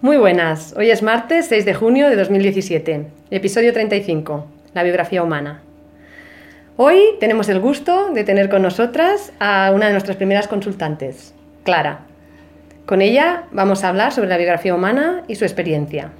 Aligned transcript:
Muy 0.00 0.16
buenas, 0.16 0.74
hoy 0.78 0.90
es 0.90 1.02
martes 1.02 1.46
6 1.46 1.66
de 1.66 1.74
junio 1.74 2.08
de 2.08 2.16
2017, 2.16 3.06
episodio 3.30 3.72
35, 3.74 4.46
la 4.72 4.82
biografía 4.82 5.22
humana. 5.22 5.60
Hoy 6.78 6.98
tenemos 7.20 7.50
el 7.50 7.60
gusto 7.60 8.10
de 8.10 8.24
tener 8.24 8.48
con 8.48 8.62
nosotras 8.62 9.34
a 9.38 9.70
una 9.74 9.86
de 9.86 9.92
nuestras 9.92 10.16
primeras 10.16 10.48
consultantes, 10.48 11.34
Clara. 11.64 12.06
Con 12.86 13.02
ella 13.02 13.44
vamos 13.52 13.84
a 13.84 13.90
hablar 13.90 14.12
sobre 14.12 14.30
la 14.30 14.38
biografía 14.38 14.74
humana 14.74 15.22
y 15.28 15.34
su 15.34 15.44
experiencia. 15.44 16.12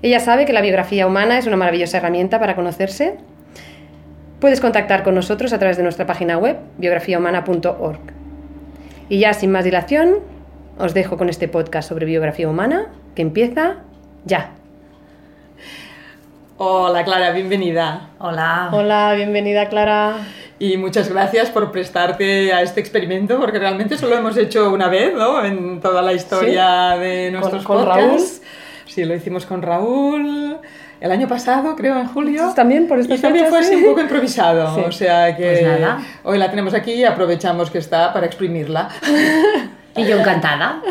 Ella 0.00 0.20
sabe 0.20 0.46
que 0.46 0.54
la 0.54 0.62
biografía 0.62 1.06
humana 1.06 1.36
es 1.36 1.46
una 1.46 1.56
maravillosa 1.56 1.98
herramienta 1.98 2.40
para 2.40 2.56
conocerse. 2.56 3.18
Puedes 4.40 4.62
contactar 4.62 5.02
con 5.02 5.14
nosotros 5.14 5.52
a 5.52 5.58
través 5.58 5.76
de 5.76 5.82
nuestra 5.82 6.06
página 6.06 6.38
web 6.38 6.56
biografiahumana.org. 6.78 8.25
Y 9.08 9.20
ya 9.20 9.34
sin 9.34 9.52
más 9.52 9.64
dilación, 9.64 10.16
os 10.78 10.92
dejo 10.92 11.16
con 11.16 11.28
este 11.28 11.46
podcast 11.46 11.88
sobre 11.88 12.06
biografía 12.06 12.48
humana 12.48 12.88
que 13.14 13.22
empieza 13.22 13.76
ya. 14.24 14.50
Hola 16.56 17.04
Clara, 17.04 17.30
bienvenida. 17.30 18.10
Hola. 18.18 18.70
Hola, 18.72 19.12
bienvenida 19.14 19.68
Clara. 19.68 20.16
Y 20.58 20.76
muchas 20.76 21.08
gracias 21.12 21.50
por 21.50 21.70
prestarte 21.70 22.52
a 22.52 22.62
este 22.62 22.80
experimento, 22.80 23.38
porque 23.38 23.60
realmente 23.60 23.96
solo 23.96 24.16
hemos 24.16 24.36
hecho 24.38 24.72
una 24.72 24.88
vez, 24.88 25.14
¿no? 25.14 25.44
En 25.44 25.80
toda 25.80 26.02
la 26.02 26.12
historia 26.12 26.96
de 26.98 27.30
nuestros 27.30 27.62
con 27.62 27.84
podcasts. 27.84 28.42
Sí, 28.86 29.04
lo 29.04 29.14
hicimos 29.14 29.46
con 29.46 29.62
Raúl 29.62 30.58
el 31.00 31.10
año 31.12 31.28
pasado, 31.28 31.76
creo, 31.76 31.98
en 31.98 32.06
julio. 32.08 32.52
También 32.54 32.86
por 32.88 32.98
estas 32.98 33.18
Y 33.18 33.22
también 33.22 33.46
fue 33.46 33.58
así 33.60 33.70
sí. 33.70 33.76
un 33.76 33.84
poco 33.84 34.00
improvisado. 34.00 34.74
Sí. 34.74 34.82
O 34.86 34.92
sea 34.92 35.36
que 35.36 35.42
Pues 35.44 35.62
nada. 35.80 35.98
hoy 36.24 36.38
la 36.38 36.50
tenemos 36.50 36.74
aquí 36.74 36.92
y 36.92 37.04
aprovechamos 37.04 37.70
que 37.70 37.78
está 37.78 38.12
para 38.12 38.26
exprimirla. 38.26 38.88
Y 39.96 40.04
yo 40.04 40.18
encantada. 40.18 40.82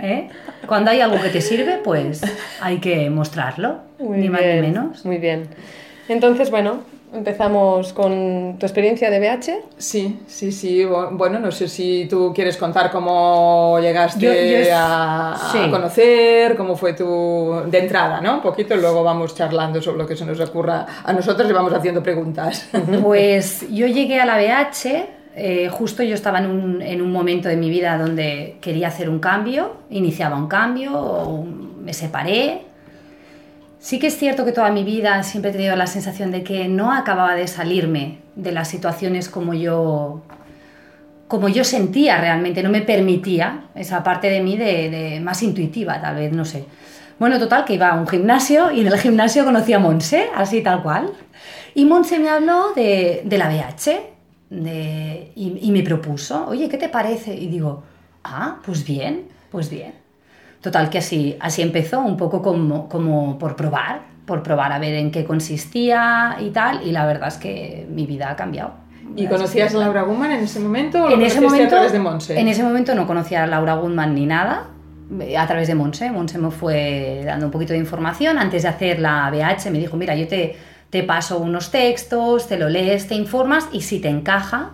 ¿eh? 0.00 0.28
Cuando 0.66 0.90
hay 0.90 1.00
algo 1.00 1.20
que 1.20 1.28
te 1.28 1.40
sirve, 1.42 1.78
pues 1.84 2.22
hay 2.60 2.78
que 2.78 3.10
mostrarlo. 3.10 3.80
Muy 3.98 4.18
ni 4.18 4.28
más 4.30 4.40
ni 4.40 4.60
menos. 4.60 5.04
Muy 5.04 5.18
bien. 5.18 5.48
Entonces, 6.08 6.50
bueno, 6.50 6.80
empezamos 7.14 7.92
con 7.92 8.56
tu 8.58 8.66
experiencia 8.66 9.10
de 9.10 9.18
BH. 9.20 9.50
Sí, 9.78 10.20
sí, 10.26 10.52
sí. 10.52 10.82
Bu- 10.84 11.16
Bueno, 11.16 11.38
no 11.38 11.50
sé 11.52 11.68
si 11.68 12.06
tú 12.08 12.32
quieres 12.34 12.56
contar 12.56 12.90
cómo 12.90 13.78
llegaste 13.80 14.20
Yo- 14.20 14.68
yo- 14.68 14.74
a, 14.76 15.32
a 15.34 15.52
sí. 15.52 15.70
conocer, 15.70 16.56
cómo 16.56 16.76
fue 16.76 16.92
tu 16.94 17.62
de 17.66 17.78
entrada, 17.78 18.20
¿no? 18.20 18.34
Un 18.34 18.42
poquito 18.42 18.76
luego 18.76 19.02
vamos 19.04 19.34
charlando 19.34 19.80
sobre 19.80 19.98
lo 19.98 20.06
que 20.06 20.16
se 20.16 20.24
nos 20.24 20.38
ocurra 20.40 20.86
a 21.04 21.12
nosotros 21.12 21.48
y 21.48 21.52
vamos 21.52 21.72
haciendo 21.72 22.02
preguntas. 22.02 22.68
Pues 23.02 23.66
yo 23.70 23.86
llegué 23.86 24.20
a 24.20 24.26
la 24.26 24.36
BH, 24.36 25.06
eh, 25.36 25.68
justo 25.68 26.02
yo 26.02 26.14
estaba 26.14 26.38
en 26.38 26.46
un, 26.46 26.82
en 26.82 27.02
un 27.02 27.10
momento 27.10 27.48
de 27.48 27.56
mi 27.56 27.68
vida 27.70 27.98
donde 27.98 28.56
quería 28.60 28.88
hacer 28.88 29.08
un 29.08 29.18
cambio, 29.18 29.72
iniciaba 29.90 30.36
un 30.36 30.46
cambio, 30.48 31.44
me 31.80 31.92
separé. 31.92 32.62
Sí 33.84 33.98
que 33.98 34.06
es 34.06 34.16
cierto 34.16 34.46
que 34.46 34.52
toda 34.52 34.70
mi 34.70 34.82
vida 34.82 35.22
siempre 35.24 35.50
he 35.50 35.52
tenido 35.52 35.76
la 35.76 35.86
sensación 35.86 36.30
de 36.30 36.42
que 36.42 36.68
no 36.68 36.90
acababa 36.90 37.34
de 37.34 37.46
salirme 37.46 38.20
de 38.34 38.50
las 38.50 38.68
situaciones 38.68 39.28
como 39.28 39.52
yo, 39.52 40.22
como 41.28 41.50
yo 41.50 41.64
sentía 41.64 42.16
realmente, 42.16 42.62
no 42.62 42.70
me 42.70 42.80
permitía 42.80 43.66
esa 43.74 44.02
parte 44.02 44.30
de 44.30 44.40
mí 44.40 44.56
de, 44.56 45.20
más 45.22 45.42
intuitiva, 45.42 46.00
tal 46.00 46.16
vez, 46.16 46.32
no 46.32 46.46
sé. 46.46 46.64
Bueno, 47.18 47.38
total, 47.38 47.66
que 47.66 47.74
iba 47.74 47.90
a 47.90 48.00
un 48.00 48.08
gimnasio 48.08 48.70
y 48.70 48.80
en 48.80 48.86
el 48.86 48.98
gimnasio 48.98 49.44
conocí 49.44 49.74
a 49.74 49.78
Monse, 49.78 50.30
así 50.34 50.62
tal 50.62 50.82
cual. 50.82 51.12
Y 51.74 51.84
Monse 51.84 52.18
me 52.18 52.30
habló 52.30 52.72
de, 52.74 53.22
la 53.32 53.50
BH 53.50 54.00
y 55.34 55.70
me 55.70 55.82
propuso, 55.82 56.46
oye, 56.46 56.70
¿qué 56.70 56.78
te 56.78 56.88
parece? 56.88 57.34
Y 57.34 57.48
digo, 57.48 57.82
ah, 58.24 58.62
pues 58.64 58.82
bien, 58.82 59.28
pues 59.50 59.68
bien. 59.68 60.03
Total, 60.64 60.88
que 60.88 60.96
así, 60.96 61.36
así 61.40 61.60
empezó, 61.60 62.00
un 62.00 62.16
poco 62.16 62.40
como, 62.40 62.88
como 62.88 63.38
por 63.38 63.54
probar, 63.54 64.00
por 64.24 64.42
probar 64.42 64.72
a 64.72 64.78
ver 64.78 64.94
en 64.94 65.10
qué 65.10 65.22
consistía 65.22 66.38
y 66.40 66.48
tal, 66.52 66.80
y 66.88 66.90
la 66.90 67.04
verdad 67.04 67.28
es 67.28 67.36
que 67.36 67.86
mi 67.90 68.06
vida 68.06 68.30
ha 68.30 68.36
cambiado. 68.36 68.72
¿Y 69.14 69.26
conocías 69.26 69.74
a 69.74 69.78
Laura 69.78 70.04
Guman 70.04 70.32
en 70.32 70.44
ese 70.44 70.60
momento 70.60 71.04
o 71.04 71.10
En 71.10 71.20
ese, 71.20 71.42
momento, 71.42 71.66
a 71.66 71.68
través 71.68 71.92
de 71.92 71.98
Monse? 71.98 72.40
en 72.40 72.48
ese 72.48 72.62
momento 72.62 72.94
no 72.94 73.06
conocía 73.06 73.44
a 73.44 73.46
Laura 73.46 73.74
Goodman 73.74 74.14
ni 74.14 74.24
nada, 74.24 74.68
eh, 75.20 75.36
a 75.36 75.46
través 75.46 75.68
de 75.68 75.74
Monse. 75.74 76.10
Monse 76.10 76.38
me 76.38 76.50
fue 76.50 77.20
dando 77.26 77.44
un 77.44 77.52
poquito 77.52 77.74
de 77.74 77.80
información. 77.80 78.38
Antes 78.38 78.62
de 78.62 78.70
hacer 78.70 79.00
la 79.00 79.30
BH 79.30 79.70
me 79.70 79.78
dijo, 79.78 79.98
mira, 79.98 80.14
yo 80.14 80.26
te, 80.26 80.56
te 80.88 81.02
paso 81.02 81.40
unos 81.40 81.70
textos, 81.70 82.48
te 82.48 82.56
lo 82.56 82.70
lees, 82.70 83.06
te 83.06 83.16
informas 83.16 83.68
y 83.70 83.82
si 83.82 84.00
te 84.00 84.08
encaja, 84.08 84.70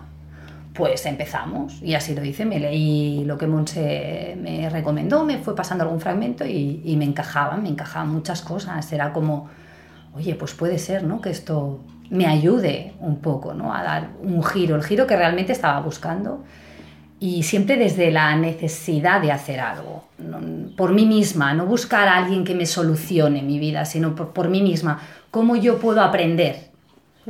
pues 0.73 1.05
empezamos. 1.05 1.81
Y 1.81 1.95
así 1.95 2.15
lo 2.15 2.23
hice, 2.23 2.45
me 2.45 2.59
leí 2.59 3.23
lo 3.25 3.37
que 3.37 3.47
Monse 3.47 4.37
me 4.41 4.69
recomendó, 4.69 5.25
me 5.25 5.37
fue 5.37 5.55
pasando 5.55 5.83
algún 5.83 5.99
fragmento 5.99 6.45
y, 6.45 6.95
me 6.97 7.05
encajaban, 7.05 7.63
me 7.63 7.69
encajaban 7.69 8.09
muchas 8.09 8.41
cosas. 8.41 8.91
Era 8.91 9.11
como, 9.11 9.49
oye, 10.13 10.35
pues 10.35 10.53
puede 10.53 10.77
ser, 10.77 11.03
¿no? 11.03 11.21
Que 11.21 11.29
esto 11.29 11.81
me 12.09 12.25
ayude 12.25 12.93
un 12.99 13.17
poco, 13.17 13.53
¿no? 13.53 13.73
A 13.73 13.83
dar 13.83 14.09
un 14.21 14.43
giro, 14.43 14.75
el 14.75 14.83
giro 14.83 15.07
que 15.07 15.15
realmente 15.15 15.51
estaba 15.51 15.79
buscando. 15.81 16.43
Y 17.19 17.43
siempre 17.43 17.77
desde 17.77 18.09
la 18.09 18.35
necesidad 18.35 19.21
de 19.21 19.31
hacer 19.31 19.59
algo, 19.59 20.05
por 20.75 20.91
mí 20.91 21.05
misma, 21.05 21.53
no 21.53 21.67
buscar 21.67 22.07
a 22.07 22.17
alguien 22.17 22.43
que 22.43 22.55
me 22.55 22.65
solucione 22.65 23.43
mi 23.43 23.59
vida, 23.59 23.85
sino 23.85 24.15
por, 24.15 24.33
por 24.33 24.49
mí 24.49 24.61
misma. 24.63 24.99
¿Cómo 25.29 25.55
yo 25.55 25.77
puedo 25.77 26.01
aprender 26.01 26.70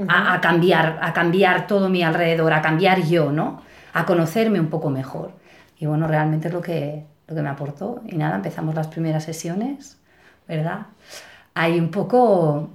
a, 0.07 0.33
a 0.33 0.41
cambiar, 0.41 0.99
a 1.01 1.13
cambiar 1.13 1.67
todo 1.67 1.89
mi 1.89 2.03
alrededor, 2.03 2.53
a 2.53 2.61
cambiar 2.61 3.03
yo, 3.03 3.31
¿no? 3.31 3.61
A 3.93 4.05
conocerme 4.05 4.59
un 4.59 4.67
poco 4.67 4.89
mejor. 4.89 5.33
Y 5.79 5.85
bueno, 5.85 6.07
realmente 6.07 6.47
es 6.47 6.53
lo 6.53 6.61
que, 6.61 7.03
lo 7.27 7.35
que 7.35 7.41
me 7.41 7.49
aportó. 7.49 8.01
Y 8.07 8.15
nada, 8.15 8.35
empezamos 8.35 8.75
las 8.75 8.87
primeras 8.87 9.23
sesiones, 9.23 9.97
¿verdad? 10.47 10.87
Hay 11.53 11.79
un 11.79 11.91
poco 11.91 12.69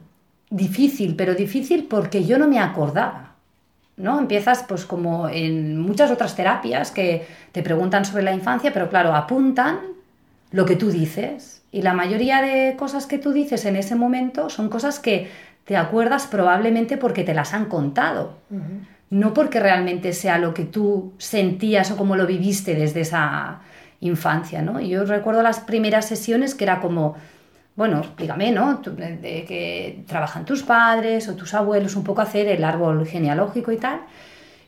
difícil, 0.50 1.16
pero 1.16 1.34
difícil 1.34 1.86
porque 1.88 2.24
yo 2.24 2.38
no 2.38 2.48
me 2.48 2.58
acordaba. 2.58 3.26
¿no? 3.96 4.18
Empiezas 4.18 4.64
pues 4.68 4.84
como 4.84 5.28
en 5.28 5.78
muchas 5.78 6.10
otras 6.10 6.36
terapias 6.36 6.90
que 6.90 7.26
te 7.52 7.62
preguntan 7.62 8.04
sobre 8.04 8.22
la 8.22 8.34
infancia, 8.34 8.72
pero 8.72 8.88
claro, 8.90 9.14
apuntan 9.14 9.78
lo 10.50 10.66
que 10.66 10.76
tú 10.76 10.90
dices. 10.90 11.62
Y 11.72 11.82
la 11.82 11.94
mayoría 11.94 12.42
de 12.42 12.76
cosas 12.76 13.06
que 13.06 13.18
tú 13.18 13.32
dices 13.32 13.64
en 13.64 13.76
ese 13.76 13.94
momento 13.94 14.50
son 14.50 14.68
cosas 14.68 14.98
que 15.00 15.30
te 15.66 15.76
acuerdas 15.76 16.28
probablemente 16.28 16.96
porque 16.96 17.24
te 17.24 17.34
las 17.34 17.52
han 17.52 17.66
contado. 17.66 18.38
No 19.10 19.34
porque 19.34 19.60
realmente 19.60 20.12
sea 20.12 20.38
lo 20.38 20.54
que 20.54 20.64
tú 20.64 21.12
sentías 21.18 21.90
o 21.90 21.96
como 21.96 22.16
lo 22.16 22.26
viviste 22.26 22.74
desde 22.74 23.00
esa 23.00 23.60
infancia, 24.00 24.62
¿no? 24.62 24.80
Y 24.80 24.88
yo 24.88 25.04
recuerdo 25.04 25.42
las 25.42 25.60
primeras 25.60 26.06
sesiones 26.06 26.54
que 26.54 26.64
era 26.64 26.80
como, 26.80 27.16
bueno, 27.74 27.98
explícame, 27.98 28.52
¿no? 28.52 28.80
De 28.80 29.44
que 29.46 30.04
trabajan 30.06 30.44
tus 30.44 30.62
padres 30.62 31.28
o 31.28 31.34
tus 31.34 31.52
abuelos, 31.52 31.96
un 31.96 32.04
poco 32.04 32.20
hacer 32.20 32.46
el 32.46 32.62
árbol 32.62 33.04
genealógico 33.04 33.72
y 33.72 33.76
tal. 33.76 34.02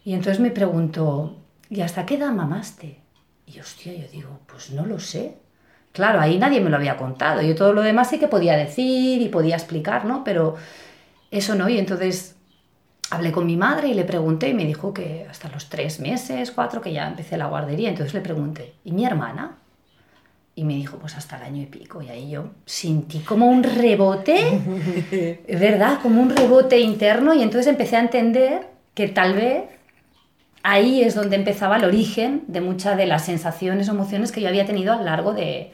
Y 0.05 0.15
entonces 0.15 0.41
me 0.41 0.51
pregunto, 0.51 1.37
¿y 1.71 1.81
hasta 1.81 2.05
qué 2.05 2.17
edad 2.17 2.33
mamaste? 2.33 2.99
Y 3.47 3.61
hostia, 3.61 3.93
yo 3.95 4.09
digo, 4.13 4.41
pues 4.47 4.73
no 4.73 4.85
lo 4.85 4.99
sé. 4.99 5.37
Claro, 5.93 6.21
ahí 6.21 6.39
nadie 6.39 6.61
me 6.61 6.71
lo 6.71 6.77
había 6.77 6.97
contado. 6.97 7.41
Yo 7.41 7.55
todo 7.55 7.73
lo 7.73 7.83
demás 7.83 8.11
sí 8.11 8.19
que 8.19 8.29
podía 8.29 8.57
decir 8.57 9.23
y 9.23 9.29
podía 9.29 9.55
explicar, 9.55 10.05
¿no? 10.05 10.25
Pero 10.25 10.57
eso 11.31 11.55
no. 11.55 11.69
Y 11.69 11.79
entonces 11.79 12.37
hablé 13.11 13.33
con 13.33 13.47
mi 13.47 13.57
madre 13.57 13.89
y 13.89 13.95
le 13.95 14.05
pregunté 14.05 14.49
y 14.49 14.55
me 14.55 14.65
dijo 14.65 14.93
que 14.93 15.27
hasta 15.29 15.49
los 15.49 15.69
tres 15.69 16.01
meses, 16.01 16.51
cuatro, 16.51 16.81
que 16.81 16.93
ya 16.93 17.07
empecé 17.07 17.37
la 17.37 17.47
guardería. 17.47 17.89
Entonces 17.89 18.15
le 18.15 18.21
pregunté, 18.21 18.75
¿y 18.85 18.93
mi 18.93 19.05
hermana? 19.05 19.57
Y 20.55 20.65
me 20.65 20.75
dijo, 20.75 20.99
pues 20.99 21.17
hasta 21.17 21.37
el 21.37 21.43
año 21.45 21.63
y 21.63 21.67
pico. 21.67 22.03
Y 22.03 22.09
ahí 22.09 22.31
yo 22.31 22.51
sentí 22.67 23.21
como 23.21 23.47
un 23.47 23.63
rebote, 23.63 24.37
es 25.47 25.61
verdad, 25.61 26.01
como 26.03 26.21
un 26.21 26.31
rebote 26.31 26.81
interno. 26.81 27.33
Y 27.33 27.43
entonces 27.43 27.69
empecé 27.69 27.97
a 27.97 28.01
entender 28.01 28.67
que 28.95 29.07
tal 29.07 29.35
vez 29.35 29.65
ahí 30.65 31.03
es 31.03 31.15
donde 31.15 31.37
empezaba 31.37 31.77
el 31.77 31.85
origen 31.85 32.43
de 32.49 32.61
muchas 32.61 32.97
de 32.97 33.07
las 33.07 33.25
sensaciones 33.25 33.89
o 33.89 33.93
emociones 33.93 34.33
que 34.33 34.41
yo 34.41 34.49
había 34.49 34.67
tenido 34.67 34.93
a 34.93 34.97
lo 34.97 35.05
largo 35.05 35.33
de, 35.33 35.71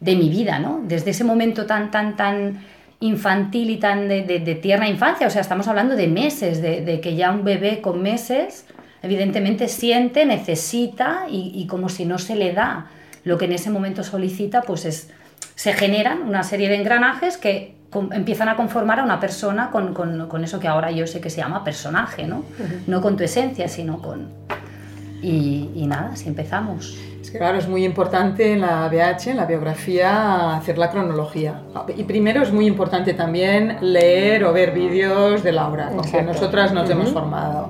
de 0.00 0.16
mi 0.16 0.28
vida, 0.28 0.58
¿no? 0.58 0.82
Desde 0.84 1.12
ese 1.12 1.24
momento 1.24 1.66
tan, 1.66 1.90
tan, 1.90 2.16
tan 2.16 2.64
infantil 3.04 3.70
y 3.70 3.76
tan 3.76 4.08
de, 4.08 4.22
de- 4.22 4.38
de 4.40 4.54
tierna 4.54 4.88
infancia, 4.88 5.26
o 5.26 5.30
sea, 5.30 5.40
estamos 5.42 5.68
hablando 5.68 5.94
de 5.96 6.08
meses, 6.08 6.62
de, 6.62 6.80
de 6.80 7.00
que 7.00 7.14
ya 7.16 7.30
un 7.32 7.44
bebé 7.44 7.80
con 7.80 8.00
meses 8.02 8.64
evidentemente 9.02 9.68
siente, 9.68 10.24
necesita 10.24 11.26
y, 11.28 11.52
y 11.54 11.66
como 11.66 11.88
si 11.90 12.06
no 12.06 12.18
se 12.18 12.34
le 12.36 12.52
da 12.52 12.86
lo 13.24 13.36
que 13.36 13.44
en 13.44 13.52
ese 13.52 13.68
momento 13.70 14.02
solicita, 14.02 14.62
pues 14.62 14.84
es, 14.86 15.10
se 15.54 15.72
generan 15.74 16.22
una 16.22 16.42
serie 16.42 16.68
de 16.68 16.76
engranajes 16.76 17.36
que 17.36 17.74
empiezan 18.12 18.48
a 18.48 18.56
conformar 18.56 18.98
a 19.00 19.04
una 19.04 19.20
persona 19.20 19.70
con, 19.70 19.92
con- 19.94 20.26
con 20.28 20.42
eso 20.42 20.58
que 20.58 20.66
ahora 20.68 20.90
yo 20.90 21.06
sé 21.06 21.20
que 21.20 21.30
se 21.30 21.38
llama 21.42 21.62
personaje, 21.62 22.26
¿no? 22.26 22.42
No 22.86 23.00
con 23.02 23.16
tu 23.16 23.22
esencia, 23.24 23.68
sino 23.68 24.00
con... 24.00 24.28
Y, 25.22 25.70
y 25.74 25.86
nada, 25.86 26.16
si 26.16 26.28
empezamos. 26.28 26.98
Es 27.24 27.30
que 27.30 27.38
claro, 27.38 27.56
es 27.56 27.66
muy 27.66 27.86
importante 27.86 28.52
en 28.52 28.60
la 28.60 28.86
BH, 28.86 29.30
en 29.30 29.38
la 29.38 29.46
biografía, 29.46 30.54
hacer 30.56 30.76
la 30.76 30.90
cronología. 30.90 31.62
Y 31.96 32.04
primero 32.04 32.42
es 32.42 32.52
muy 32.52 32.66
importante 32.66 33.14
también 33.14 33.78
leer 33.80 34.44
o 34.44 34.52
ver 34.52 34.72
vídeos 34.72 35.42
de 35.42 35.52
Laura, 35.52 35.88
con 35.88 36.04
que 36.04 36.20
nosotras 36.20 36.74
nos 36.74 36.88
hemos 36.90 37.08
formado. 37.10 37.66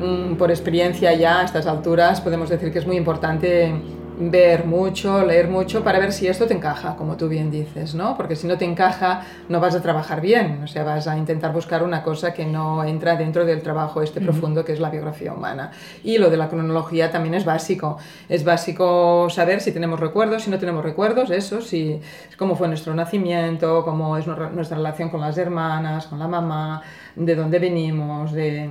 Mm, 0.00 0.34
Por 0.34 0.50
experiencia 0.50 1.12
ya 1.14 1.38
a 1.38 1.44
estas 1.44 1.68
alturas 1.68 2.20
podemos 2.20 2.48
decir 2.48 2.72
que 2.72 2.80
es 2.80 2.86
muy 2.86 2.96
importante 2.96 3.72
ver 4.18 4.64
mucho, 4.64 5.24
leer 5.24 5.48
mucho 5.48 5.82
para 5.82 5.98
ver 5.98 6.12
si 6.12 6.26
esto 6.26 6.46
te 6.46 6.54
encaja, 6.54 6.96
como 6.96 7.16
tú 7.16 7.28
bien 7.28 7.50
dices, 7.50 7.94
¿no? 7.94 8.16
Porque 8.16 8.36
si 8.36 8.46
no 8.46 8.56
te 8.56 8.64
encaja, 8.64 9.22
no 9.48 9.60
vas 9.60 9.74
a 9.74 9.82
trabajar 9.82 10.20
bien, 10.20 10.60
o 10.62 10.66
sea, 10.66 10.84
vas 10.84 11.08
a 11.08 11.16
intentar 11.16 11.52
buscar 11.52 11.82
una 11.82 12.02
cosa 12.02 12.32
que 12.32 12.46
no 12.46 12.84
entra 12.84 13.16
dentro 13.16 13.44
del 13.44 13.62
trabajo 13.62 14.02
este 14.02 14.20
profundo 14.20 14.64
que 14.64 14.72
es 14.72 14.80
la 14.80 14.90
biografía 14.90 15.32
humana. 15.32 15.70
Y 16.02 16.18
lo 16.18 16.30
de 16.30 16.36
la 16.36 16.48
cronología 16.48 17.10
también 17.10 17.34
es 17.34 17.44
básico. 17.44 17.98
Es 18.28 18.44
básico 18.44 19.28
saber 19.30 19.60
si 19.60 19.72
tenemos 19.72 19.98
recuerdos, 19.98 20.44
si 20.44 20.50
no 20.50 20.58
tenemos 20.58 20.84
recuerdos, 20.84 21.30
eso, 21.30 21.60
si 21.60 22.00
cómo 22.36 22.56
fue 22.56 22.68
nuestro 22.68 22.94
nacimiento, 22.94 23.84
cómo 23.84 24.16
es 24.16 24.26
nuestra 24.26 24.76
relación 24.76 25.10
con 25.10 25.20
las 25.20 25.36
hermanas, 25.38 26.06
con 26.06 26.18
la 26.18 26.28
mamá, 26.28 26.82
de 27.16 27.34
dónde 27.34 27.58
venimos, 27.58 28.32
de 28.32 28.70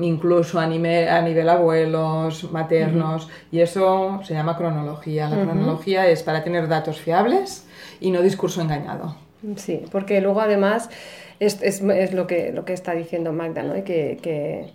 incluso 0.00 0.58
a 0.60 0.66
nivel, 0.66 1.08
a 1.08 1.22
nivel 1.22 1.48
abuelos, 1.48 2.50
maternos, 2.52 3.28
y 3.50 3.60
eso 3.60 4.20
se 4.24 4.34
llama 4.34 4.56
cronología. 4.56 5.28
La 5.28 5.42
cronología 5.42 6.08
es 6.08 6.22
para 6.22 6.42
tener 6.44 6.68
datos 6.68 7.00
fiables 7.00 7.66
y 8.00 8.10
no 8.10 8.22
discurso 8.22 8.60
engañado. 8.60 9.16
Sí, 9.56 9.84
porque 9.90 10.20
luego 10.20 10.40
además 10.40 10.90
es, 11.38 11.62
es, 11.62 11.80
es 11.80 12.12
lo, 12.12 12.26
que, 12.26 12.52
lo 12.52 12.64
que 12.64 12.74
está 12.74 12.92
diciendo 12.92 13.32
Magda, 13.32 13.62
¿no? 13.62 13.72
que, 13.84 14.18
que, 14.22 14.70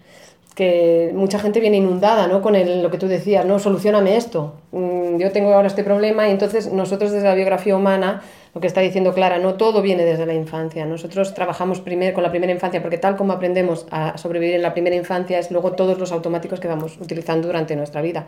que 0.55 1.11
mucha 1.13 1.37
gente 1.37 1.59
viene 1.59 1.77
inundada 1.77 2.27
¿no? 2.27 2.41
con 2.41 2.55
el, 2.55 2.81
lo 2.81 2.89
que 2.89 2.97
tú 2.97 3.07
decías, 3.07 3.45
no, 3.45 3.59
solucioname 3.59 4.15
esto, 4.15 4.53
mm, 4.71 5.17
yo 5.17 5.31
tengo 5.31 5.53
ahora 5.53 5.67
este 5.67 5.83
problema 5.83 6.27
y 6.27 6.31
entonces 6.31 6.71
nosotros 6.71 7.11
desde 7.11 7.27
la 7.27 7.35
biografía 7.35 7.75
humana 7.75 8.21
lo 8.55 8.61
que 8.61 8.67
está 8.67 8.79
diciendo 8.79 9.13
Clara, 9.13 9.37
no 9.37 9.55
todo 9.55 9.81
viene 9.81 10.05
desde 10.05 10.25
la 10.25 10.33
infancia. 10.33 10.85
Nosotros 10.85 11.33
trabajamos 11.33 11.81
primero 11.81 12.13
con 12.13 12.23
la 12.23 12.31
primera 12.31 12.53
infancia 12.53 12.81
porque 12.81 12.97
tal 12.97 13.17
como 13.17 13.33
aprendemos 13.33 13.85
a 13.91 14.17
sobrevivir 14.17 14.55
en 14.55 14.61
la 14.61 14.73
primera 14.73 14.95
infancia 14.95 15.37
es 15.37 15.51
luego 15.51 15.73
todos 15.73 15.99
los 15.99 16.13
automáticos 16.13 16.61
que 16.61 16.69
vamos 16.69 16.97
utilizando 17.01 17.47
durante 17.47 17.75
nuestra 17.75 18.01
vida. 18.01 18.27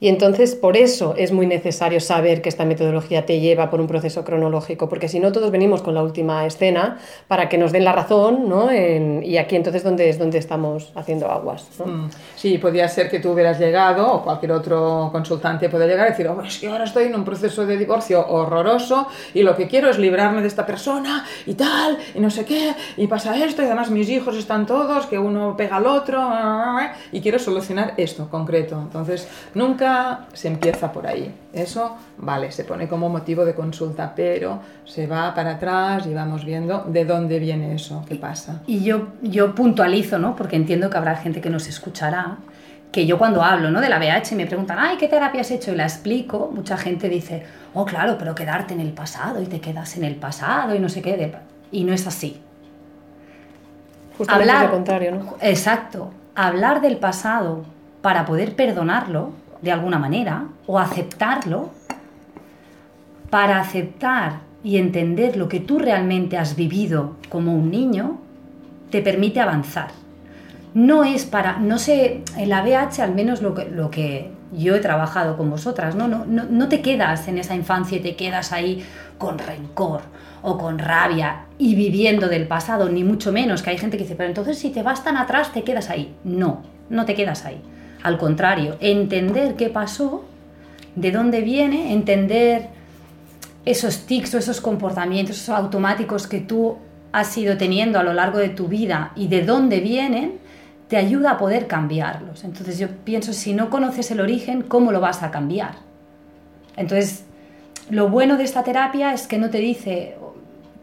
Y 0.00 0.08
entonces 0.08 0.54
por 0.54 0.76
eso 0.76 1.14
es 1.16 1.32
muy 1.32 1.46
necesario 1.46 2.00
saber 2.00 2.42
que 2.42 2.48
esta 2.48 2.64
metodología 2.64 3.26
te 3.26 3.40
lleva 3.40 3.70
por 3.70 3.80
un 3.80 3.86
proceso 3.86 4.24
cronológico, 4.24 4.88
porque 4.88 5.08
si 5.08 5.20
no 5.20 5.32
todos 5.32 5.50
venimos 5.50 5.82
con 5.82 5.94
la 5.94 6.02
última 6.02 6.46
escena 6.46 6.98
para 7.28 7.48
que 7.48 7.58
nos 7.58 7.72
den 7.72 7.84
la 7.84 7.92
razón, 7.92 8.48
¿no? 8.48 8.72
y 8.72 9.38
aquí 9.38 9.56
entonces 9.56 9.82
donde 9.82 10.08
es 10.08 10.18
donde 10.18 10.38
estamos 10.38 10.92
haciendo 10.94 11.30
aguas. 11.30 11.68
¿no? 11.78 11.86
Mm. 11.86 12.10
Sí, 12.34 12.58
podría 12.58 12.88
ser 12.88 13.10
que 13.10 13.20
tú 13.20 13.30
hubieras 13.30 13.58
llegado 13.58 14.12
o 14.12 14.22
cualquier 14.22 14.52
otro 14.52 15.08
consultante 15.12 15.68
puede 15.68 15.86
llegar 15.86 16.08
y 16.08 16.10
decir, 16.10 16.28
oh, 16.28 16.42
es 16.42 16.58
que 16.58 16.68
ahora 16.68 16.84
estoy 16.84 17.04
en 17.04 17.14
un 17.14 17.24
proceso 17.24 17.64
de 17.64 17.76
divorcio 17.76 18.26
horroroso 18.26 19.06
y 19.34 19.42
lo 19.42 19.56
que 19.56 19.66
quiero 19.66 19.90
es 19.90 19.98
librarme 19.98 20.42
de 20.42 20.48
esta 20.48 20.66
persona 20.66 21.24
y 21.46 21.54
tal, 21.54 21.98
y 22.14 22.20
no 22.20 22.30
sé 22.30 22.44
qué, 22.44 22.74
y 22.96 23.06
pasa 23.06 23.36
esto, 23.44 23.62
y 23.62 23.66
además 23.66 23.90
mis 23.90 24.08
hijos 24.08 24.36
están 24.36 24.66
todos, 24.66 25.06
que 25.06 25.18
uno 25.18 25.56
pega 25.56 25.76
al 25.76 25.86
otro, 25.86 26.30
y 27.12 27.20
quiero 27.20 27.38
solucionar 27.38 27.94
esto 27.96 28.28
concreto. 28.30 28.78
Entonces, 28.78 29.28
nunca 29.54 29.85
se 30.32 30.48
empieza 30.48 30.92
por 30.92 31.06
ahí. 31.06 31.34
Eso, 31.52 31.96
vale, 32.18 32.52
se 32.52 32.64
pone 32.64 32.88
como 32.88 33.08
motivo 33.08 33.44
de 33.44 33.54
consulta, 33.54 34.12
pero 34.14 34.60
se 34.84 35.06
va 35.06 35.34
para 35.34 35.52
atrás 35.52 36.06
y 36.06 36.14
vamos 36.14 36.44
viendo 36.44 36.84
de 36.86 37.04
dónde 37.04 37.38
viene 37.38 37.74
eso, 37.74 38.04
qué 38.08 38.16
pasa. 38.16 38.62
Y 38.66 38.84
yo, 38.84 39.08
yo 39.22 39.54
puntualizo, 39.54 40.18
¿no? 40.18 40.36
Porque 40.36 40.56
entiendo 40.56 40.90
que 40.90 40.96
habrá 40.96 41.16
gente 41.16 41.40
que 41.40 41.50
nos 41.50 41.66
escuchará 41.68 42.38
que 42.92 43.04
yo 43.04 43.18
cuando 43.18 43.42
hablo 43.42 43.70
¿no? 43.70 43.80
de 43.82 43.90
la 43.90 43.98
BH 43.98 44.34
me 44.36 44.46
preguntan, 44.46 44.78
ay, 44.78 44.96
¿qué 44.96 45.06
terapia 45.06 45.42
has 45.42 45.50
hecho? 45.50 45.70
Y 45.70 45.76
la 45.76 45.84
explico, 45.84 46.50
mucha 46.54 46.78
gente 46.78 47.10
dice, 47.10 47.44
oh, 47.74 47.84
claro, 47.84 48.16
pero 48.18 48.34
quedarte 48.34 48.72
en 48.72 48.80
el 48.80 48.92
pasado 48.92 49.42
y 49.42 49.46
te 49.46 49.60
quedas 49.60 49.96
en 49.98 50.04
el 50.04 50.14
pasado 50.14 50.74
y 50.74 50.78
no 50.78 50.88
sé 50.88 51.02
qué. 51.02 51.34
Y 51.72 51.84
no 51.84 51.92
es 51.92 52.06
así. 52.06 52.40
Justamente 54.16 54.50
hablar, 54.50 54.66
lo 54.66 54.72
contrario, 54.72 55.14
¿no? 55.14 55.36
Exacto. 55.42 56.10
Hablar 56.34 56.80
del 56.80 56.96
pasado 56.96 57.64
para 58.00 58.24
poder 58.24 58.56
perdonarlo 58.56 59.32
de 59.62 59.72
alguna 59.72 59.98
manera 59.98 60.46
o 60.66 60.78
aceptarlo, 60.78 61.70
para 63.30 63.60
aceptar 63.60 64.40
y 64.62 64.76
entender 64.76 65.36
lo 65.36 65.48
que 65.48 65.60
tú 65.60 65.78
realmente 65.78 66.38
has 66.38 66.56
vivido 66.56 67.16
como 67.28 67.54
un 67.54 67.70
niño, 67.70 68.18
te 68.90 69.02
permite 69.02 69.40
avanzar 69.40 69.88
no 70.76 71.04
es 71.04 71.24
para, 71.24 71.56
no 71.56 71.78
sé, 71.78 72.22
en 72.36 72.50
la 72.50 72.60
BH 72.60 73.00
al 73.00 73.14
menos 73.14 73.40
lo 73.40 73.54
que, 73.54 73.64
lo 73.64 73.90
que 73.90 74.30
yo 74.52 74.76
he 74.76 74.78
trabajado 74.80 75.38
con 75.38 75.48
vosotras, 75.48 75.94
¿no? 75.94 76.06
No, 76.06 76.26
no, 76.26 76.44
no 76.44 76.68
te 76.68 76.82
quedas 76.82 77.28
en 77.28 77.38
esa 77.38 77.54
infancia 77.54 77.96
y 77.96 78.00
te 78.00 78.14
quedas 78.14 78.52
ahí 78.52 78.84
con 79.16 79.38
rencor 79.38 80.02
o 80.42 80.58
con 80.58 80.78
rabia 80.78 81.46
y 81.56 81.74
viviendo 81.74 82.28
del 82.28 82.46
pasado, 82.46 82.90
ni 82.90 83.04
mucho 83.04 83.32
menos, 83.32 83.62
que 83.62 83.70
hay 83.70 83.78
gente 83.78 83.96
que 83.96 84.02
dice, 84.02 84.16
pero 84.16 84.28
entonces 84.28 84.58
si 84.58 84.68
te 84.68 84.82
vas 84.82 85.02
tan 85.02 85.16
atrás 85.16 85.50
te 85.50 85.64
quedas 85.64 85.88
ahí. 85.88 86.14
No, 86.24 86.60
no 86.90 87.06
te 87.06 87.14
quedas 87.14 87.46
ahí. 87.46 87.58
Al 88.06 88.18
contrario, 88.18 88.76
entender 88.78 89.56
qué 89.56 89.68
pasó, 89.68 90.22
de 90.94 91.10
dónde 91.10 91.40
viene, 91.40 91.92
entender 91.92 92.68
esos 93.64 94.06
tics 94.06 94.32
o 94.32 94.38
esos 94.38 94.60
comportamientos 94.60 95.48
automáticos 95.48 96.28
que 96.28 96.38
tú 96.38 96.76
has 97.10 97.36
ido 97.36 97.56
teniendo 97.56 97.98
a 97.98 98.04
lo 98.04 98.12
largo 98.12 98.38
de 98.38 98.48
tu 98.48 98.68
vida 98.68 99.10
y 99.16 99.26
de 99.26 99.42
dónde 99.42 99.80
vienen, 99.80 100.38
te 100.86 100.96
ayuda 100.96 101.32
a 101.32 101.36
poder 101.36 101.66
cambiarlos. 101.66 102.44
Entonces 102.44 102.78
yo 102.78 102.86
pienso, 103.02 103.32
si 103.32 103.54
no 103.54 103.70
conoces 103.70 104.08
el 104.12 104.20
origen, 104.20 104.62
¿cómo 104.62 104.92
lo 104.92 105.00
vas 105.00 105.24
a 105.24 105.32
cambiar? 105.32 105.74
Entonces, 106.76 107.24
lo 107.90 108.08
bueno 108.08 108.36
de 108.36 108.44
esta 108.44 108.62
terapia 108.62 109.14
es 109.14 109.26
que 109.26 109.36
no 109.36 109.50
te 109.50 109.58
dice 109.58 110.14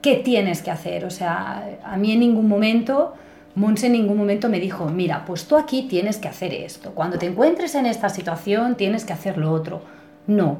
qué 0.01 0.17
tienes 0.17 0.61
que 0.61 0.71
hacer. 0.71 1.05
O 1.05 1.09
sea, 1.09 1.77
a 1.85 1.95
mí 1.95 2.11
en 2.11 2.19
ningún 2.19 2.49
momento, 2.49 3.13
Monse 3.55 3.87
en 3.87 3.93
ningún 3.93 4.17
momento 4.17 4.49
me 4.49 4.59
dijo, 4.59 4.87
mira, 4.87 5.25
pues 5.25 5.45
tú 5.45 5.57
aquí 5.57 5.83
tienes 5.83 6.17
que 6.17 6.27
hacer 6.27 6.53
esto. 6.53 6.91
Cuando 6.91 7.19
te 7.19 7.27
encuentres 7.27 7.75
en 7.75 7.85
esta 7.85 8.09
situación, 8.09 8.75
tienes 8.75 9.05
que 9.05 9.13
hacer 9.13 9.37
lo 9.37 9.51
otro. 9.51 9.81
No. 10.25 10.59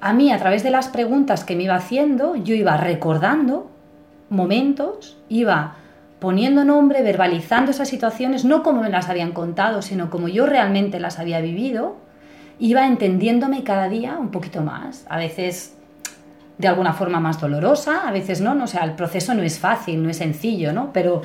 A 0.00 0.12
mí, 0.12 0.32
a 0.32 0.38
través 0.38 0.62
de 0.62 0.70
las 0.70 0.88
preguntas 0.88 1.44
que 1.44 1.56
me 1.56 1.62
iba 1.62 1.76
haciendo, 1.76 2.36
yo 2.36 2.54
iba 2.54 2.76
recordando 2.76 3.70
momentos, 4.28 5.16
iba 5.28 5.76
poniendo 6.18 6.64
nombre, 6.64 7.02
verbalizando 7.02 7.70
esas 7.70 7.88
situaciones, 7.88 8.44
no 8.44 8.62
como 8.62 8.82
me 8.82 8.90
las 8.90 9.08
habían 9.08 9.32
contado, 9.32 9.82
sino 9.82 10.10
como 10.10 10.28
yo 10.28 10.46
realmente 10.46 11.00
las 11.00 11.18
había 11.18 11.40
vivido, 11.40 11.96
iba 12.58 12.86
entendiéndome 12.86 13.64
cada 13.64 13.88
día 13.88 14.18
un 14.18 14.30
poquito 14.30 14.62
más. 14.62 15.04
A 15.08 15.16
veces 15.18 15.76
de 16.58 16.68
alguna 16.68 16.92
forma 16.92 17.18
más 17.18 17.40
dolorosa, 17.40 18.06
a 18.06 18.12
veces 18.12 18.40
no, 18.40 18.54
no 18.54 18.64
o 18.64 18.66
sea, 18.68 18.84
el 18.84 18.92
proceso 18.92 19.34
no 19.34 19.42
es 19.42 19.58
fácil, 19.58 20.02
no 20.02 20.10
es 20.10 20.18
sencillo, 20.18 20.72
¿no? 20.72 20.92
Pero, 20.92 21.22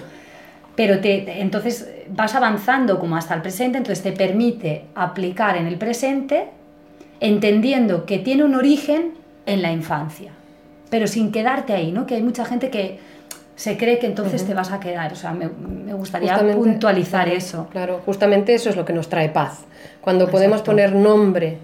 pero 0.77 0.99
te, 0.99 1.41
entonces 1.41 1.89
vas 2.07 2.35
avanzando 2.35 2.99
como 2.99 3.17
hasta 3.17 3.33
el 3.33 3.41
presente, 3.41 3.79
entonces 3.79 4.03
te 4.03 4.11
permite 4.11 4.83
aplicar 4.93 5.57
en 5.57 5.65
el 5.65 5.77
presente 5.77 6.49
entendiendo 7.19 8.05
que 8.05 8.19
tiene 8.19 8.43
un 8.43 8.53
origen 8.53 9.15
en 9.47 9.63
la 9.63 9.71
infancia, 9.71 10.31
pero 10.91 11.07
sin 11.07 11.31
quedarte 11.31 11.73
ahí, 11.73 11.91
¿no? 11.91 12.05
Que 12.05 12.13
hay 12.13 12.21
mucha 12.21 12.45
gente 12.45 12.69
que 12.69 12.99
se 13.55 13.75
cree 13.75 13.97
que 13.97 14.05
entonces 14.05 14.45
te 14.45 14.53
vas 14.53 14.71
a 14.71 14.79
quedar. 14.79 15.11
O 15.13 15.15
sea, 15.15 15.33
me, 15.33 15.47
gustaría 15.95 16.37
puntualizar 16.53 17.27
eso. 17.27 17.67
Claro, 17.71 17.99
justamente 18.05 18.53
eso 18.53 18.69
es 18.69 18.75
lo 18.75 18.85
que 18.85 18.93
nos 18.93 19.09
trae 19.09 19.29
paz. 19.29 19.65
Cuando 19.99 20.29
podemos 20.29 20.61
poner 20.61 20.93
nombre 20.93 21.57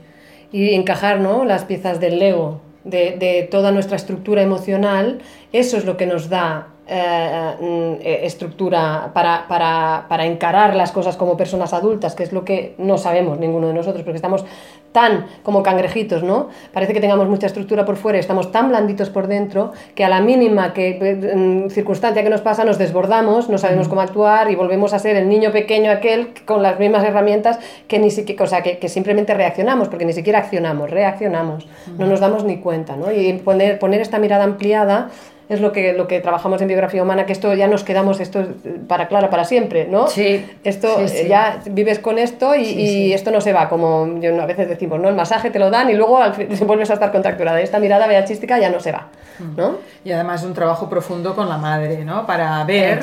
y 0.52 0.74
encajar 0.74 1.20
¿no? 1.20 1.46
las 1.46 1.66
piezas 1.66 2.00
del 2.00 2.18
Lego 2.18 2.62
de, 2.84 3.16
de, 3.20 3.48
toda 3.50 3.72
nuestra 3.72 3.96
estructura 3.96 4.42
emocional, 4.42 5.20
eso 5.52 5.78
es 5.78 5.86
lo 5.86 5.98
que 5.98 6.08
nos 6.08 6.30
da 6.30 6.73
eh, 6.86 7.56
mm, 7.62 8.02
eh, 8.02 8.20
estructura 8.24 9.12
para, 9.14 9.48
para, 9.48 10.06
para, 10.10 10.26
encarar 10.26 10.76
las 10.76 10.92
cosas 10.92 11.16
como 11.16 11.38
personas 11.38 11.72
adultas, 11.72 12.14
que 12.14 12.24
es 12.24 12.34
lo 12.34 12.44
que 12.44 12.76
no 12.78 12.98
sabemos 12.98 13.40
ninguno 13.40 13.68
de 13.68 13.74
nosotros, 13.74 14.04
porque 14.04 14.18
estamos 14.18 14.44
tan 14.92 15.28
como 15.44 15.64
cangrejitos, 15.64 16.24
¿no? 16.24 16.50
Parece 16.74 16.94
que 16.94 17.00
tengamos 17.00 17.30
mucha 17.30 17.48
estructura 17.48 17.86
por 17.86 17.96
fuera, 17.96 18.20
estamos 18.20 18.52
tan 18.52 18.68
blanditos 18.68 19.10
por 19.10 19.28
dentro 19.28 19.72
que 19.96 20.04
a 20.04 20.10
la 20.10 20.20
mínima 20.20 20.74
que, 20.74 21.32
mm, 21.36 21.70
circunstancia 21.70 22.22
que 22.22 22.30
nos 22.30 22.42
pasa 22.42 22.66
nos 22.66 22.78
desbordamos, 22.78 23.50
no 23.50 23.58
sabemos 23.58 23.88
cómo 23.88 24.02
actuar 24.02 24.52
y 24.52 24.56
volvemos 24.56 24.94
a 24.94 25.00
ser 25.00 25.16
el 25.16 25.30
niño 25.30 25.54
pequeño 25.54 25.90
aquel 25.90 26.34
con 26.46 26.62
las 26.62 26.80
mismas 26.80 27.06
herramientas 27.06 27.60
que 27.88 27.98
ni 27.98 28.12
siquiera, 28.12 28.44
o 28.44 28.48
sea, 28.48 28.62
que, 28.62 28.78
que 28.78 28.90
simplemente 28.90 29.34
reaccionamos, 29.34 29.88
porque 29.88 30.06
ni 30.06 30.14
siquiera 30.14 30.40
accionamos, 30.40 30.90
reaccionamos, 30.90 31.66
no 31.98 32.08
nos 32.08 32.20
damos 32.20 32.44
ni 32.44 32.58
cuenta, 32.58 32.98
¿no? 32.98 33.12
Y 33.12 33.34
poner, 33.34 33.80
poner 33.80 34.02
esta 34.02 34.20
mirada 34.20 34.44
ampliada 34.44 35.10
es 35.50 35.62
lo 35.62 35.72
que, 35.72 35.94
lo 35.94 36.08
que 36.08 36.20
trabajamos 36.20 36.62
en 36.62 36.68
biografía 36.68 37.04
humana, 37.04 37.26
que 37.26 37.34
esto 37.34 37.54
ya 37.54 37.68
nos 37.68 37.84
quedamos, 37.84 38.20
esto 38.20 38.46
para 38.88 39.08
Clara 39.08 39.30
para 39.30 39.44
siempre, 39.44 39.88
¿no? 39.88 40.08
Sí. 40.08 40.46
Esto 40.64 41.00
eh, 41.00 41.28
ya 41.28 41.62
vives 41.66 42.00
con 42.00 42.18
esto 42.18 42.56
y, 42.56 43.14
esto 43.14 43.32
no 43.32 43.42
se 43.42 43.54
va, 43.54 43.70
como 43.70 44.20
yo, 44.20 44.42
a 44.42 44.46
veces 44.46 44.70
decimos, 44.70 45.00
¿no? 45.00 45.10
El 45.10 45.16
masaje 45.16 45.52
te 45.52 45.60
lo 45.60 45.70
dan 45.70 45.90
y 45.90 45.94
luego 45.94 46.18
al 46.22 46.34
fin, 46.34 46.48
vuelves 46.68 46.90
a 46.90 46.94
estar 46.94 47.12
contracturada. 47.12 47.60
Esta 47.62 47.80
mirada 47.80 48.08
beachística 48.08 48.58
ya 48.58 48.70
no 48.70 48.80
se 48.80 48.92
va, 48.92 49.08
mm. 49.40 49.58
¿no? 49.58 49.78
Y 50.06 50.12
además 50.12 50.44
un 50.44 50.54
trabajo 50.54 50.90
profundo 50.90 51.36
con 51.36 51.50
la 51.50 51.58
madre, 51.58 52.06
¿no? 52.06 52.26
Para 52.26 52.64
ver 52.64 53.02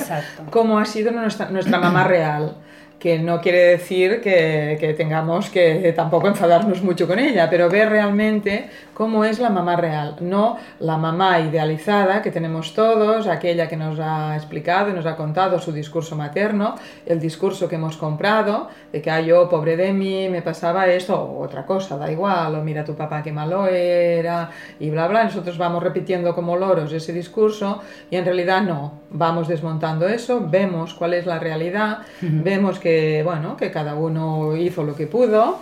cómo 0.51 0.79
ha 0.79 0.85
sido 0.85 1.13
nuestra, 1.13 1.51
nuestra 1.51 1.79
mamá 1.79 2.05
real 2.05 2.57
que 3.01 3.19
no 3.19 3.41
quiere 3.41 3.61
decir 3.61 4.21
que, 4.21 4.77
que, 4.79 4.93
tengamos 4.93 5.49
que 5.49 5.93
tampoco 5.97 6.29
enfadarnos 6.29 6.83
mucho 6.83 7.09
con 7.09 7.19
ella, 7.19 7.49
pero 7.49 7.71
ver 7.71 7.89
realmente 7.89 8.69
cómo 9.01 9.25
es 9.25 9.39
la 9.39 9.49
mamá 9.49 9.77
real, 9.77 10.17
no 10.21 10.59
la 10.79 10.99
mamá 10.99 11.41
idealizada 11.41 12.21
que 12.21 12.31
tenemos 12.31 12.75
todos, 12.75 13.27
aquella 13.27 13.67
que 13.67 13.77
nos 13.79 13.99
ha 13.99 14.37
explicado 14.37 14.91
y 14.91 14.93
nos 14.93 15.07
ha 15.07 15.17
contado 15.17 15.59
su 15.59 15.73
discurso 15.73 16.15
materno, 16.17 16.75
el 17.07 17.19
discurso 17.19 17.67
que 17.67 17.77
hemos 17.77 17.97
comprado, 17.97 18.69
de 18.93 19.01
que, 19.01 19.11
ay, 19.11 19.27
yo, 19.27 19.49
pobre 19.49 19.79
de 19.79 19.95
mí, 19.95 20.29
me 20.29 20.43
pasaba 20.43 20.87
esto, 20.87 21.19
o 21.19 21.43
otra 21.43 21.65
cosa, 21.65 21.97
da 21.97 22.13
igual, 22.13 22.55
o 22.55 22.63
mira 22.63 22.85
tu 22.85 22.95
papá 22.95 23.23
qué 23.23 23.33
malo 23.33 23.67
era, 23.67 24.51
y 24.79 24.91
bla, 24.91 25.09
bla. 25.09 25.25
Nosotros 25.25 25.57
vamos 25.57 25.83
repitiendo 25.83 26.35
como 26.35 26.57
loros 26.57 26.93
ese 26.93 27.15
discurso 27.15 27.81
y 28.11 28.17
en 28.17 28.27
realidad 28.27 28.61
no, 28.61 29.01
vamos 29.09 29.49
desmontando 29.49 30.07
eso, 30.09 30.47
vemos 30.47 30.93
cuál 30.93 31.15
es 31.15 31.25
la 31.25 31.39
realidad, 31.39 32.01
vemos 32.21 32.79
que, 32.79 32.90
bueno, 33.25 33.57
que 33.57 33.71
cada 33.71 33.95
uno 33.95 34.57
hizo 34.57 34.83
lo 34.85 34.95
que 34.95 35.07
pudo 35.07 35.59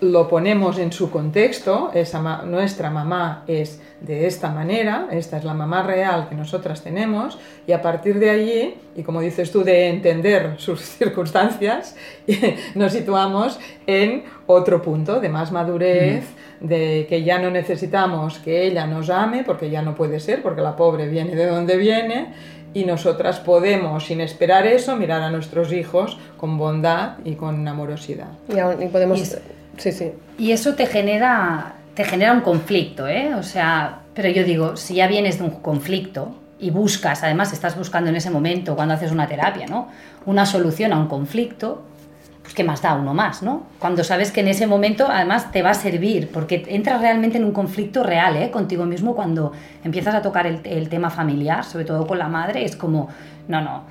lo 0.00 0.28
ponemos 0.28 0.78
en 0.78 0.92
su 0.92 1.10
contexto, 1.10 1.90
esa 1.94 2.42
nuestra 2.44 2.90
mamá 2.90 3.44
es 3.46 3.80
de 4.00 4.26
esta 4.26 4.50
manera, 4.50 5.08
esta 5.10 5.38
es 5.38 5.44
la 5.44 5.54
mamá 5.54 5.82
real 5.82 6.28
que 6.28 6.34
nosotras 6.34 6.82
tenemos, 6.82 7.38
y 7.66 7.72
a 7.72 7.80
partir 7.80 8.18
de 8.18 8.30
allí, 8.30 8.74
y 8.96 9.02
como 9.02 9.20
dices 9.20 9.50
tú, 9.50 9.64
de 9.64 9.88
entender 9.88 10.54
sus 10.58 10.80
circunstancias, 10.98 11.96
nos 12.74 12.92
situamos 12.92 13.58
en 13.86 14.24
otro 14.46 14.82
punto 14.82 15.20
de 15.20 15.28
más 15.28 15.52
madurez, 15.52 16.24
de 16.60 17.06
que 17.08 17.22
ya 17.22 17.38
no 17.38 17.50
necesitamos 17.50 18.38
que 18.38 18.66
ella 18.66 18.86
nos 18.86 19.10
ame, 19.10 19.42
porque 19.44 19.70
ya 19.70 19.82
no 19.82 19.94
puede 19.94 20.20
ser, 20.20 20.42
porque 20.42 20.60
la 20.60 20.76
pobre 20.76 21.08
viene 21.08 21.34
de 21.34 21.46
donde 21.46 21.76
viene, 21.76 22.32
y 22.74 22.84
nosotras 22.84 23.38
podemos, 23.38 24.06
sin 24.06 24.20
esperar 24.20 24.66
eso, 24.66 24.96
mirar 24.96 25.22
a 25.22 25.30
nuestros 25.30 25.72
hijos 25.72 26.18
con 26.36 26.58
bondad 26.58 27.18
y 27.24 27.36
con 27.36 27.66
amorosidad. 27.66 28.28
Y, 28.48 28.86
podemos... 28.88 29.36
Sí, 29.78 29.92
sí. 29.92 30.12
Y 30.38 30.50
eso 30.52 30.74
te 30.74 30.86
genera, 30.86 31.76
te 31.94 32.04
genera 32.04 32.32
un 32.32 32.40
conflicto, 32.40 33.06
¿eh? 33.06 33.34
O 33.34 33.42
sea, 33.42 34.00
pero 34.12 34.28
yo 34.28 34.44
digo, 34.44 34.76
si 34.76 34.96
ya 34.96 35.06
vienes 35.06 35.38
de 35.38 35.44
un 35.44 35.50
conflicto 35.50 36.34
y 36.58 36.70
buscas, 36.70 37.22
además 37.22 37.52
estás 37.52 37.76
buscando 37.76 38.10
en 38.10 38.16
ese 38.16 38.30
momento, 38.30 38.74
cuando 38.76 38.94
haces 38.94 39.12
una 39.12 39.28
terapia, 39.28 39.66
¿no? 39.66 39.88
Una 40.26 40.44
solución 40.44 40.92
a 40.92 40.98
un 40.98 41.06
conflicto, 41.06 41.82
pues 42.44 42.54
qué 42.54 42.62
más 42.62 42.82
da 42.82 42.94
uno 42.94 43.14
más, 43.14 43.42
¿no? 43.42 43.64
Cuando 43.78 44.04
sabes 44.04 44.30
que 44.30 44.40
en 44.40 44.48
ese 44.48 44.66
momento 44.66 45.08
además 45.10 45.50
te 45.50 45.62
va 45.62 45.70
a 45.70 45.74
servir, 45.74 46.30
porque 46.30 46.62
entras 46.68 47.00
realmente 47.00 47.38
en 47.38 47.44
un 47.44 47.52
conflicto 47.52 48.02
real, 48.02 48.36
¿eh? 48.36 48.50
Contigo 48.50 48.84
mismo 48.84 49.16
cuando 49.16 49.52
empiezas 49.82 50.14
a 50.14 50.20
tocar 50.20 50.46
el, 50.46 50.60
el 50.64 50.90
tema 50.90 51.08
familiar, 51.08 51.64
sobre 51.64 51.86
todo 51.86 52.06
con 52.06 52.18
la 52.18 52.28
madre, 52.28 52.64
es 52.64 52.76
como, 52.76 53.08
no, 53.48 53.62
no, 53.62 53.82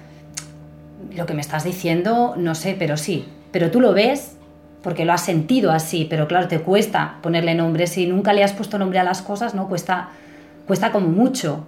lo 1.16 1.26
que 1.26 1.34
me 1.34 1.42
estás 1.42 1.64
diciendo, 1.64 2.36
no 2.38 2.54
sé, 2.54 2.76
pero 2.78 2.96
sí, 2.96 3.28
pero 3.52 3.72
tú 3.72 3.82
lo 3.82 3.92
ves 3.92 4.38
porque 4.84 5.06
lo 5.06 5.14
has 5.14 5.22
sentido 5.22 5.72
así, 5.72 6.06
pero 6.08 6.28
claro, 6.28 6.48
te 6.48 6.60
cuesta 6.60 7.16
ponerle 7.22 7.56
nombre. 7.56 7.88
Si 7.88 8.06
nunca 8.06 8.34
le 8.34 8.44
has 8.44 8.52
puesto 8.52 8.78
nombre 8.78 9.00
a 9.00 9.04
las 9.04 9.22
cosas, 9.22 9.56
¿no? 9.56 9.68
Cuesta, 9.68 10.10
cuesta 10.68 10.92
como 10.92 11.08
mucho 11.08 11.66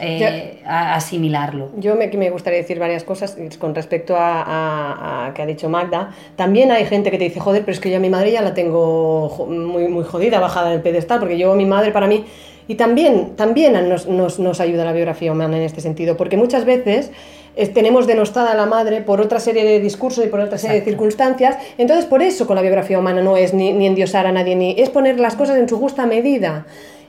eh, 0.00 0.60
asimilarlo. 0.64 1.70
Yo 1.76 1.96
me, 1.96 2.08
me, 2.08 2.30
gustaría 2.30 2.58
decir 2.58 2.78
varias 2.78 3.04
cosas 3.04 3.36
con 3.58 3.74
respecto 3.74 4.16
a, 4.16 5.26
a, 5.26 5.34
que 5.34 5.42
ha 5.42 5.46
dicho 5.46 5.68
Magda. 5.68 6.10
También 6.36 6.70
hay 6.70 6.84
gente 6.86 7.10
que 7.10 7.18
te 7.18 7.24
dice, 7.24 7.40
joder, 7.40 7.62
pero 7.62 7.72
es 7.72 7.80
que 7.80 7.90
yo 7.90 7.96
a 7.96 8.00
mi 8.00 8.10
madre 8.10 8.32
ya 8.32 8.42
la 8.42 8.54
tengo 8.54 9.46
muy, 9.48 9.88
muy 9.88 10.04
jodida, 10.04 10.40
bajada 10.40 10.70
del 10.70 10.82
pedestal, 10.82 11.18
porque 11.18 11.38
yo, 11.38 11.54
mi 11.54 11.66
madre 11.66 11.92
para 11.92 12.06
mí... 12.06 12.24
Y 12.70 12.74
también, 12.74 13.34
también 13.34 13.72
nos, 13.88 14.06
nos, 14.06 14.38
nos 14.38 14.60
ayuda 14.60 14.84
la 14.84 14.92
biografía 14.92 15.32
humana 15.32 15.56
en 15.56 15.62
este 15.62 15.80
sentido, 15.80 16.18
porque 16.18 16.36
muchas 16.36 16.66
veces 16.66 17.10
tenemos 17.72 18.06
denostada 18.06 18.52
a 18.52 18.54
la 18.54 18.66
madre 18.66 19.00
por 19.00 19.22
otra 19.22 19.40
serie 19.40 19.64
de 19.64 19.80
discursos 19.80 20.22
y 20.24 20.28
por 20.28 20.40
otra 20.40 20.58
serie 20.58 20.80
de 20.80 20.84
circunstancias. 20.84 21.56
Entonces, 21.78 22.04
por 22.04 22.22
eso 22.22 22.46
con 22.46 22.56
la 22.56 22.62
biografía 22.62 22.98
humana 22.98 23.22
no 23.22 23.38
es 23.38 23.54
ni, 23.54 23.72
ni 23.72 23.86
endiosar 23.86 24.26
a 24.26 24.32
nadie, 24.32 24.54
ni 24.54 24.74
es 24.78 24.90
poner 24.90 25.18
las 25.18 25.34
cosas 25.34 25.56
en 25.56 25.66
su 25.66 25.78
justa 25.78 26.04
medida 26.04 26.66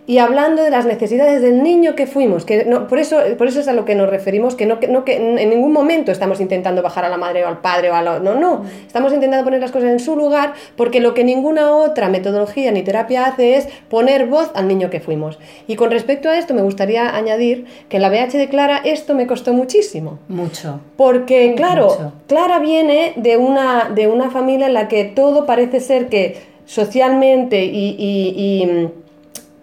y 0.07 0.17
hablando 0.17 0.63
de 0.63 0.71
las 0.71 0.85
necesidades 0.85 1.41
del 1.41 1.61
niño 1.61 1.95
que 1.95 2.07
fuimos, 2.07 2.45
que 2.45 2.65
no, 2.65 2.87
por, 2.87 2.99
eso, 2.99 3.19
por 3.37 3.47
eso 3.47 3.59
es 3.59 3.67
a 3.67 3.73
lo 3.73 3.85
que 3.85 3.95
nos 3.95 4.09
referimos, 4.09 4.55
que, 4.55 4.65
no, 4.65 4.79
que, 4.79 4.87
no, 4.87 5.05
que 5.05 5.17
en 5.17 5.49
ningún 5.49 5.71
momento 5.71 6.11
estamos 6.11 6.41
intentando 6.41 6.81
bajar 6.81 7.05
a 7.05 7.09
la 7.09 7.17
madre 7.17 7.45
o 7.45 7.47
al 7.47 7.59
padre 7.59 7.91
o 7.91 7.95
a 7.95 8.01
lo, 8.01 8.19
no, 8.19 8.35
no, 8.35 8.63
estamos 8.87 9.13
intentando 9.13 9.43
poner 9.43 9.59
las 9.59 9.71
cosas 9.71 9.91
en 9.91 9.99
su 9.99 10.15
lugar 10.15 10.53
porque 10.75 10.99
lo 10.99 11.13
que 11.13 11.23
ninguna 11.23 11.75
otra 11.75 12.09
metodología 12.09 12.71
ni 12.71 12.81
terapia 12.81 13.25
hace 13.25 13.55
es 13.55 13.67
poner 13.89 14.27
voz 14.27 14.51
al 14.55 14.67
niño 14.67 14.89
que 14.89 14.99
fuimos. 14.99 15.37
Y 15.67 15.75
con 15.75 15.91
respecto 15.91 16.29
a 16.29 16.37
esto 16.37 16.53
me 16.53 16.61
gustaría 16.61 17.15
añadir 17.15 17.65
que 17.87 17.97
en 17.97 18.01
la 18.01 18.09
BH 18.09 18.37
de 18.37 18.49
Clara 18.49 18.81
esto 18.83 19.13
me 19.13 19.27
costó 19.27 19.53
muchísimo. 19.53 20.19
Mucho. 20.27 20.79
Porque, 20.97 21.53
claro, 21.55 22.13
Clara 22.27 22.59
viene 22.59 23.13
de 23.15 23.37
una, 23.37 23.89
de 23.93 24.07
una 24.07 24.31
familia 24.31 24.67
en 24.67 24.73
la 24.73 24.87
que 24.87 25.05
todo 25.05 25.45
parece 25.45 25.79
ser 25.79 26.07
que 26.09 26.49
socialmente 26.65 27.63
y 27.63 28.89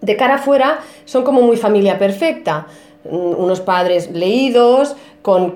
de 0.06 0.16
cara 0.16 0.36
afuera 0.36 0.78
son 1.04 1.24
como 1.24 1.42
muy 1.42 1.56
familia 1.56 1.98
perfecta. 1.98 2.66
Mm, 3.10 3.34
unos 3.38 3.60
padres 3.60 4.10
leídos, 4.10 4.96
con, 5.26 5.50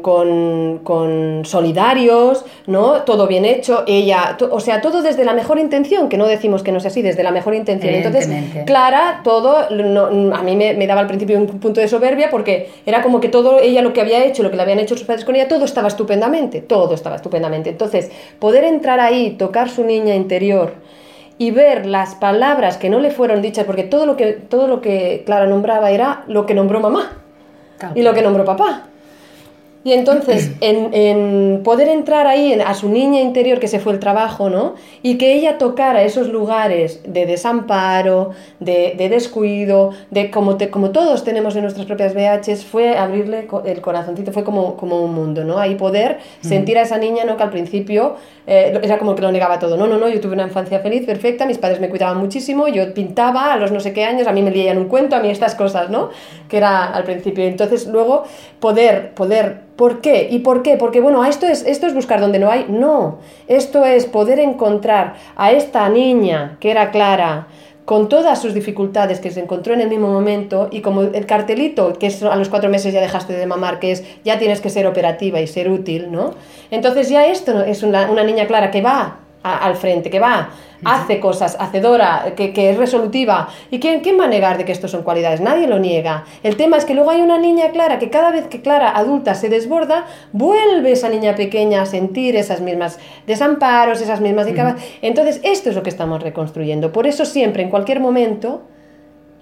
con, 0.00 1.42
solidarios, 1.44 2.44
¿no? 2.66 3.02
Todo 3.02 3.28
bien 3.28 3.44
hecho, 3.44 3.84
ella, 3.86 4.36
o 4.50 4.58
sea, 4.58 4.80
todo 4.80 5.00
desde 5.00 5.24
la 5.24 5.32
mejor 5.32 5.60
intención, 5.60 6.08
que 6.08 6.16
no 6.18 6.26
decimos 6.26 6.64
que 6.64 6.72
no 6.72 6.80
sea 6.80 6.90
así, 6.90 7.02
desde 7.02 7.22
la 7.22 7.30
mejor 7.30 7.54
intención. 7.54 7.94
Entonces, 7.94 8.28
Clara, 8.66 9.20
todo, 9.22 9.58
a 9.58 10.42
mí 10.42 10.56
me, 10.56 10.74
me, 10.74 10.86
daba 10.88 11.02
al 11.02 11.06
principio 11.06 11.38
un 11.38 11.46
punto 11.46 11.80
de 11.80 11.86
soberbia 11.86 12.30
porque 12.30 12.70
era 12.84 13.00
como 13.00 13.20
que 13.20 13.28
todo 13.28 13.60
ella 13.60 13.80
lo 13.82 13.92
que 13.92 14.00
había 14.00 14.24
hecho, 14.24 14.42
lo 14.42 14.50
que 14.50 14.56
le 14.56 14.62
habían 14.62 14.80
hecho 14.80 14.96
sus 14.96 15.06
padres 15.06 15.24
con 15.24 15.36
ella, 15.36 15.46
todo 15.46 15.64
estaba 15.64 15.86
estupendamente, 15.86 16.60
todo 16.60 16.94
estaba 16.94 17.14
estupendamente. 17.14 17.70
Entonces, 17.70 18.10
poder 18.40 18.64
entrar 18.64 18.98
ahí, 18.98 19.36
tocar 19.38 19.70
su 19.70 19.84
niña 19.84 20.16
interior, 20.16 20.74
y 21.38 21.50
ver 21.50 21.86
las 21.86 22.14
palabras 22.14 22.76
que 22.76 22.90
no 22.90 23.00
le 23.00 23.10
fueron 23.10 23.42
dichas, 23.42 23.64
porque 23.64 23.82
todo 23.82 24.06
lo 24.06 24.16
que, 24.16 24.32
todo 24.32 24.68
lo 24.68 24.80
que 24.80 25.22
Clara 25.26 25.46
nombraba 25.46 25.90
era 25.90 26.24
lo 26.26 26.46
que 26.46 26.54
nombró 26.54 26.80
mamá 26.80 27.12
y 27.94 28.02
lo 28.02 28.14
que 28.14 28.22
nombró 28.22 28.44
papá. 28.44 28.84
Y 29.84 29.92
entonces, 29.92 30.52
en, 30.60 31.62
poder 31.64 31.88
entrar 31.88 32.26
ahí 32.26 32.58
a 32.64 32.74
su 32.74 32.88
niña 32.88 33.20
interior, 33.20 33.58
que 33.58 33.68
se 33.68 33.80
fue 33.80 33.92
el 33.92 33.98
trabajo, 33.98 34.48
¿no? 34.48 34.74
Y 35.02 35.18
que 35.18 35.34
ella 35.34 35.58
tocara 35.58 36.02
esos 36.02 36.28
lugares 36.28 37.00
de 37.06 37.26
desamparo, 37.26 38.30
de, 38.60 38.94
descuido, 39.10 39.90
de 40.10 40.30
como, 40.30 40.56
como 40.70 40.90
todos 40.90 41.24
tenemos 41.24 41.56
en 41.56 41.62
nuestras 41.62 41.86
propias 41.86 42.14
VHs, 42.14 42.64
fue 42.64 42.96
abrirle 42.96 43.48
el 43.64 43.80
corazoncito, 43.80 44.32
fue 44.32 44.44
como, 44.44 44.76
como 44.76 45.02
un 45.02 45.14
mundo, 45.14 45.44
¿no? 45.44 45.58
Ahí 45.58 45.74
poder 45.74 46.18
sentir 46.40 46.78
a 46.78 46.82
esa 46.82 46.98
niña, 46.98 47.24
¿no? 47.24 47.36
Que 47.36 47.42
al 47.42 47.50
principio 47.50 48.16
eh, 48.46 48.78
era 48.82 48.98
como 48.98 49.14
que 49.14 49.22
lo 49.22 49.32
negaba 49.32 49.58
todo. 49.58 49.76
No, 49.76 49.86
no, 49.86 49.98
no, 49.98 50.08
yo 50.08 50.20
tuve 50.20 50.34
una 50.34 50.44
infancia 50.44 50.80
feliz, 50.80 51.04
perfecta, 51.06 51.46
mis 51.46 51.58
padres 51.58 51.80
me 51.80 51.88
cuidaban 51.88 52.18
muchísimo, 52.18 52.68
yo 52.68 52.92
pintaba 52.94 53.52
a 53.52 53.56
los 53.56 53.72
no 53.72 53.80
sé 53.80 53.92
qué 53.92 54.04
años, 54.04 54.26
a 54.26 54.32
mí 54.32 54.42
me 54.42 54.50
leían 54.50 54.78
un 54.78 54.86
cuento, 54.86 55.16
a 55.16 55.20
mí 55.20 55.30
estas 55.30 55.54
cosas, 55.54 55.90
¿no? 55.90 56.10
Que 56.48 56.56
era 56.56 56.86
al 56.92 57.04
principio. 57.04 57.44
Entonces, 57.44 57.86
luego, 57.86 58.24
poder, 58.60 59.12
poder 59.14 59.71
¿Por 59.76 60.00
qué? 60.00 60.28
¿Y 60.30 60.40
por 60.40 60.62
qué? 60.62 60.76
Porque 60.76 61.00
bueno, 61.00 61.24
esto 61.24 61.46
es, 61.46 61.64
esto 61.66 61.86
es 61.86 61.94
buscar 61.94 62.20
donde 62.20 62.38
no 62.38 62.50
hay. 62.50 62.66
No, 62.68 63.18
esto 63.48 63.84
es 63.84 64.06
poder 64.06 64.38
encontrar 64.38 65.14
a 65.36 65.52
esta 65.52 65.88
niña 65.88 66.56
que 66.60 66.70
era 66.70 66.90
Clara, 66.90 67.48
con 67.84 68.08
todas 68.08 68.40
sus 68.40 68.54
dificultades 68.54 69.18
que 69.18 69.30
se 69.30 69.40
encontró 69.40 69.74
en 69.74 69.80
el 69.80 69.88
mismo 69.88 70.08
momento 70.08 70.68
y 70.70 70.82
como 70.82 71.02
el 71.02 71.26
cartelito 71.26 71.94
que 71.94 72.12
a 72.30 72.36
los 72.36 72.48
cuatro 72.48 72.70
meses 72.70 72.92
ya 72.94 73.00
dejaste 73.00 73.32
de 73.32 73.46
mamar, 73.46 73.80
que 73.80 73.90
es 73.92 74.04
ya 74.24 74.38
tienes 74.38 74.60
que 74.60 74.70
ser 74.70 74.86
operativa 74.86 75.40
y 75.40 75.46
ser 75.46 75.68
útil, 75.68 76.12
¿no? 76.12 76.34
Entonces 76.70 77.08
ya 77.08 77.26
esto 77.26 77.64
es 77.64 77.82
una, 77.82 78.10
una 78.10 78.22
niña 78.22 78.46
clara 78.46 78.70
que 78.70 78.82
va 78.82 79.21
al 79.42 79.76
frente, 79.76 80.10
que 80.10 80.20
va, 80.20 80.50
hace 80.84 81.20
cosas, 81.20 81.56
hacedora, 81.58 82.34
que, 82.36 82.52
que 82.52 82.70
es 82.70 82.76
resolutiva. 82.76 83.48
¿Y 83.70 83.78
quién, 83.78 84.00
quién 84.00 84.18
va 84.18 84.24
a 84.24 84.28
negar 84.28 84.58
de 84.58 84.64
que 84.64 84.72
esto 84.72 84.88
son 84.88 85.02
cualidades? 85.02 85.40
Nadie 85.40 85.66
lo 85.66 85.78
niega. 85.78 86.24
El 86.42 86.56
tema 86.56 86.76
es 86.76 86.84
que 86.84 86.94
luego 86.94 87.10
hay 87.10 87.20
una 87.20 87.38
niña 87.38 87.70
clara 87.70 87.98
que 87.98 88.10
cada 88.10 88.30
vez 88.30 88.46
que 88.46 88.62
Clara 88.62 88.90
adulta 88.90 89.34
se 89.34 89.48
desborda, 89.48 90.06
vuelve 90.32 90.92
esa 90.92 91.08
niña 91.08 91.34
pequeña 91.34 91.82
a 91.82 91.86
sentir 91.86 92.36
esas 92.36 92.60
mismas 92.60 92.98
desamparos, 93.26 94.00
esas 94.00 94.20
mismas... 94.20 94.46
Entonces, 95.02 95.40
esto 95.42 95.70
es 95.70 95.76
lo 95.76 95.82
que 95.82 95.90
estamos 95.90 96.22
reconstruyendo. 96.22 96.92
Por 96.92 97.06
eso 97.06 97.24
siempre, 97.24 97.62
en 97.62 97.70
cualquier 97.70 98.00
momento, 98.00 98.62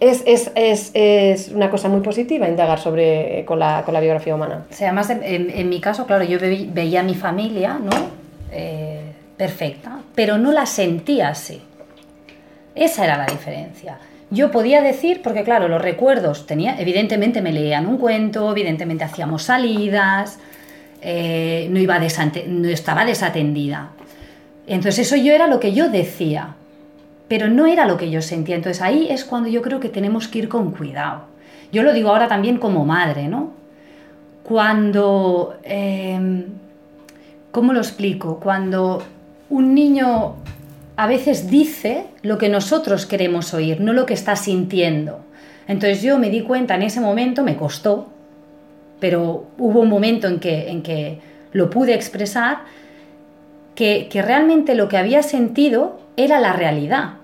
es, 0.00 0.23
es, 0.26 0.50
es, 0.54 0.90
es, 0.95 1.49
una 1.50 1.71
cosa 1.71 1.88
muy 1.88 2.00
positiva 2.00 2.49
indagar 2.49 2.78
sobre, 2.78 3.45
con, 3.45 3.59
la, 3.59 3.83
con 3.85 3.92
la 3.92 4.00
biografía 4.00 4.35
humana. 4.35 4.66
O 4.71 4.73
sea, 4.73 4.88
además, 4.88 5.11
en, 5.11 5.50
en, 5.50 5.69
mi 5.69 5.80
caso, 5.80 6.07
claro, 6.07 6.25
yo 6.25 6.38
veía 6.40 7.00
a 7.00 7.02
mi 7.02 7.14
familia, 7.14 7.78
¿no? 7.78 7.90
Eh, 8.50 9.12
perfecta, 9.41 10.03
pero 10.15 10.37
no 10.37 10.53
la 10.53 10.67
sentía 10.67 11.31
así. 11.31 11.63
Esa 12.75 13.05
era 13.05 13.17
la 13.17 13.25
diferencia. 13.25 13.97
Yo 14.31 14.51
podía 14.51 14.83
decir, 14.83 15.23
porque 15.23 15.45
claro, 15.45 15.67
los 15.67 15.81
recuerdos 15.81 16.47
tenía, 16.47 16.79
evidentemente 16.79 17.41
me 17.41 17.51
leían 17.51 17.87
un 17.87 17.97
cuento, 17.97 18.51
evidentemente 18.51 19.03
hacíamos 19.03 19.45
salidas, 19.45 20.39
eh, 21.01 21.69
no, 21.71 21.79
iba 21.79 21.99
no 21.99 22.69
estaba 22.69 23.07
desatendida. 23.07 23.93
Entonces 24.67 25.07
eso 25.07 25.17
yo 25.17 25.33
era 25.33 25.47
lo 25.47 25.59
que 25.59 25.73
yo 25.73 25.89
decía, 25.89 26.57
pero 27.27 27.49
no 27.49 27.65
era 27.65 27.87
lo 27.87 27.97
que 27.97 28.11
yo 28.11 28.21
sentía. 28.21 28.57
Entonces 28.57 28.83
ahí 28.83 29.07
es 29.09 29.25
cuando 29.25 29.49
yo 29.49 29.63
creo 29.63 29.81
que 29.81 29.89
tenemos 29.89 30.29
que 30.29 30.41
ir 30.41 30.49
con 30.51 30.73
cuidado. 30.73 31.23
Yo 31.73 31.83
lo 31.83 31.95
digo 31.95 32.11
ahora 32.11 32.29
también 32.29 32.59
como 32.59 32.85
madre, 32.85 33.27
¿no? 33.27 33.55
Cuando... 34.43 35.59
Eh, 35.65 36.45
¿cómo 37.51 37.73
lo 37.73 37.81
explico? 37.81 38.39
Cuando 38.39 39.03
un 39.50 39.75
niño 39.75 40.37
a 40.97 41.07
veces 41.07 41.50
dice 41.50 42.07
lo 42.23 42.38
que 42.38 42.49
nosotros 42.49 43.07
queremos 43.07 43.52
oír, 43.52 43.80
no 43.80 43.92
lo 43.92 44.07
que 44.07 44.14
está 44.14 44.37
sintiendo. 44.37 45.21
Entonces 45.66 46.02
yo 46.02 46.19
me 46.19 46.30
di 46.30 46.42
cuenta 46.42 46.75
en 46.75 46.83
ese 46.83 47.00
momento, 47.00 47.42
me 47.42 47.57
costó, 47.57 48.09
pero 48.99 49.47
hubo 49.59 49.80
un 49.80 49.88
momento 49.88 50.28
en 50.28 50.40
que, 50.40 50.71
en 50.71 50.83
que 50.83 51.21
lo 51.52 51.71
pude 51.71 51.95
expresar, 51.95 52.59
que, 53.75 54.09
que 54.11 54.23
realmente 54.23 54.75
lo 54.75 54.88
que 54.88 54.99
había 54.99 55.23
sentido 55.23 56.00
era 56.16 56.38
la 56.38 56.52
realidad, 56.52 57.14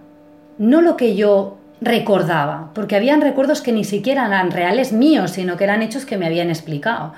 no 0.58 0.80
lo 0.80 0.96
que 0.96 1.14
yo 1.14 1.58
recordaba, 1.80 2.70
porque 2.74 2.96
habían 2.96 3.20
recuerdos 3.20 3.60
que 3.60 3.72
ni 3.72 3.84
siquiera 3.84 4.26
eran 4.26 4.50
reales 4.50 4.92
míos, 4.92 5.32
sino 5.32 5.56
que 5.56 5.64
eran 5.64 5.82
hechos 5.82 6.06
que 6.06 6.16
me 6.16 6.26
habían 6.26 6.48
explicado. 6.48 7.12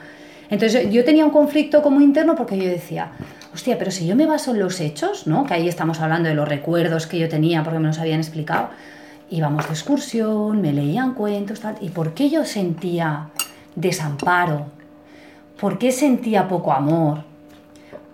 Entonces 0.50 0.90
yo 0.90 1.04
tenía 1.04 1.24
un 1.24 1.30
conflicto 1.30 1.82
como 1.82 2.00
interno 2.00 2.34
porque 2.34 2.56
yo 2.56 2.64
decía, 2.64 3.12
hostia, 3.52 3.78
pero 3.78 3.90
si 3.90 4.06
yo 4.06 4.16
me 4.16 4.26
baso 4.26 4.52
en 4.52 4.60
los 4.60 4.80
hechos, 4.80 5.26
¿no? 5.26 5.44
Que 5.44 5.54
ahí 5.54 5.68
estamos 5.68 6.00
hablando 6.00 6.28
de 6.28 6.34
los 6.34 6.48
recuerdos 6.48 7.06
que 7.06 7.18
yo 7.18 7.28
tenía 7.28 7.62
porque 7.62 7.78
me 7.78 7.88
los 7.88 7.98
habían 7.98 8.20
explicado, 8.20 8.70
íbamos 9.30 9.66
de 9.66 9.74
excursión, 9.74 10.60
me 10.62 10.72
leían 10.72 11.14
cuentos, 11.14 11.60
tal, 11.60 11.76
¿y 11.80 11.90
por 11.90 12.14
qué 12.14 12.30
yo 12.30 12.44
sentía 12.44 13.28
desamparo? 13.74 14.66
¿Por 15.60 15.78
qué 15.78 15.92
sentía 15.92 16.48
poco 16.48 16.72
amor? 16.72 17.24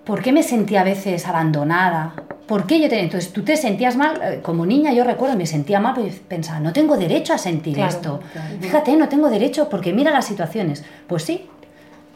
¿Por 0.05 0.23
qué 0.23 0.33
me 0.33 0.43
sentía 0.43 0.81
a 0.81 0.85
veces 0.85 1.27
abandonada? 1.27 2.15
¿Por 2.47 2.67
qué 2.67 2.81
yo 2.81 2.89
tenía? 2.89 3.05
Entonces 3.05 3.33
tú 3.33 3.43
te 3.43 3.57
sentías 3.57 3.97
mal, 3.97 4.21
eh, 4.23 4.41
como 4.43 4.67
niña 4.67 4.93
yo 4.93 5.05
recuerdo, 5.05 5.37
me 5.37 5.47
sentía 5.47 5.81
mal 5.81 5.95
porque 5.95 6.13
pensaba, 6.29 6.61
no 6.61 6.73
tengo 6.73 6.97
derecho 6.97 7.33
a 7.33 7.39
sentir 7.39 7.79
esto. 7.79 8.21
Fíjate, 8.61 8.97
no 8.97 9.09
tengo 9.09 9.31
derecho 9.31 9.69
porque 9.71 9.93
mira 9.93 10.11
las 10.11 10.27
situaciones. 10.27 10.85
Pues 11.07 11.23
sí, 11.23 11.47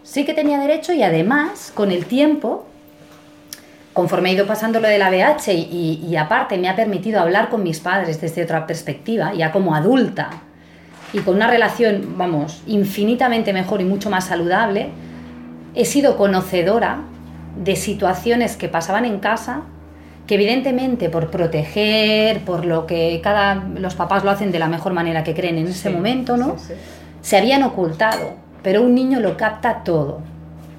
sí 0.08 0.24
que 0.24 0.32
tenía 0.32 0.58
derecho 0.58 0.94
y 0.94 1.02
además, 1.02 1.70
con 1.74 1.92
el 1.92 2.06
tiempo, 2.06 2.64
conforme 3.92 4.30
he 4.30 4.32
ido 4.32 4.46
pasando 4.46 4.80
lo 4.80 4.88
de 4.88 4.98
la 4.98 5.10
BH 5.10 5.52
y, 5.52 6.06
y, 6.08 6.16
aparte 6.16 6.56
me 6.56 6.68
ha 6.68 6.76
permitido 6.76 7.20
hablar 7.20 7.50
con 7.50 7.62
mis 7.62 7.80
padres 7.80 8.18
desde 8.20 8.42
otra 8.42 8.66
perspectiva, 8.66 9.34
ya 9.34 9.52
como 9.52 9.74
adulta, 9.74 10.30
y 11.12 11.18
con 11.18 11.36
una 11.36 11.46
relación, 11.46 12.14
vamos, 12.16 12.62
infinitamente 12.66 13.52
mejor 13.52 13.82
y 13.82 13.84
mucho 13.84 14.08
más 14.08 14.26
saludable, 14.26 14.88
he 15.74 15.84
sido 15.84 16.16
conocedora 16.16 17.00
de 17.62 17.76
situaciones 17.76 18.56
que 18.56 18.68
pasaban 18.68 19.04
en 19.04 19.18
casa 19.18 19.62
que 20.26 20.36
evidentemente 20.36 21.08
por 21.08 21.30
proteger, 21.30 22.44
por 22.44 22.64
lo 22.64 22.86
que 22.86 23.20
cada 23.22 23.54
los 23.54 23.94
papás 23.94 24.24
lo 24.24 24.30
hacen 24.30 24.52
de 24.52 24.58
la 24.58 24.68
mejor 24.68 24.92
manera 24.92 25.24
que 25.24 25.34
creen 25.34 25.58
en 25.58 25.68
ese 25.68 25.90
momento, 25.90 26.36
¿no? 26.36 26.56
Se 27.22 27.36
habían 27.36 27.62
ocultado, 27.62 28.47
pero 28.62 28.82
un 28.82 28.94
niño 28.94 29.20
lo 29.20 29.36
capta 29.36 29.82
todo. 29.84 30.20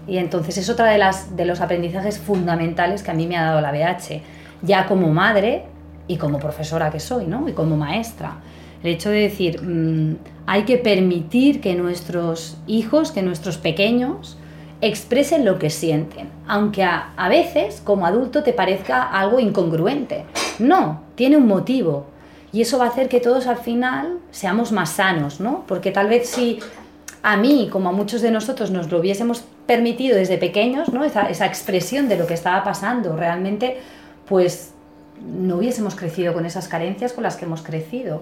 Y 0.07 0.17
entonces 0.17 0.57
es 0.57 0.69
otra 0.69 0.87
de 0.87 0.97
las 0.97 1.35
de 1.35 1.45
los 1.45 1.61
aprendizajes 1.61 2.17
fundamentales 2.17 3.03
que 3.03 3.11
a 3.11 3.13
mí 3.13 3.27
me 3.27 3.37
ha 3.37 3.43
dado 3.43 3.61
la 3.61 3.71
BH, 3.71 4.21
ya 4.61 4.87
como 4.87 5.09
madre 5.09 5.65
y 6.07 6.17
como 6.17 6.39
profesora 6.39 6.89
que 6.91 6.99
soy, 6.99 7.25
¿no? 7.25 7.47
Y 7.47 7.53
como 7.53 7.77
maestra. 7.77 8.37
El 8.81 8.91
hecho 8.91 9.09
de 9.09 9.21
decir, 9.21 9.61
mmm, 9.61 10.15
hay 10.47 10.63
que 10.63 10.77
permitir 10.77 11.61
que 11.61 11.75
nuestros 11.75 12.57
hijos, 12.65 13.11
que 13.11 13.21
nuestros 13.21 13.57
pequeños, 13.57 14.37
expresen 14.81 15.45
lo 15.45 15.59
que 15.59 15.69
sienten, 15.69 16.29
aunque 16.47 16.83
a, 16.83 17.11
a, 17.17 17.27
veces 17.27 17.81
como 17.83 18.05
adulto 18.05 18.43
te 18.43 18.53
parezca 18.53 19.03
algo 19.03 19.39
incongruente. 19.39 20.23
No, 20.57 21.01
tiene 21.15 21.37
un 21.37 21.47
motivo 21.47 22.05
y 22.51 22.61
eso 22.61 22.79
va 22.79 22.85
a 22.85 22.89
hacer 22.89 23.09
que 23.09 23.19
todos 23.19 23.45
al 23.47 23.57
final 23.57 24.17
seamos 24.31 24.71
más 24.71 24.91
sanos, 24.91 25.39
¿no? 25.39 25.65
Porque 25.67 25.91
tal 25.91 26.07
vez 26.07 26.29
si 26.29 26.59
a 27.21 27.37
mí, 27.37 27.69
como 27.71 27.89
a 27.89 27.91
muchos 27.91 28.21
de 28.21 28.31
nosotros, 28.31 28.71
nos 28.71 28.89
lo 28.91 28.99
hubiésemos 28.99 29.43
permitido 29.65 30.17
desde 30.17 30.37
pequeños, 30.37 30.91
¿no? 30.93 31.03
Esa, 31.03 31.29
esa 31.29 31.45
expresión 31.45 32.07
de 32.07 32.17
lo 32.17 32.27
que 32.27 32.33
estaba 32.33 32.63
pasando, 32.63 33.15
realmente, 33.15 33.77
pues 34.27 34.71
no 35.21 35.57
hubiésemos 35.57 35.95
crecido 35.95 36.33
con 36.33 36.45
esas 36.45 36.67
carencias 36.67 37.13
con 37.13 37.23
las 37.23 37.35
que 37.35 37.45
hemos 37.45 37.61
crecido. 37.61 38.21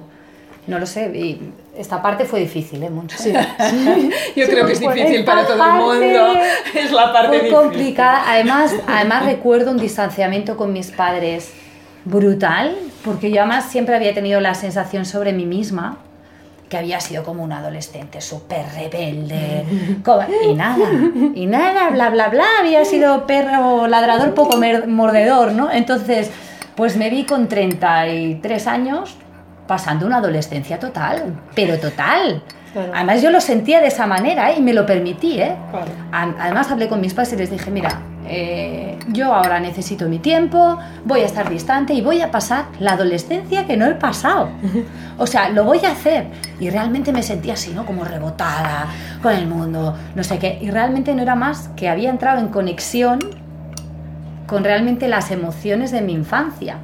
No 0.66 0.80
lo 0.80 0.86
sé, 0.86 1.16
y 1.16 1.54
esta 1.78 2.02
parte 2.02 2.26
fue 2.26 2.42
difícil, 2.42 2.84
¿eh, 2.84 2.90
Monse? 2.90 3.18
Sí. 3.18 3.34
Yo 4.36 4.46
sí, 4.46 4.52
creo 4.52 4.66
que 4.66 4.74
es 4.74 4.80
difícil 4.82 5.24
para 5.24 5.46
todo 5.46 5.64
el 5.64 5.74
mundo. 5.74 6.34
Es 6.76 6.92
la 6.92 7.14
parte 7.14 7.38
difícil. 7.38 7.56
complicada. 7.56 8.24
Además, 8.30 8.74
además 8.86 9.26
recuerdo 9.26 9.72
un 9.72 9.78
distanciamiento 9.78 10.58
con 10.58 10.74
mis 10.74 10.92
padres 10.92 11.54
brutal, 12.04 12.76
porque 13.06 13.32
yo 13.32 13.42
además 13.42 13.70
siempre 13.70 13.96
había 13.96 14.14
tenido 14.14 14.40
la 14.42 14.54
sensación 14.54 15.06
sobre 15.06 15.32
mí 15.34 15.46
misma 15.46 16.00
que 16.70 16.78
había 16.78 17.00
sido 17.00 17.24
como 17.24 17.44
un 17.44 17.52
adolescente 17.52 18.22
súper 18.22 18.66
rebelde, 18.74 19.66
y 20.44 20.54
nada, 20.54 20.86
y 21.34 21.46
nada, 21.46 21.90
bla, 21.90 22.10
bla, 22.10 22.30
bla, 22.30 22.46
había 22.60 22.84
sido 22.86 23.26
perro 23.26 23.88
ladrador 23.88 24.34
poco 24.34 24.58
mordedor, 24.88 25.54
¿no? 25.54 25.72
Entonces, 25.72 26.30
pues 26.76 26.96
me 26.96 27.10
vi 27.10 27.26
con 27.26 27.48
33 27.48 28.68
años 28.68 29.18
pasando 29.66 30.06
una 30.06 30.18
adolescencia 30.18 30.80
total, 30.80 31.42
pero 31.56 31.80
total. 31.80 32.44
Claro. 32.72 32.92
Además 32.94 33.22
yo 33.22 33.32
lo 33.32 33.42
sentía 33.42 33.82
de 33.82 33.88
esa 33.88 34.06
manera 34.06 34.52
¿eh? 34.52 34.56
y 34.60 34.62
me 34.62 34.74
lo 34.74 34.86
permití. 34.86 35.42
¿eh? 35.42 35.56
Claro. 35.72 35.92
Además 36.40 36.70
hablé 36.70 36.88
con 36.88 37.02
mis 37.02 37.14
padres 37.14 37.34
y 37.34 37.36
les 37.38 37.50
dije, 37.50 37.72
mira, 37.72 38.00
eh, 38.28 38.87
yo 39.18 39.34
ahora 39.34 39.60
necesito 39.60 40.08
mi 40.08 40.20
tiempo, 40.20 40.78
voy 41.04 41.22
a 41.22 41.26
estar 41.26 41.50
distante 41.50 41.94
y 41.94 42.02
voy 42.02 42.22
a 42.22 42.32
pasar 42.32 42.68
la 42.80 42.94
adolescencia 42.94 43.66
que 43.66 43.76
no 43.76 43.86
he 43.86 43.96
pasado. 43.96 44.50
O 45.20 45.26
sea, 45.26 45.50
lo 45.50 45.64
voy 45.64 45.80
a 45.84 45.92
hacer. 45.92 46.28
Y 46.60 46.70
realmente 46.70 47.12
me 47.12 47.24
sentía 47.24 47.54
así, 47.54 47.72
¿no? 47.74 47.88
Como 47.88 48.04
rebotada 48.04 48.88
con 49.24 49.34
el 49.34 49.48
mundo, 49.48 49.96
no 50.16 50.24
sé 50.24 50.38
qué. 50.38 50.60
Y 50.62 50.70
realmente 50.70 51.16
no 51.16 51.24
era 51.24 51.36
más 51.36 51.70
que 51.76 51.90
había 51.90 52.12
entrado 52.12 52.40
en 52.40 52.50
conexión 52.50 53.20
con 54.46 54.64
realmente 54.64 55.08
las 55.08 55.32
emociones 55.32 55.92
de 55.92 56.02
mi 56.02 56.14
infancia 56.14 56.78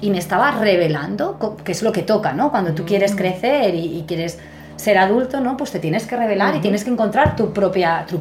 y 0.00 0.10
me 0.10 0.18
estaba 0.18 0.50
revelando, 0.50 1.38
que 1.64 1.70
es 1.70 1.82
lo 1.82 1.92
que 1.92 2.02
toca, 2.02 2.32
¿no? 2.32 2.50
Cuando 2.50 2.72
tú 2.74 2.84
quieres 2.84 3.14
crecer 3.14 3.76
y, 3.76 3.98
y 3.98 4.04
quieres 4.08 4.40
ser 4.76 4.98
adulto, 4.98 5.40
¿no? 5.40 5.56
Pues 5.56 5.70
te 5.70 5.78
tienes 5.78 6.06
que 6.06 6.16
revelar 6.16 6.50
uh 6.50 6.54
-huh. 6.54 6.58
y 6.58 6.60
tienes 6.60 6.82
que 6.84 6.90
encontrar 6.90 7.36
tu 7.36 7.52
propia, 7.52 8.04
tu 8.08 8.20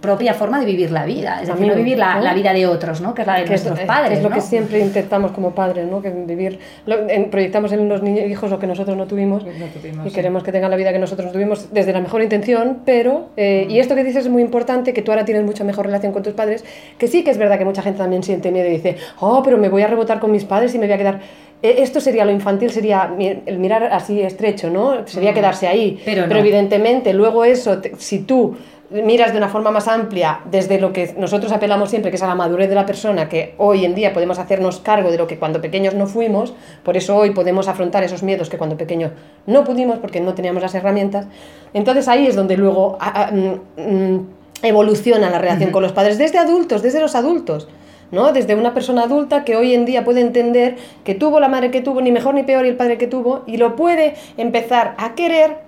propia 0.00 0.34
forma 0.34 0.60
de 0.60 0.66
vivir 0.66 0.90
la 0.90 1.04
vida, 1.04 1.40
es 1.40 1.48
decir, 1.48 1.66
no 1.66 1.74
vivir 1.74 1.98
la, 1.98 2.16
¿no? 2.16 2.22
la, 2.22 2.34
vida 2.34 2.52
de 2.52 2.66
otros, 2.66 3.00
¿no? 3.00 3.14
Que 3.14 3.22
es 3.22 3.26
la 3.26 3.36
de 3.36 3.44
que 3.44 3.50
nuestros 3.50 3.78
es, 3.78 3.86
padres. 3.86 4.18
Es 4.18 4.22
lo 4.22 4.30
¿no? 4.30 4.34
que 4.34 4.40
siempre 4.40 4.78
intentamos 4.80 5.32
como 5.32 5.52
padres, 5.52 5.86
¿no? 5.86 6.02
Que 6.02 6.10
vivir, 6.10 6.58
lo, 6.86 7.08
en, 7.08 7.30
proyectamos 7.30 7.72
en 7.72 7.88
los 7.88 8.02
niños, 8.02 8.28
hijos 8.28 8.50
lo 8.50 8.58
que 8.58 8.66
nosotros 8.66 8.96
no 8.96 9.06
tuvimos, 9.06 9.44
no 9.44 9.66
tuvimos 9.66 10.06
y 10.06 10.10
sí. 10.10 10.14
queremos 10.14 10.42
que 10.42 10.52
tengan 10.52 10.70
la 10.70 10.76
vida 10.76 10.92
que 10.92 10.98
nosotros 10.98 11.26
no 11.26 11.32
tuvimos 11.32 11.72
desde 11.72 11.92
la 11.92 12.00
mejor 12.00 12.22
intención, 12.22 12.78
pero, 12.84 13.30
eh, 13.36 13.66
mm. 13.66 13.70
y 13.70 13.80
esto 13.80 13.94
que 13.94 14.04
dices 14.04 14.26
es 14.26 14.30
muy 14.30 14.42
importante, 14.42 14.92
que 14.92 15.02
tú 15.02 15.12
ahora 15.12 15.24
tienes 15.24 15.44
mucha 15.44 15.64
mejor 15.64 15.86
relación 15.86 16.12
con 16.12 16.22
tus 16.22 16.34
padres, 16.34 16.64
que 16.98 17.08
sí 17.08 17.24
que 17.24 17.30
es 17.30 17.38
verdad 17.38 17.58
que 17.58 17.64
mucha 17.64 17.82
gente 17.82 17.98
también 17.98 18.22
siente 18.22 18.50
miedo 18.50 18.68
y 18.68 18.72
dice, 18.72 18.96
oh, 19.20 19.42
pero 19.42 19.58
me 19.58 19.68
voy 19.68 19.82
a 19.82 19.86
rebotar 19.86 20.20
con 20.20 20.30
mis 20.30 20.44
padres 20.44 20.74
y 20.74 20.78
me 20.78 20.86
voy 20.86 20.94
a 20.94 20.98
quedar 20.98 21.20
eh, 21.62 21.76
esto 21.78 22.00
sería 22.00 22.24
lo 22.24 22.32
infantil, 22.32 22.70
sería 22.70 23.14
el 23.18 23.58
mirar 23.58 23.84
así 23.84 24.20
estrecho, 24.20 24.68
¿no? 24.68 25.06
Sería 25.06 25.32
quedarse 25.32 25.66
ahí. 25.66 25.98
Pero, 26.04 26.22
no. 26.22 26.28
Pero 26.28 26.40
evidentemente, 26.40 27.14
luego 27.14 27.44
eso, 27.44 27.78
te, 27.78 27.96
si 27.96 28.20
tú 28.20 28.56
miras 28.90 29.32
de 29.32 29.38
una 29.38 29.48
forma 29.48 29.70
más 29.70 29.88
amplia 29.88 30.40
desde 30.50 30.80
lo 30.80 30.92
que 30.92 31.14
nosotros 31.18 31.52
apelamos 31.52 31.90
siempre, 31.90 32.10
que 32.10 32.16
es 32.16 32.22
a 32.22 32.26
la 32.26 32.34
madurez 32.34 32.68
de 32.68 32.74
la 32.74 32.86
persona, 32.86 33.28
que 33.28 33.54
hoy 33.58 33.84
en 33.84 33.94
día 33.94 34.12
podemos 34.12 34.38
hacernos 34.38 34.78
cargo 34.80 35.10
de 35.10 35.18
lo 35.18 35.26
que 35.26 35.38
cuando 35.38 35.60
pequeños 35.60 35.94
no 35.94 36.06
fuimos, 36.06 36.54
por 36.82 36.96
eso 36.96 37.16
hoy 37.16 37.30
podemos 37.30 37.68
afrontar 37.68 38.04
esos 38.04 38.22
miedos 38.22 38.48
que 38.48 38.58
cuando 38.58 38.76
pequeños 38.76 39.12
no 39.46 39.64
pudimos 39.64 39.98
porque 39.98 40.20
no 40.20 40.34
teníamos 40.34 40.62
las 40.62 40.74
herramientas. 40.74 41.26
Entonces 41.74 42.06
ahí 42.08 42.26
es 42.26 42.36
donde 42.36 42.56
luego 42.56 42.96
a, 43.00 43.24
a, 43.24 43.30
mm, 43.32 44.26
evoluciona 44.62 45.30
la 45.30 45.38
relación 45.38 45.68
uh 45.68 45.70
-huh. 45.70 45.72
con 45.72 45.82
los 45.82 45.92
padres, 45.92 46.18
desde 46.18 46.38
adultos, 46.38 46.82
desde 46.82 47.00
los 47.00 47.14
adultos. 47.14 47.68
¿no? 48.12 48.32
Desde 48.32 48.54
una 48.54 48.72
persona 48.72 49.02
adulta 49.02 49.44
que 49.44 49.56
hoy 49.56 49.74
en 49.74 49.84
día 49.84 50.04
puede 50.04 50.20
entender 50.20 50.76
que 51.02 51.16
tuvo 51.16 51.40
la 51.40 51.48
madre 51.48 51.72
que 51.72 51.80
tuvo, 51.80 52.00
ni 52.00 52.12
mejor 52.12 52.34
ni 52.34 52.44
peor, 52.44 52.64
y 52.64 52.68
el 52.68 52.76
padre 52.76 52.98
que 52.98 53.08
tuvo, 53.08 53.42
y 53.48 53.56
lo 53.56 53.74
puede 53.74 54.14
empezar 54.36 54.94
a 54.98 55.16
querer 55.16 55.65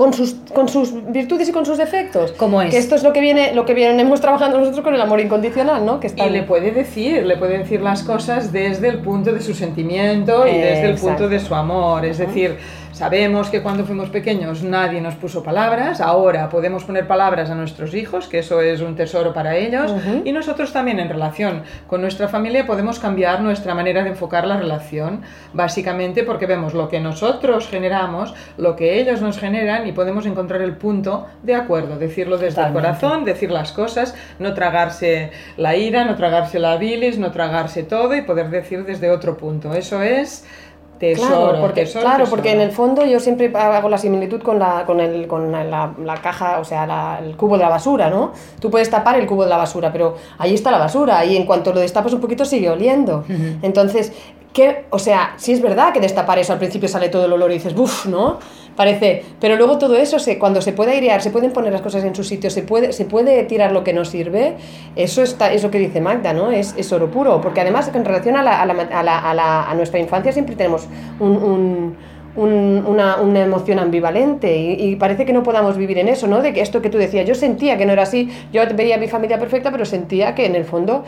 con 0.00 0.14
sus, 0.14 0.34
con 0.54 0.66
sus 0.66 0.94
virtudes 1.12 1.50
y 1.50 1.52
con 1.52 1.66
sus 1.66 1.76
defectos. 1.76 2.32
¿Cómo 2.32 2.62
es? 2.62 2.70
Que 2.70 2.78
esto 2.78 2.94
es 2.94 3.02
lo 3.02 3.12
que 3.12 3.20
viene, 3.20 3.52
lo 3.52 3.66
que 3.66 3.74
venimos 3.74 4.22
trabajando 4.22 4.56
nosotros 4.56 4.82
con 4.82 4.94
el 4.94 5.00
amor 5.02 5.20
incondicional, 5.20 5.84
¿no? 5.84 6.00
Que 6.00 6.06
está 6.06 6.26
y 6.26 6.30
le 6.30 6.42
puede 6.42 6.70
decir, 6.70 7.26
le 7.26 7.36
puede 7.36 7.58
decir 7.58 7.82
las 7.82 8.02
cosas 8.02 8.50
desde 8.50 8.88
el 8.88 9.00
punto 9.00 9.30
de 9.30 9.42
su 9.42 9.52
sentimiento 9.52 10.46
y 10.46 10.52
desde 10.52 10.88
el 10.88 10.96
punto 10.96 11.28
de 11.28 11.38
su 11.38 11.54
amor. 11.54 12.06
Es 12.06 12.16
decir, 12.16 12.56
Sabemos 13.00 13.48
que 13.48 13.62
cuando 13.62 13.86
fuimos 13.86 14.10
pequeños 14.10 14.62
nadie 14.62 15.00
nos 15.00 15.14
puso 15.14 15.42
palabras, 15.42 16.02
ahora 16.02 16.50
podemos 16.50 16.84
poner 16.84 17.06
palabras 17.06 17.48
a 17.48 17.54
nuestros 17.54 17.94
hijos, 17.94 18.28
que 18.28 18.40
eso 18.40 18.60
es 18.60 18.82
un 18.82 18.94
tesoro 18.94 19.32
para 19.32 19.56
ellos, 19.56 19.90
uh 19.90 19.96
-huh. 19.96 20.22
y 20.26 20.32
nosotros 20.32 20.70
también 20.70 21.00
en 21.00 21.08
relación 21.08 21.62
con 21.86 22.02
nuestra 22.02 22.28
familia 22.28 22.66
podemos 22.66 22.98
cambiar 22.98 23.40
nuestra 23.40 23.74
manera 23.74 24.02
de 24.04 24.10
enfocar 24.10 24.46
la 24.46 24.58
relación, 24.58 25.22
básicamente 25.54 26.24
porque 26.24 26.44
vemos 26.44 26.74
lo 26.74 26.90
que 26.90 27.00
nosotros 27.00 27.68
generamos, 27.68 28.34
lo 28.58 28.76
que 28.76 29.00
ellos 29.00 29.22
nos 29.22 29.38
generan 29.38 29.86
y 29.86 29.92
podemos 29.92 30.26
encontrar 30.26 30.60
el 30.60 30.76
punto 30.76 31.26
de 31.42 31.54
acuerdo, 31.54 31.96
decirlo 31.96 32.36
desde 32.36 32.56
Totalmente. 32.56 32.80
el 32.80 32.84
corazón, 32.84 33.24
decir 33.24 33.50
las 33.50 33.72
cosas, 33.72 34.14
no 34.38 34.52
tragarse 34.52 35.30
la 35.56 35.74
ira, 35.74 36.04
no 36.04 36.16
tragarse 36.16 36.58
la 36.58 36.76
bilis, 36.76 37.18
no 37.18 37.30
tragarse 37.30 37.82
todo 37.82 38.14
y 38.14 38.20
poder 38.20 38.50
decir 38.50 38.84
desde 38.84 39.10
otro 39.10 39.38
punto. 39.38 39.72
Eso 39.72 40.02
es 40.02 40.44
Tesoro, 41.00 41.28
claro, 41.28 41.60
porque, 41.62 41.80
tesoro, 41.86 42.02
claro, 42.04 42.18
tesoro. 42.18 42.36
porque 42.36 42.52
en 42.52 42.60
el 42.60 42.70
fondo 42.72 43.04
yo 43.06 43.18
siempre 43.20 43.50
hago 43.56 43.88
la 43.88 43.96
similitud 43.98 44.42
con 44.42 44.58
la, 44.58 44.84
con 44.84 45.00
el, 45.00 45.26
con 45.26 45.50
la, 45.50 45.90
la 45.98 46.14
caja, 46.22 46.58
o 46.60 46.64
sea, 46.64 46.86
la- 46.86 47.18
el 47.24 47.36
cubo 47.36 47.56
de 47.56 47.64
la 47.64 47.70
basura, 47.70 48.10
¿no? 48.10 48.32
Tú 48.60 48.70
puedes 48.70 48.90
tapar 48.90 49.18
el 49.18 49.26
cubo 49.26 49.44
de 49.44 49.48
la 49.50 49.56
basura, 49.56 49.90
pero 49.90 50.16
ahí 50.38 50.52
está 50.54 50.70
la 50.70 50.78
basura 50.78 51.24
y 51.24 51.36
en 51.36 51.46
cuanto 51.46 51.72
lo 51.72 51.80
destapas 51.80 52.12
un 52.12 52.20
poquito 52.20 52.44
sigue 52.44 52.68
oliendo. 52.68 53.24
Entonces, 53.62 54.12
¿qué? 54.52 54.84
O 54.90 54.98
sea, 54.98 55.34
sí 55.36 55.52
es 55.52 55.62
verdad 55.62 55.92
que 55.92 56.00
destapar 56.00 56.38
eso 56.38 56.52
al 56.52 56.58
principio 56.58 56.88
sale 56.88 57.08
todo 57.08 57.24
el 57.26 57.32
olor 57.32 57.50
y 57.50 57.54
dices, 57.54 57.74
¡buf! 57.74 58.06
¿no? 58.06 58.38
Parece, 58.76 59.24
pero 59.40 59.56
luego 59.56 59.78
todo 59.78 59.96
eso, 59.96 60.18
se, 60.18 60.38
cuando 60.38 60.62
se 60.62 60.72
puede 60.72 60.92
airear, 60.92 61.20
se 61.22 61.30
pueden 61.30 61.52
poner 61.52 61.72
las 61.72 61.82
cosas 61.82 62.02
en 62.04 62.14
su 62.14 62.24
sitio, 62.24 62.50
se 62.50 62.62
puede, 62.62 62.92
se 62.92 63.04
puede 63.04 63.42
tirar 63.44 63.72
lo 63.72 63.84
que 63.84 63.92
no 63.92 64.04
sirve, 64.04 64.56
eso 64.96 65.22
está, 65.22 65.52
es 65.52 65.62
lo 65.62 65.70
que 65.70 65.78
dice 65.78 66.00
Magda, 66.00 66.32
¿no? 66.32 66.50
Es, 66.50 66.74
es 66.78 66.90
oro 66.92 67.10
puro, 67.10 67.40
porque 67.40 67.60
además 67.60 67.90
en 67.92 68.04
relación 68.04 68.36
a, 68.36 68.42
la- 68.42 68.62
a, 68.62 68.66
la- 68.66 68.72
a 68.82 69.02
la- 69.02 69.18
a 69.18 69.34
la- 69.34 69.70
a 69.70 69.74
nuestra 69.74 69.98
infancia 69.98 70.32
siempre 70.32 70.56
tenemos 70.56 70.86
un, 71.18 71.30
un- 71.36 71.96
un- 72.36 72.84
una, 72.86 73.16
una 73.20 73.40
emoción 73.42 73.78
ambivalente 73.78 74.56
y, 74.56 74.72
y 74.92 74.96
parece 74.96 75.24
que 75.24 75.32
no 75.32 75.42
podamos 75.42 75.76
vivir 75.76 75.98
en 75.98 76.08
eso, 76.08 76.26
¿no? 76.26 76.42
De 76.42 76.52
que 76.52 76.60
esto 76.60 76.80
que 76.80 76.88
tú 76.90 76.96
decías, 76.98 77.26
yo 77.26 77.34
sentía 77.34 77.76
que 77.76 77.86
no 77.86 77.92
era 77.92 78.02
así, 78.04 78.30
yo 78.52 78.62
veía 78.74 78.96
a 78.96 78.98
mi 78.98 79.08
familia 79.08 79.38
perfecta, 79.38 79.70
pero 79.72 79.84
sentía 79.84 80.34
que 80.34 80.46
en 80.46 80.54
el 80.54 80.64
fondo 80.64 81.04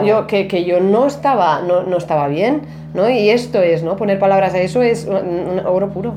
no- 0.00 0.04
yo, 0.06 0.26
que, 0.26 0.46
que 0.46 0.64
yo 0.64 0.80
no 0.80 1.06
estaba, 1.06 1.60
no, 1.62 1.82
no 1.82 1.96
estaba 1.96 2.28
bien, 2.28 2.62
¿no? 2.94 3.08
Y 3.10 3.30
esto 3.30 3.60
es, 3.62 3.82
¿no? 3.82 3.96
Poner 3.96 4.18
palabras 4.18 4.54
a 4.54 4.60
eso 4.60 4.82
es 4.82 5.06
un- 5.06 5.16
un 5.58 5.66
oro 5.66 5.88
puro. 5.90 6.14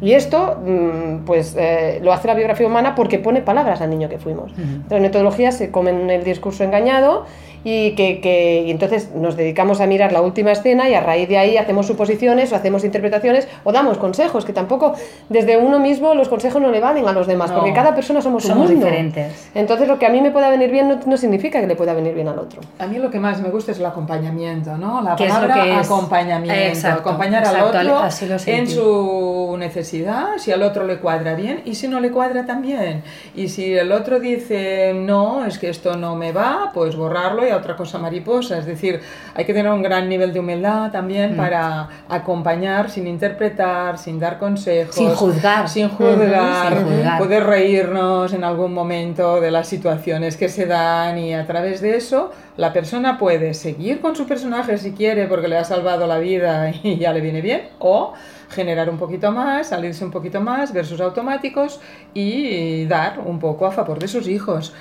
Y 0.00 0.12
esto, 0.12 0.58
mm, 0.64 1.24
pues, 1.24 1.56
eh, 1.58 1.98
lo 2.02 2.12
hace 2.12 2.28
la 2.28 2.34
biografía 2.34 2.66
humana 2.66 2.94
porque 2.94 3.18
pone 3.18 3.40
palabras 3.40 3.80
al 3.80 3.88
niño 3.90 4.08
que 4.08 4.18
fuimos. 4.18 4.52
Las 4.90 5.00
metodologías 5.00 5.56
se 5.56 5.70
comen 5.70 6.10
el 6.10 6.24
discurso 6.24 6.62
engañado 6.62 7.24
y 7.64 7.92
que, 7.96 8.20
que- 8.20 8.62
y 8.66 8.70
entonces 8.70 9.10
nos 9.14 9.36
dedicamos 9.36 9.80
a 9.80 9.86
mirar 9.86 10.12
la 10.12 10.20
última 10.20 10.52
escena 10.52 10.88
y 10.88 10.94
a 10.94 11.00
raíz 11.00 11.28
de 11.28 11.38
ahí 11.38 11.56
hacemos 11.56 11.86
suposiciones 11.86 12.52
o 12.52 12.56
hacemos 12.56 12.84
interpretaciones 12.84 13.48
o 13.64 13.72
damos 13.72 13.98
consejos, 13.98 14.44
que 14.44 14.52
tampoco 14.52 14.94
desde 15.30 15.56
uno 15.56 15.78
mismo 15.80 16.14
los 16.14 16.28
consejos 16.28 16.60
no 16.60 16.70
le 16.70 16.80
valen 16.80 17.08
a 17.08 17.12
los 17.12 17.26
demás, 17.26 17.50
No. 17.50 17.56
porque 17.56 17.72
cada 17.72 17.94
persona 17.94 18.20
somos, 18.20 18.42
Somos 18.44 18.68
un 18.68 18.72
mundo. 18.74 18.86
diferentes. 18.86 19.50
Entonces 19.54 19.88
lo 19.88 19.98
que 19.98 20.06
a 20.06 20.10
mí 20.10 20.20
me 20.20 20.30
pueda 20.30 20.50
venir 20.50 20.70
bien 20.70 20.88
no, 20.88 21.00
no 21.06 21.16
significa 21.16 21.60
que 21.60 21.66
le 21.66 21.74
pueda 21.76 21.94
venir 21.94 22.14
bien 22.14 22.28
al 22.28 22.38
otro. 22.38 22.60
A 22.78 22.86
mí 22.86 22.98
lo 22.98 23.10
que 23.10 23.18
más 23.18 23.40
me 23.40 23.48
gusta 23.48 23.72
es 23.72 23.78
el 23.78 23.86
acompañamiento, 23.86 24.76
¿no? 24.76 25.00
La 25.02 25.16
¿Qué 25.16 25.24
es 25.24 25.30
lo 25.34 25.40
palabra 25.40 25.64
que 25.64 25.80
es? 25.80 25.86
acompañamiento. 25.86 26.60
Exacto, 26.62 27.00
acompañar 27.00 27.42
exacto, 27.44 27.78
al 27.78 27.86
otro 27.90 27.98
así 28.00 28.26
lo 28.26 28.36
en 28.46 28.68
su 28.68 29.56
necesidad, 29.58 30.36
si 30.38 30.52
al 30.52 30.62
otro 30.62 30.84
le 30.86 30.98
cuadra 30.98 31.34
bien 31.34 31.62
y 31.64 31.74
si 31.74 31.88
no 31.88 32.00
le 32.00 32.10
cuadra 32.10 32.44
también. 32.46 33.02
Y 33.34 33.48
si 33.48 33.74
el 33.74 33.90
otro 33.92 34.20
dice, 34.20 34.92
no, 34.94 35.44
es 35.46 35.58
que 35.58 35.68
esto 35.70 35.96
no 35.96 36.14
me 36.16 36.32
va, 36.32 36.70
pues 36.74 36.96
borrarlo 36.96 37.46
y 37.46 37.50
a 37.54 37.58
otra 37.58 37.76
cosa 37.76 37.98
mariposa. 37.98 38.58
Es 38.58 38.66
decir, 38.66 39.00
hay 39.34 39.44
que 39.44 39.54
tener 39.54 39.70
un 39.72 39.82
gran 39.82 40.08
nivel 40.08 40.32
de 40.32 40.40
humildad 40.40 40.90
también 40.90 41.34
Mm. 41.34 41.36
para 41.36 41.88
acompañar 42.08 42.90
sin 42.90 43.06
interpretar, 43.06 43.98
sin 43.98 44.18
dar 44.18 44.38
consejos. 44.38 44.94
Sin 44.94 45.10
juzgar. 45.10 45.68
Sin 45.68 45.88
juzgar. 45.88 46.76
Sin 46.76 46.86
juzgar. 46.86 47.18
Poder 47.18 47.44
reírnos 47.44 48.32
en 48.32 48.44
algún 48.44 48.72
momento 48.72 49.40
de 49.40 49.50
las 49.50 49.68
situaciones 49.68 50.36
que 50.36 50.48
se 50.48 50.66
dan 50.66 51.18
y 51.18 51.34
a 51.34 51.46
través 51.46 51.80
de 51.80 51.96
eso 51.96 52.32
la 52.56 52.72
persona 52.72 53.18
puede 53.18 53.54
seguir 53.54 54.00
con 54.00 54.14
su 54.14 54.26
personaje 54.26 54.78
si 54.78 54.92
quiere 54.92 55.26
porque 55.26 55.48
le 55.48 55.56
ha 55.56 55.64
salvado 55.64 56.06
la 56.06 56.18
vida 56.18 56.70
y 56.82 56.98
ya 56.98 57.12
le 57.12 57.20
viene 57.20 57.40
bien 57.40 57.68
o 57.78 58.12
generar 58.50 58.88
un 58.88 58.98
poquito 58.98 59.32
más, 59.32 59.68
salirse 59.68 60.04
un 60.04 60.10
poquito 60.12 60.40
más, 60.40 60.72
ver 60.72 60.86
sus 60.86 61.00
automáticos 61.00 61.80
y 62.12 62.84
dar 62.86 63.18
un 63.18 63.38
poco 63.40 63.66
a 63.66 63.72
favor 63.72 63.98
de 63.98 64.06
sus 64.06 64.28
hijos. 64.28 64.72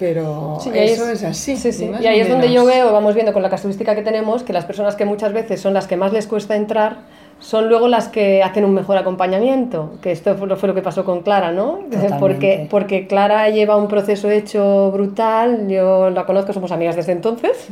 Pero 0.00 0.58
Sí, 0.60 0.70
eso 0.74 1.08
es, 1.08 1.22
así. 1.22 1.56
sí, 1.56 1.72
sí. 1.72 1.90
Y 2.00 2.06
ahí 2.06 2.20
es 2.20 2.28
donde 2.28 2.50
yo 2.50 2.64
veo, 2.64 2.90
vamos 2.92 3.14
viendo 3.14 3.32
con 3.34 3.42
la 3.42 3.50
casuística 3.50 3.94
que 3.94 4.02
tenemos, 4.02 4.42
que 4.42 4.52
las 4.52 4.64
personas 4.64 4.96
que 4.96 5.04
muchas 5.04 5.32
veces 5.32 5.60
son 5.60 5.74
las 5.74 5.86
que 5.86 5.96
más 5.96 6.12
les 6.12 6.26
cuesta 6.26 6.56
entrar, 6.56 7.00
son 7.38 7.68
luego 7.68 7.86
las 7.86 8.08
que 8.08 8.42
hacen 8.42 8.64
un 8.64 8.72
mejor 8.74 8.96
acompañamiento. 8.96 9.92
Que 10.02 10.10
esto 10.10 10.34
fue 10.36 10.48
lo, 10.48 10.56
fue 10.56 10.68
lo 10.70 10.74
que 10.74 10.82
pasó 10.82 11.04
con 11.04 11.20
Clara, 11.20 11.52
¿no? 11.52 11.80
Totalmente. 11.90 12.16
Porque, 12.18 12.66
porque 12.70 13.06
Clara 13.06 13.50
lleva 13.50 13.76
un 13.76 13.88
proceso 13.88 14.30
hecho 14.30 14.90
brutal, 14.90 15.68
yo 15.68 16.08
la 16.10 16.24
conozco, 16.24 16.52
somos 16.54 16.72
amigas 16.72 16.96
desde 16.96 17.12
entonces, 17.12 17.68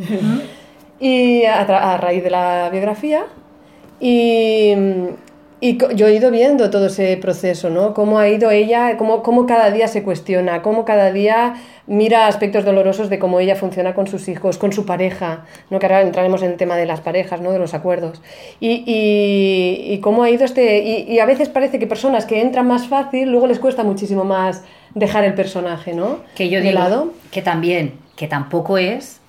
y 1.00 1.44
a, 1.44 1.62
a 1.62 1.96
raíz 1.96 2.22
de 2.22 2.30
la 2.30 2.68
biografía. 2.70 3.24
Y, 4.00 4.74
y 5.60 5.78
yo 5.94 6.06
he 6.06 6.14
ido 6.14 6.30
viendo 6.30 6.70
todo 6.70 6.86
ese 6.86 7.16
proceso, 7.16 7.68
¿no? 7.68 7.92
Cómo 7.92 8.18
ha 8.18 8.28
ido 8.28 8.50
ella, 8.50 8.96
cómo, 8.96 9.22
cómo 9.22 9.46
cada 9.46 9.70
día 9.70 9.88
se 9.88 10.02
cuestiona, 10.02 10.62
cómo 10.62 10.84
cada 10.84 11.12
día 11.12 11.54
mira 11.86 12.28
aspectos 12.28 12.64
dolorosos 12.64 13.10
de 13.10 13.18
cómo 13.18 13.40
ella 13.40 13.56
funciona 13.56 13.94
con 13.94 14.06
sus 14.06 14.28
hijos, 14.28 14.56
con 14.56 14.72
su 14.72 14.86
pareja, 14.86 15.44
¿no? 15.70 15.78
Que 15.78 15.86
ahora 15.86 16.02
entraremos 16.02 16.42
en 16.42 16.52
el 16.52 16.56
tema 16.56 16.76
de 16.76 16.86
las 16.86 17.00
parejas, 17.00 17.40
¿no? 17.40 17.50
De 17.50 17.58
los 17.58 17.74
acuerdos. 17.74 18.20
Y, 18.60 18.84
y, 18.86 19.92
y 19.92 19.98
cómo 20.00 20.22
ha 20.22 20.30
ido 20.30 20.44
este... 20.44 20.78
Y, 20.82 21.12
y 21.12 21.18
a 21.18 21.26
veces 21.26 21.48
parece 21.48 21.78
que 21.78 21.86
personas 21.86 22.24
que 22.24 22.40
entran 22.40 22.66
más 22.66 22.86
fácil, 22.86 23.30
luego 23.30 23.46
les 23.46 23.58
cuesta 23.58 23.82
muchísimo 23.82 24.24
más 24.24 24.62
dejar 24.94 25.24
el 25.24 25.34
personaje, 25.34 25.92
¿no? 25.92 26.18
Que 26.36 26.48
yo 26.48 26.60
de 26.60 26.68
digo 26.68 26.78
lado. 26.78 27.12
que 27.30 27.42
también, 27.42 27.94
que 28.16 28.28
tampoco 28.28 28.78
es 28.78 29.20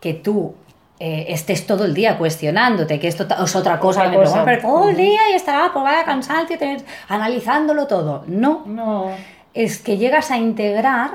que 0.00 0.14
tú 0.14 0.54
eh, 0.98 1.26
estés 1.28 1.66
todo 1.66 1.84
el 1.84 1.92
día 1.94 2.16
cuestionándote, 2.18 2.98
que 2.98 3.08
esto 3.08 3.26
es 3.44 3.54
otra 3.56 3.78
cosa, 3.78 4.00
Otra 4.00 4.12
que 4.12 4.18
me 4.18 4.24
cosa. 4.24 4.44
preguntan, 4.44 4.60
pero 4.62 4.68
todo 4.80 4.88
el 4.90 4.96
día 4.96 5.20
y 5.30 5.34
estará, 5.34 5.70
pues 5.72 5.82
vaya 5.84 6.04
cansado, 6.04 6.46
tío, 6.46 6.58
tener- 6.58 6.84
analizándolo 7.08 7.86
todo. 7.86 8.24
No, 8.26 8.62
No. 8.66 9.10
es 9.54 9.78
que 9.78 9.96
llegas 9.98 10.30
a 10.30 10.38
integrar 10.38 11.10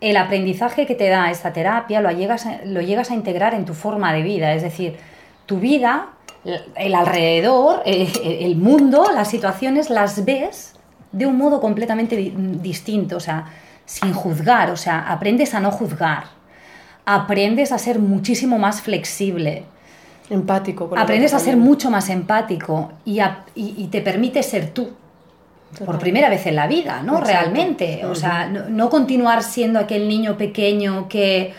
el 0.00 0.16
aprendizaje 0.16 0.86
que 0.86 0.94
te 0.94 1.08
da 1.08 1.30
esta 1.30 1.52
terapia, 1.52 2.00
lo 2.00 2.10
llegas 2.10 2.46
a, 2.46 2.60
lo 2.64 2.80
llegas 2.80 3.10
a 3.10 3.14
integrar 3.14 3.52
en 3.54 3.64
tu 3.66 3.74
forma 3.74 4.12
de 4.12 4.22
vida, 4.22 4.52
es 4.54 4.62
decir, 4.62 4.96
tu 5.46 5.58
vida, 5.58 6.06
el 6.76 6.94
alrededor, 6.94 7.82
eh, 7.84 8.08
el 8.40 8.56
mundo, 8.56 9.04
las 9.14 9.28
situaciones 9.28 9.90
las 9.90 10.24
ves 10.24 10.74
de 11.12 11.26
un 11.26 11.36
modo 11.36 11.60
completamente 11.60 12.16
di- 12.16 12.32
distinto, 12.36 13.16
o 13.16 13.20
sea, 13.20 13.44
sin 13.84 14.12
juzgar, 14.14 14.70
o 14.70 14.76
sea, 14.76 15.10
aprendes 15.12 15.54
a 15.54 15.60
no 15.60 15.70
juzgar, 15.70 16.24
aprendes 17.14 17.72
a 17.72 17.78
ser 17.78 17.98
muchísimo 17.98 18.58
más 18.58 18.80
flexible, 18.82 19.64
Empático. 20.28 20.90
aprendes 20.96 21.34
a 21.34 21.38
ser 21.40 21.56
mucho 21.56 21.90
más 21.90 22.08
empático 22.08 22.92
y, 23.04 23.18
a- 23.20 23.44
y- 23.54 23.74
y 23.78 23.86
te 23.88 24.00
permite 24.00 24.42
ser 24.42 24.70
tú. 24.70 24.90
Por 25.84 25.98
primera 26.00 26.28
vez 26.28 26.46
en 26.46 26.56
la 26.56 26.66
vida, 26.66 27.00
¿no? 27.02 27.18
Exacto. 27.18 27.32
Realmente. 27.52 28.04
O 28.06 28.14
sea, 28.16 28.48
no, 28.48 28.68
no 28.68 28.90
continuar 28.90 29.42
siendo 29.44 29.78
aquel 29.78 30.08
niño 30.08 30.36
pequeño 30.36 31.08
que, 31.08 31.52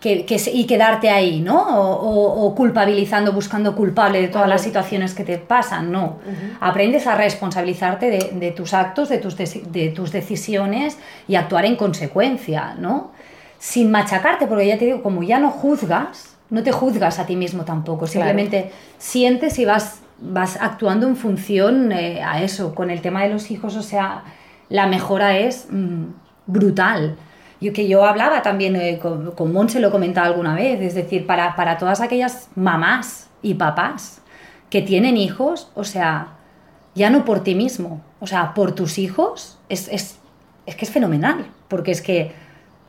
que- 0.00 0.24
que 0.24 0.38
se- 0.38 0.52
y 0.52 0.66
quedarte 0.66 1.10
ahí, 1.10 1.40
¿no? 1.40 1.80
O, 1.80 1.96
o- 1.96 2.46
o 2.46 2.54
culpabilizando, 2.54 3.32
buscando 3.32 3.74
culpable 3.74 4.20
de 4.20 4.28
todas 4.28 4.48
las 4.48 4.62
situaciones 4.62 5.14
que 5.14 5.24
te 5.24 5.38
pasan, 5.38 5.90
no. 5.90 6.18
Aprendes 6.60 7.08
a 7.08 7.16
responsabilizarte 7.16 8.08
de, 8.08 8.30
de 8.38 8.52
tus 8.52 8.72
actos, 8.72 9.08
de 9.08 9.18
tus, 9.18 9.36
deci- 9.36 9.62
de 9.62 9.88
tus 9.88 10.12
decisiones 10.12 10.96
y 11.26 11.34
actuar 11.34 11.64
en 11.64 11.74
consecuencia, 11.74 12.74
¿no? 12.78 13.10
Sin 13.58 13.90
machacarte, 13.90 14.46
porque 14.46 14.66
ya 14.66 14.78
te 14.78 14.86
digo, 14.86 15.02
como 15.02 15.22
ya 15.22 15.38
no 15.38 15.50
juzgas, 15.50 16.36
no 16.50 16.62
te 16.62 16.72
juzgas 16.72 17.18
a 17.18 17.26
ti 17.26 17.36
mismo 17.36 17.64
tampoco, 17.64 18.06
simplemente 18.06 18.70
sientes 18.98 19.58
y 19.58 19.64
vas, 19.64 20.00
vas 20.20 20.58
actuando 20.60 21.08
en 21.08 21.16
función 21.16 21.90
eh, 21.92 22.22
a 22.22 22.42
eso. 22.42 22.74
Con 22.74 22.90
el 22.90 23.00
tema 23.00 23.22
de 23.22 23.30
los 23.30 23.50
hijos, 23.50 23.76
o 23.76 23.82
sea, 23.82 24.24
la 24.68 24.86
mejora 24.86 25.38
es 25.38 25.66
mm, 25.70 26.04
brutal. 26.46 27.16
Yo 27.60 27.72
que 27.72 27.88
yo 27.88 28.04
hablaba 28.04 28.42
también 28.42 28.76
eh, 28.76 28.98
con, 29.00 29.32
con 29.32 29.52
Monse, 29.52 29.80
lo 29.80 29.90
comentaba 29.90 30.26
alguna 30.26 30.54
vez, 30.54 30.80
es 30.80 30.94
decir, 30.94 31.26
para, 31.26 31.56
para 31.56 31.78
todas 31.78 32.00
aquellas 32.00 32.48
mamás 32.54 33.28
y 33.42 33.54
papás 33.54 34.20
que 34.70 34.82
tienen 34.82 35.16
hijos, 35.16 35.70
o 35.74 35.84
sea, 35.84 36.34
ya 36.94 37.10
no 37.10 37.24
por 37.24 37.42
ti 37.42 37.54
mismo, 37.54 38.02
o 38.20 38.26
sea, 38.26 38.54
por 38.54 38.72
tus 38.72 38.98
hijos, 38.98 39.58
es, 39.68 39.88
es, 39.88 40.18
es 40.66 40.76
que 40.76 40.84
es 40.84 40.90
fenomenal, 40.90 41.46
porque 41.68 41.92
es 41.92 42.02
que 42.02 42.32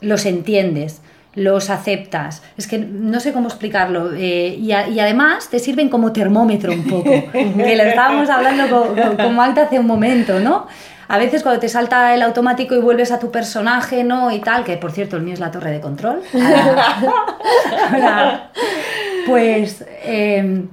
los 0.02 0.26
entiendes, 0.26 1.02
los 1.36 1.70
aceptas, 1.70 2.42
es 2.58 2.66
que 2.68 2.80
no 2.80 3.20
sé 3.20 3.32
cómo 3.34 3.48
explicarlo, 3.48 4.12
eh, 4.16 4.56
y, 4.60 4.72
a- 4.72 4.88
y 4.88 5.00
además 5.00 5.50
te 5.50 5.60
sirven 5.60 5.88
como 5.90 6.12
termómetro 6.12 6.72
un 6.74 6.84
poco, 6.84 7.04
que 7.32 7.76
lo 7.76 7.84
estábamos 7.84 8.30
hablando 8.30 8.68
con, 8.70 8.96
con, 8.96 9.18
con 9.18 9.36
Magda 9.36 9.64
hace 9.64 9.78
un 9.80 9.86
momento, 9.88 10.40
¿no? 10.40 10.66
A 11.10 11.18
veces 11.18 11.42
cuando 11.44 11.62
te 11.62 11.70
salta 11.70 12.14
el 12.16 12.22
automático 12.22 12.76
y 12.76 12.80
vuelves 12.80 13.12
a 13.12 13.20
tu 13.20 13.32
personaje, 13.32 14.04
¿no? 14.04 14.30
Y 14.32 14.40
tal, 14.40 14.64
que 14.66 14.76
por 14.78 14.92
cierto 14.92 15.16
el 15.16 15.22
mío 15.24 15.36
es 15.36 15.40
la 15.40 15.52
torre 15.52 15.72
de 15.72 15.80
control. 15.80 16.22
Ahora, 17.94 18.52
pues 19.26 19.86
eh, 20.04 20.66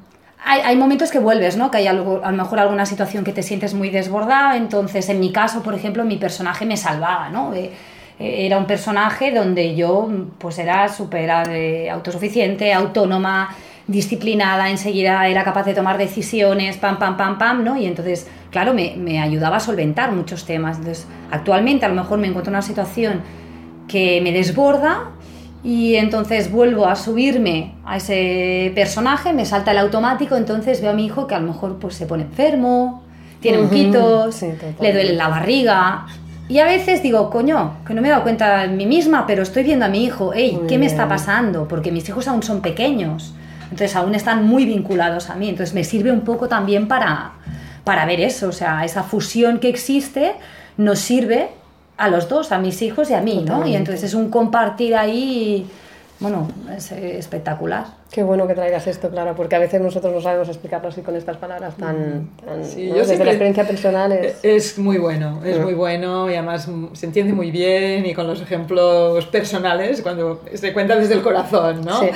hay, 0.45 0.61
hay 0.61 0.77
momentos 0.77 1.11
que 1.11 1.19
vuelves, 1.19 1.57
¿no? 1.57 1.71
Que 1.71 1.79
hay 1.79 1.87
algo, 1.87 2.21
a 2.25 2.31
lo 2.31 2.37
mejor 2.37 2.59
alguna 2.61 2.87
situación 2.87 3.25
que 3.25 3.33
te 3.33 3.43
sientes 3.43 3.75
muy 3.75 3.91
desbordada. 3.91 4.57
Entonces, 4.57 5.09
en 5.09 5.21
mi 5.21 5.33
caso, 5.33 5.63
por 5.63 5.75
ejemplo, 5.75 6.05
mi 6.05 6.17
personaje 6.17 6.67
me 6.67 6.77
salvaba, 6.77 7.29
¿no? 7.31 7.55
Eh, 7.55 7.71
era 8.19 8.59
un 8.59 8.67
personaje 8.67 9.33
donde 9.33 9.75
yo 9.75 10.09
pues 10.39 10.59
era 10.59 10.89
súper 10.89 11.31
eh, 11.51 11.91
autosuficiente, 11.91 12.73
autónoma, 12.73 13.55
disciplinada, 13.87 14.71
enseguida 14.71 15.27
era 15.29 15.45
capaz 15.45 15.65
de 15.65 15.75
tomar 15.75 15.99
decisiones, 15.99 16.77
pam, 16.77 16.99
pam, 16.99 17.17
pam, 17.17 17.39
pam, 17.39 17.65
¿no? 17.65 17.77
Y 17.77 17.87
entonces, 17.87 18.27
claro, 18.51 18.73
me, 18.73 18.95
me 18.97 19.21
ayudaba 19.21 19.57
a 19.57 19.61
solventar 19.61 20.13
muchos 20.13 20.47
temas. 20.47 20.79
Entonces, 20.79 21.07
actualmente 21.31 21.85
a 21.85 21.89
lo 21.89 21.97
mejor 21.97 22.19
me 22.19 22.29
encuentro 22.29 22.51
en 22.51 22.57
una 22.57 22.63
situación 22.63 23.23
que 23.89 24.21
me 24.23 24.33
desborda 24.33 25.11
y 25.63 25.97
entonces 25.97 26.53
vuelvo 26.53 26.87
a 26.87 26.95
subirme 26.95 27.75
a 27.85 27.97
ese 27.97 28.71
personaje, 28.75 29.33
me 29.33 29.47
salta 29.47 29.73
el 29.73 29.79
automático, 29.79 30.37
entonces 30.37 30.81
veo 30.81 30.91
a 30.91 30.95
mi 30.95 31.07
hijo 31.07 31.27
que 31.27 31.35
a 31.35 31.41
lo 31.41 31.49
mejor 31.49 31.79
pues 31.79 31.95
se 31.95 32.07
pone 32.07 32.25
enfermo, 32.25 33.03
tiene 33.41 33.59
moquitos, 33.59 34.35
sí, 34.35 34.47
totalmente. 34.47 34.83
le 34.83 34.93
duele 34.93 35.13
la 35.15 35.29
barriga. 35.29 36.07
Y 36.49 36.59
a 36.59 36.67
veces 36.67 37.03
digo, 37.03 37.31
coño, 37.31 37.79
que 37.87 37.95
no 37.95 38.03
me 38.03 38.09
he 38.09 38.11
dado 38.11 38.23
cuenta 38.23 38.65
en 38.65 38.77
mí 38.77 38.85
misma, 38.87 39.27
pero 39.27 39.43
estoy 39.43 39.65
viendo 39.65 39.87
a 39.87 39.89
mi 39.89 40.05
hijo, 40.05 40.33
hey, 40.35 40.61
¿qué 40.69 40.77
me 40.77 40.87
está 40.87 41.09
pasando? 41.09 41.67
Porque 41.67 41.91
mis 41.91 42.07
hijos 42.09 42.29
aún 42.29 42.43
son 42.43 42.61
pequeños, 42.61 43.35
entonces 43.65 43.97
aún 43.97 44.15
están 44.15 44.47
muy 44.47 44.67
vinculados 44.67 45.31
a 45.31 45.37
mí, 45.37 45.49
entonces 45.49 45.75
me 45.75 45.85
sirve 45.85 46.13
un 46.13 46.21
poco 46.21 46.47
también 46.47 46.87
para, 46.87 47.33
para 47.83 48.05
ver 48.05 48.21
eso, 48.21 48.49
o 48.49 48.53
sea, 48.53 48.85
esa 48.85 49.03
fusión 49.03 49.59
que 49.59 49.71
existe 49.71 50.35
nos 50.77 50.99
sirve 50.99 51.49
a 51.97 52.09
los 52.09 52.29
dos, 52.29 52.53
a 52.53 52.59
mis 52.59 52.83
hijos 52.83 53.11
y 53.11 53.15
a 53.15 53.21
mí, 53.21 53.43
¿no? 53.47 53.67
Y 53.67 53.75
entonces 53.75 54.05
es 54.05 54.15
un 54.15 54.29
compartir 54.29 54.97
ahí, 54.97 55.67
bueno, 56.21 56.49
es 56.77 56.93
eh, 56.93 57.19
espectacular. 57.19 57.85
Qué 58.11 58.23
bueno 58.23 58.47
que 58.47 58.55
traigas 58.55 58.87
esto, 58.87 59.11
Clara, 59.11 59.35
porque 59.35 59.57
a 59.57 59.59
veces 59.59 59.81
nosotros 59.81 60.13
no 60.15 60.21
sabemos 60.21 60.49
explicarlo 60.49 60.89
así 60.89 61.01
con 61.03 61.17
estas 61.17 61.37
palabras 61.37 61.75
tan... 61.77 62.31
tan 62.45 62.65
Sí, 62.65 62.83
¿no? 62.87 62.91
yo 62.91 62.95
Desde 63.01 63.07
siempre- 63.07 63.25
la 63.27 63.31
experiencia 63.33 63.67
personal 63.67 64.13
es... 64.13 64.39
Es 64.45 64.79
muy 64.79 64.99
bueno, 64.99 65.41
es 65.45 65.59
Mm. 65.59 65.63
muy 65.63 65.75
bueno 65.75 66.31
y 66.31 66.35
además 66.35 66.69
mm, 66.69 66.95
se 66.95 67.07
entiende 67.07 67.33
muy 67.33 67.51
bien 67.51 68.07
y 68.07 68.15
con 68.15 68.27
los 68.29 68.41
ejemplos 68.41 69.27
personales 69.27 70.01
cuando 70.03 70.43
se 70.55 70.73
cuenta 70.73 70.97
desde 70.97 71.15
el 71.15 71.23
corazón, 71.23 71.81
¿no? 71.85 72.01
Sí. 72.01 72.07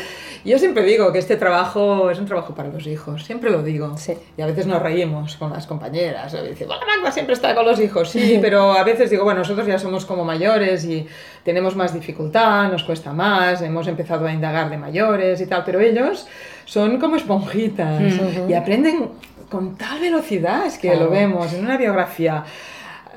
Yo 0.44 0.58
siempre 0.58 0.82
digo 0.84 1.12
que 1.12 1.18
este 1.18 1.36
trabajo 1.36 2.10
es 2.10 2.18
un 2.18 2.26
trabajo 2.26 2.54
para 2.54 2.68
los 2.68 2.86
hijos, 2.86 3.24
siempre 3.24 3.50
lo 3.50 3.62
digo. 3.62 3.96
Sí. 3.96 4.14
Y 4.36 4.42
a 4.42 4.46
veces 4.46 4.66
nos 4.66 4.80
reímos 4.82 5.36
con 5.36 5.52
las 5.52 5.66
compañeras, 5.66 6.32
o 6.34 6.42
dicen, 6.42 6.66
bueno, 6.68 6.82
Magda 6.86 7.12
siempre 7.12 7.34
está 7.34 7.54
con 7.54 7.64
los 7.66 7.80
hijos, 7.80 8.10
sí, 8.10 8.38
pero 8.42 8.72
a 8.72 8.84
veces 8.84 9.10
digo, 9.10 9.24
bueno, 9.24 9.40
nosotros 9.40 9.66
ya 9.66 9.78
somos 9.78 10.06
como 10.06 10.24
mayores 10.24 10.84
y 10.84 11.06
tenemos 11.44 11.76
más 11.76 11.92
dificultad, 11.94 12.70
nos 12.70 12.84
cuesta 12.84 13.12
más, 13.12 13.60
hemos 13.62 13.86
empezado 13.88 14.26
a 14.26 14.32
indagar 14.32 14.70
de 14.70 14.78
mayores 14.78 15.40
y 15.40 15.46
tal, 15.46 15.64
pero 15.64 15.80
ellos 15.80 16.26
son 16.64 16.98
como 16.98 17.16
esponjitas 17.16 18.02
y 18.48 18.54
aprenden 18.54 19.08
con 19.50 19.76
tal 19.76 19.98
velocidad, 20.00 20.66
es 20.66 20.76
que 20.78 20.88
Claro. 20.90 21.06
lo 21.06 21.10
vemos 21.10 21.52
en 21.54 21.64
una 21.64 21.76
biografía. 21.78 22.44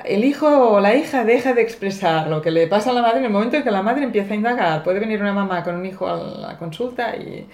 El 0.06 0.24
hijo 0.26 0.48
o 0.48 0.80
la 0.80 0.96
hija 0.96 1.24
deja 1.24 1.54
de 1.54 1.62
expresar 1.62 2.28
lo 2.28 2.42
que 2.42 2.52
le 2.52 2.68
pasa 2.68 2.92
a 2.92 2.94
la 2.94 3.02
madre 3.02 3.20
en 3.20 3.26
el 3.26 3.32
momento 3.32 3.58
en 3.58 3.64
que 3.64 3.72
la 3.72 3.82
madre 3.82 4.04
empieza 4.04 4.34
a 4.34 4.36
indagar. 4.38 4.84
Puede 4.84 5.00
venir 5.00 5.22
una 5.22 5.34
mamá 5.34 5.64
con 5.64 5.76
un 5.76 5.86
hijo 5.86 6.08
a 6.08 6.16
la 6.18 6.58
consulta 6.58 7.16
y, 7.16 7.48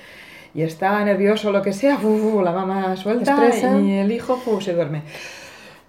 y 0.54 0.62
está 0.62 1.04
nervioso 1.04 1.50
o 1.50 1.52
lo 1.52 1.62
que 1.62 1.74
sea, 1.74 1.98
la 2.44 2.52
mamá 2.52 2.96
suelta 2.96 3.32
Expresa. 3.32 3.78
y 3.80 3.94
el 4.00 4.12
hijo 4.12 4.42
se 4.62 4.74
duerme. 4.74 5.02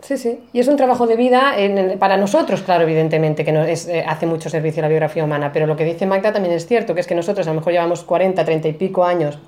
Sí, 0.00 0.16
sí. 0.16 0.40
Y 0.52 0.60
es 0.60 0.68
un 0.68 0.76
trabajo 0.76 1.06
de 1.08 1.16
vida 1.16 1.58
en 1.58 1.76
el- 1.76 1.98
para 1.98 2.16
nosotros, 2.16 2.62
claro, 2.62 2.84
evidentemente, 2.84 3.44
que 3.44 3.50
no 3.52 3.64
es, 3.64 3.88
eh, 3.88 4.04
hace 4.06 4.26
mucho 4.26 4.48
servicio 4.48 4.80
a 4.80 4.82
la 4.82 4.88
biografía 4.88 5.24
humana, 5.24 5.50
pero 5.52 5.66
lo 5.66 5.74
que 5.76 5.84
dice 5.84 6.06
Magda 6.06 6.32
también 6.32 6.54
es 6.54 6.66
cierto, 6.66 6.94
que 6.94 7.00
es 7.00 7.06
que 7.06 7.16
nosotros 7.16 7.46
a 7.48 7.50
lo 7.50 7.56
mejor 7.56 7.72
llevamos 7.72 8.04
40, 8.04 8.44
30 8.44 8.68
y 8.68 8.72
pico 8.74 9.04
años 9.04 9.38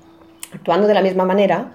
actuando 0.53 0.87
de 0.87 0.93
la 0.93 1.01
misma 1.01 1.23
manera 1.23 1.71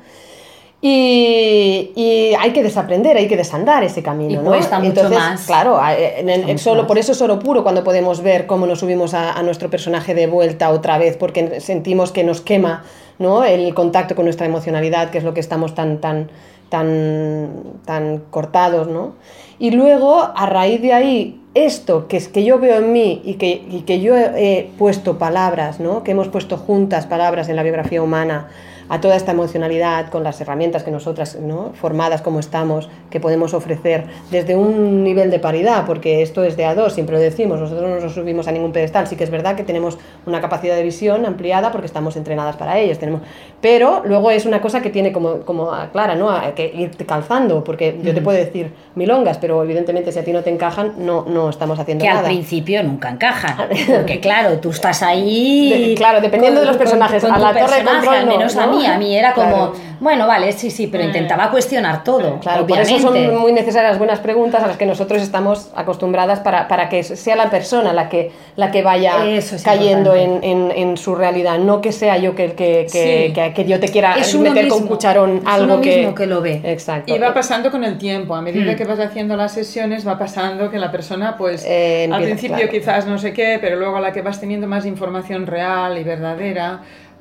y, 0.88 1.92
y 1.96 2.35
hay 2.38 2.53
que 2.53 2.62
desaprender, 2.62 3.16
hay 3.16 3.27
que 3.29 3.37
desandar 3.37 3.83
ese 3.83 4.03
camino. 4.03 4.33
Y 4.35 4.37
¿no? 4.37 4.51
cuesta 4.51 4.79
mucho 4.79 4.88
Entonces, 4.90 5.18
más. 5.18 5.46
Claro, 5.46 5.79
a- 5.79 5.94
en 5.96 6.29
el- 6.29 6.42
mucho 6.46 6.59
solo, 6.59 6.83
más. 6.83 6.88
por 6.88 6.99
eso 6.99 7.12
es 7.12 7.20
oro 7.22 7.38
puro 7.38 7.62
cuando 7.62 7.83
podemos 7.83 8.22
ver 8.22 8.46
cómo 8.46 8.66
nos 8.66 8.81
subimos 8.81 9.12
a, 9.14 9.33
a 9.33 9.42
nuestro 9.42 9.68
personaje 9.70 10.14
de 10.14 10.27
vuelta 10.27 10.70
otra 10.70 10.99
vez, 10.99 11.16
porque 11.16 11.61
sentimos 11.61 12.12
que 12.12 12.25
nos 12.25 12.40
quema 12.40 12.85
¿no? 13.18 13.44
el 13.44 13.75
contacto 13.75 14.14
con 14.14 14.25
nuestra 14.27 14.46
emocionalidad, 14.46 15.11
que 15.11 15.18
es 15.18 15.25
lo 15.25 15.35
que 15.35 15.40
estamos 15.40 15.75
tan, 15.75 16.01
tan, 16.01 16.31
tan, 16.68 17.51
tan 17.85 18.18
cortados, 18.31 18.87
¿no? 18.88 19.14
Y 19.59 19.70
luego, 19.70 20.20
a 20.20 20.46
raíz 20.46 20.83
de 20.83 20.92
ahí, 20.92 21.40
esto 21.55 22.07
que 22.09 22.18
es 22.18 22.29
que 22.29 22.44
yo 22.44 22.59
veo 22.59 22.77
en 22.77 22.92
mí 22.92 23.22
y 23.25 23.35
que, 23.35 23.64
y 23.70 23.81
que 23.87 24.01
yo 24.01 24.14
he, 24.14 24.59
he 24.59 24.70
puesto 24.79 25.16
palabras, 25.18 25.81
¿no? 25.81 26.03
Que 26.05 26.11
hemos 26.11 26.29
puesto 26.29 26.59
juntas 26.59 27.07
palabras 27.07 27.49
en 27.49 27.57
la 27.57 27.62
biografía 27.62 28.03
humana 28.03 28.49
a 28.88 29.01
toda 29.01 29.16
esta 29.16 29.33
emocionalidad 29.33 30.09
con 30.11 30.22
las 30.25 30.40
herramientas 30.40 30.83
que 30.83 30.90
nosotras, 30.90 31.37
¿no? 31.40 31.72
formadas 31.75 32.22
como 32.22 32.40
estamos, 32.40 32.88
que 33.11 33.20
podemos 33.20 33.55
ofrecer 33.55 34.05
desde 34.31 34.57
un 34.57 35.03
nivel 35.05 35.31
de 35.31 35.38
paridad, 35.38 35.85
porque 35.87 36.22
esto 36.22 36.44
es 36.44 36.57
de 36.57 36.64
a 36.64 36.75
dos, 36.75 36.92
siempre 36.92 37.16
lo 37.16 37.20
decimos, 37.22 37.61
nosotros 37.61 37.88
no 37.90 38.01
nos 38.01 38.12
subimos 38.14 38.49
a 38.49 38.53
ningún 38.53 38.72
pedestal, 38.72 39.07
sí 39.07 39.16
que 39.16 39.25
es 39.25 39.31
verdad 39.31 39.57
que 39.57 39.62
tenemos 39.64 39.99
una 40.27 40.40
capacidad 40.40 40.77
de 40.77 40.83
visión 40.83 41.27
ampliada 41.27 41.72
porque 41.72 41.87
estamos 41.87 42.16
entrenadas 42.16 42.57
para 42.57 42.79
ellos, 42.79 42.99
tenemos, 42.99 43.22
pero 43.61 44.03
luego 44.05 44.31
es 44.31 44.46
una 44.46 44.61
cosa 44.61 44.81
que 44.83 44.90
tiene 44.90 45.12
como, 45.12 45.40
como 45.40 45.72
a 45.72 45.90
Clara, 45.90 46.14
¿no? 46.14 46.31
A 46.31 46.55
que 46.55 46.66
ir 46.75 46.96
calzando, 47.07 47.64
porque 47.64 47.99
yo 48.03 48.14
te 48.14 48.20
puedo 48.20 48.37
decir 48.38 48.72
milongas, 48.94 49.38
pero 49.38 49.62
evidentemente 49.62 50.12
si 50.12 50.18
a 50.18 50.25
ti 50.25 50.33
no 50.33 50.42
te 50.42 50.51
encajan, 50.51 50.94
no, 50.99 51.25
no 51.27 51.51
estamos 51.51 51.79
haciendo 51.79 52.03
Que 52.03 52.09
al 52.09 52.16
nada. 52.16 52.29
principio 52.29 52.83
nunca 52.83 53.11
encajan. 53.11 53.68
Porque 53.88 54.20
claro, 54.20 54.59
tú 54.59 54.70
estás 54.70 55.03
ahí. 55.03 55.88
De- 55.90 55.94
claro, 55.94 56.20
dependiendo 56.20 56.61
de 56.61 56.66
los 56.66 56.77
personajes. 56.77 57.22
A 57.25 57.38
la 57.38 57.53
torre 57.53 57.83
de 57.83 57.88
al 57.90 58.27
no, 58.27 58.33
menos 58.33 58.55
¿no? 58.55 58.62
a 58.62 58.66
mí. 58.66 58.76
A 58.85 58.99
mí 58.99 59.17
era 59.17 59.33
como, 59.33 59.73
Claro. 59.73 59.73
bueno, 60.01 60.27
vale, 60.27 60.53
sí, 60.53 60.71
sí, 60.71 60.89
pero 60.89 61.05
intentaba 61.05 61.51
cuestionar 61.51 62.05
todo. 62.05 62.39
Claro, 62.41 62.67
por 62.67 62.73
obviamente. 62.79 62.95
eso 62.97 63.12
son 63.12 63.39
muy 63.41 63.53
necesarias 63.53 63.93
las 63.93 63.99
buenas 63.99 64.19
preguntas 64.21 64.62
a 64.62 64.67
las 64.67 64.77
que 64.77 64.85
nosotros 64.85 65.23
estamos 65.23 65.71
acostumbradas 65.75 66.41
para, 66.41 66.69
para 66.69 66.89
que 66.89 67.03
sea 67.03 67.37
la 67.37 67.49
persona 67.49 67.93
la 67.93 68.09
que, 68.09 68.33
la 68.57 68.71
que 68.71 68.83
vaya 68.83 69.25
Eso 69.27 69.57
es 69.57 69.62
cayendo 69.62 70.15
en, 70.15 70.43
en- 70.45 70.71
en 70.73 70.97
su 70.97 71.15
realidad, 71.15 71.59
no 71.59 71.81
que 71.81 71.93
sea 71.93 72.19
yo 72.19 72.35
que, 72.35 72.53
que, 72.53 72.87
que, 72.93 73.27
Sí. 73.29 73.33
que- 73.33 73.53
que 73.55 73.65
yo 73.65 73.81
te 73.81 73.89
quiera 73.89 74.15
Es 74.17 74.35
uno 74.35 74.51
meter 74.51 74.69
con 74.69 74.79
mismo. 74.81 74.95
cucharón 74.97 75.39
Es 75.39 75.47
algo 75.47 75.75
uno 75.75 75.81
que... 75.81 75.97
mismo 75.99 76.15
que 76.15 76.27
lo 76.27 76.41
ve. 76.43 76.61
Exacto. 76.65 77.15
Y 77.15 77.19
va 77.19 77.33
pasando 77.33 77.71
con 77.71 77.85
el 77.85 77.97
tiempo, 77.97 78.35
a 78.35 78.43
medida 78.43 78.73
Mm. 78.73 78.77
que 78.77 78.85
vas 78.85 78.99
haciendo 79.01 79.37
las 79.37 79.53
sesiones 79.53 80.07
va 80.07 80.19
pasando 80.19 80.71
que 80.71 80.79
la 80.79 80.91
persona 80.91 81.37
pues 81.39 81.65
Eh, 81.67 82.05
al 82.11 82.23
empieza, 82.23 82.25
principio 82.27 82.57
claro. 82.57 82.71
quizás 82.73 83.07
no 83.07 83.19
sé 83.19 83.33
qué, 83.33 83.59
pero 83.61 83.77
luego 83.77 83.97
a 83.97 84.01
la 84.01 84.12
que 84.12 84.23
vas 84.23 84.41
teniendo 84.41 84.67
más 84.67 84.85
información 84.87 85.47
real 85.47 85.97
y 85.99 86.03
verdadera, 86.05 86.81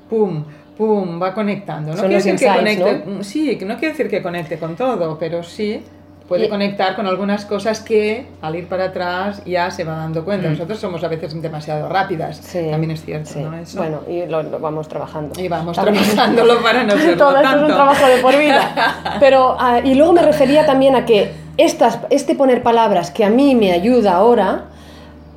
pum, 0.09 0.43
pum, 0.77 1.21
va 1.21 1.33
conectando. 1.33 1.91
No 1.91 1.97
Son 1.97 2.07
quiere 2.07 2.23
decir 2.23 2.35
que 2.39 2.53
conecte, 2.55 3.03
mm, 3.09 3.23
sí, 3.23 3.57
no 3.65 3.77
quiere 3.77 3.89
decir 3.93 4.09
que 4.09 4.21
conecte 4.21 4.57
con 4.57 4.75
todo, 4.75 5.17
pero 5.17 5.41
sí 5.43 5.81
puede 6.27 6.47
Y- 6.47 6.49
conectar 6.49 6.95
con 6.95 7.05
algunas 7.05 7.45
cosas 7.45 7.79
que 7.81 8.25
al 8.41 8.55
ir 8.55 8.67
para 8.67 8.85
atrás 8.85 9.43
ya 9.45 9.69
se 9.69 9.83
va 9.83 9.95
dando 9.95 10.25
cuenta. 10.25 10.49
Nosotros 10.49 10.79
somos 10.79 11.03
a 11.03 11.07
veces 11.07 11.39
demasiado 11.39 11.87
rápidas, 11.87 12.39
Mm. 12.39 12.43
Sí, 12.43 12.67
también 12.71 12.91
es 12.91 13.05
cierto, 13.05 13.29
sí. 13.29 13.39
¿no? 13.41 13.55
Eso. 13.55 13.77
Bueno, 13.77 13.99
y 14.09 14.25
lo, 14.25 14.41
lo 14.41 14.59
vamos 14.59 14.87
trabajando. 14.89 15.39
y 15.39 15.47
vamos 15.47 15.75
También. 15.75 16.03
trabajándolo 16.03 16.61
para 16.63 16.83
no 16.83 16.93
serlo 16.97 17.17
Todo 17.17 17.37
esto 17.37 17.55
es 17.57 17.61
un 17.61 17.67
trabajo 17.67 18.07
de 18.07 18.17
por 18.17 18.37
vida. 18.37 18.95
Pero, 19.19 19.55
ah, 19.59 19.81
y 19.83 19.93
luego 19.93 20.13
me 20.13 20.23
refería 20.23 20.65
también 20.65 20.95
a 20.95 21.05
que 21.05 21.31
estas, 21.57 21.99
este 22.09 22.33
poner 22.35 22.63
palabras 22.63 23.11
que 23.11 23.23
a 23.23 23.29
mí 23.29 23.53
me 23.55 23.71
ayuda 23.71 24.15
ahora, 24.15 24.65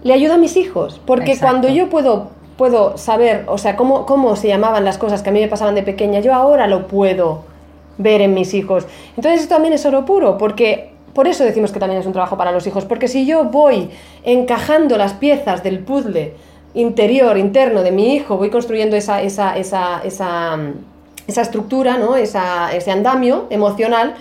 le 0.02 0.14
ayuda 0.14 0.34
a 0.36 0.38
mis 0.38 0.56
hijos. 0.56 1.00
Porque 1.04 1.32
Exacto. 1.32 1.46
cuando 1.58 1.68
yo 1.68 1.90
puedo, 1.90 2.30
puedo 2.58 2.98
saber, 2.98 3.44
o 3.46 3.56
sea, 3.56 3.76
cómo, 3.76 4.04
cómo 4.04 4.36
se 4.36 4.48
llamaban 4.48 4.84
las 4.84 4.98
cosas 4.98 5.22
que 5.22 5.30
a 5.30 5.32
mí 5.32 5.40
me 5.40 5.48
pasaban 5.48 5.76
de 5.76 5.84
pequeña, 5.84 6.20
yo 6.20 6.34
ahora 6.34 6.66
lo 6.66 6.88
puedo 6.88 7.44
ver 7.98 8.20
en 8.20 8.34
mis 8.34 8.52
hijos. 8.52 8.86
Entonces 9.16 9.42
esto 9.42 9.54
también 9.54 9.72
es 9.72 9.86
oro 9.86 10.04
puro, 10.04 10.36
porque 10.36 10.90
por 11.14 11.28
eso 11.28 11.44
decimos 11.44 11.72
que 11.72 11.78
también 11.78 12.00
es 12.00 12.06
un 12.06 12.12
trabajo 12.12 12.36
para 12.36 12.52
los 12.52 12.66
hijos, 12.66 12.84
porque 12.84 13.06
si 13.08 13.24
yo 13.24 13.44
voy 13.44 13.90
encajando 14.24 14.98
las 14.98 15.14
piezas 15.14 15.62
del 15.62 15.78
puzzle 15.78 16.34
interior, 16.74 17.38
interno 17.38 17.82
de 17.82 17.92
mi 17.92 18.14
hijo, 18.14 18.36
voy 18.36 18.50
construyendo 18.50 18.96
esa, 18.96 19.22
esa, 19.22 19.56
esa, 19.56 20.02
esa, 20.04 20.56
mm, 20.56 20.72
esa 21.28 21.42
estructura, 21.42 21.96
¿no? 21.96 22.16
ese 22.16 22.90
andamio 22.90 23.46
emocional, 23.50 24.16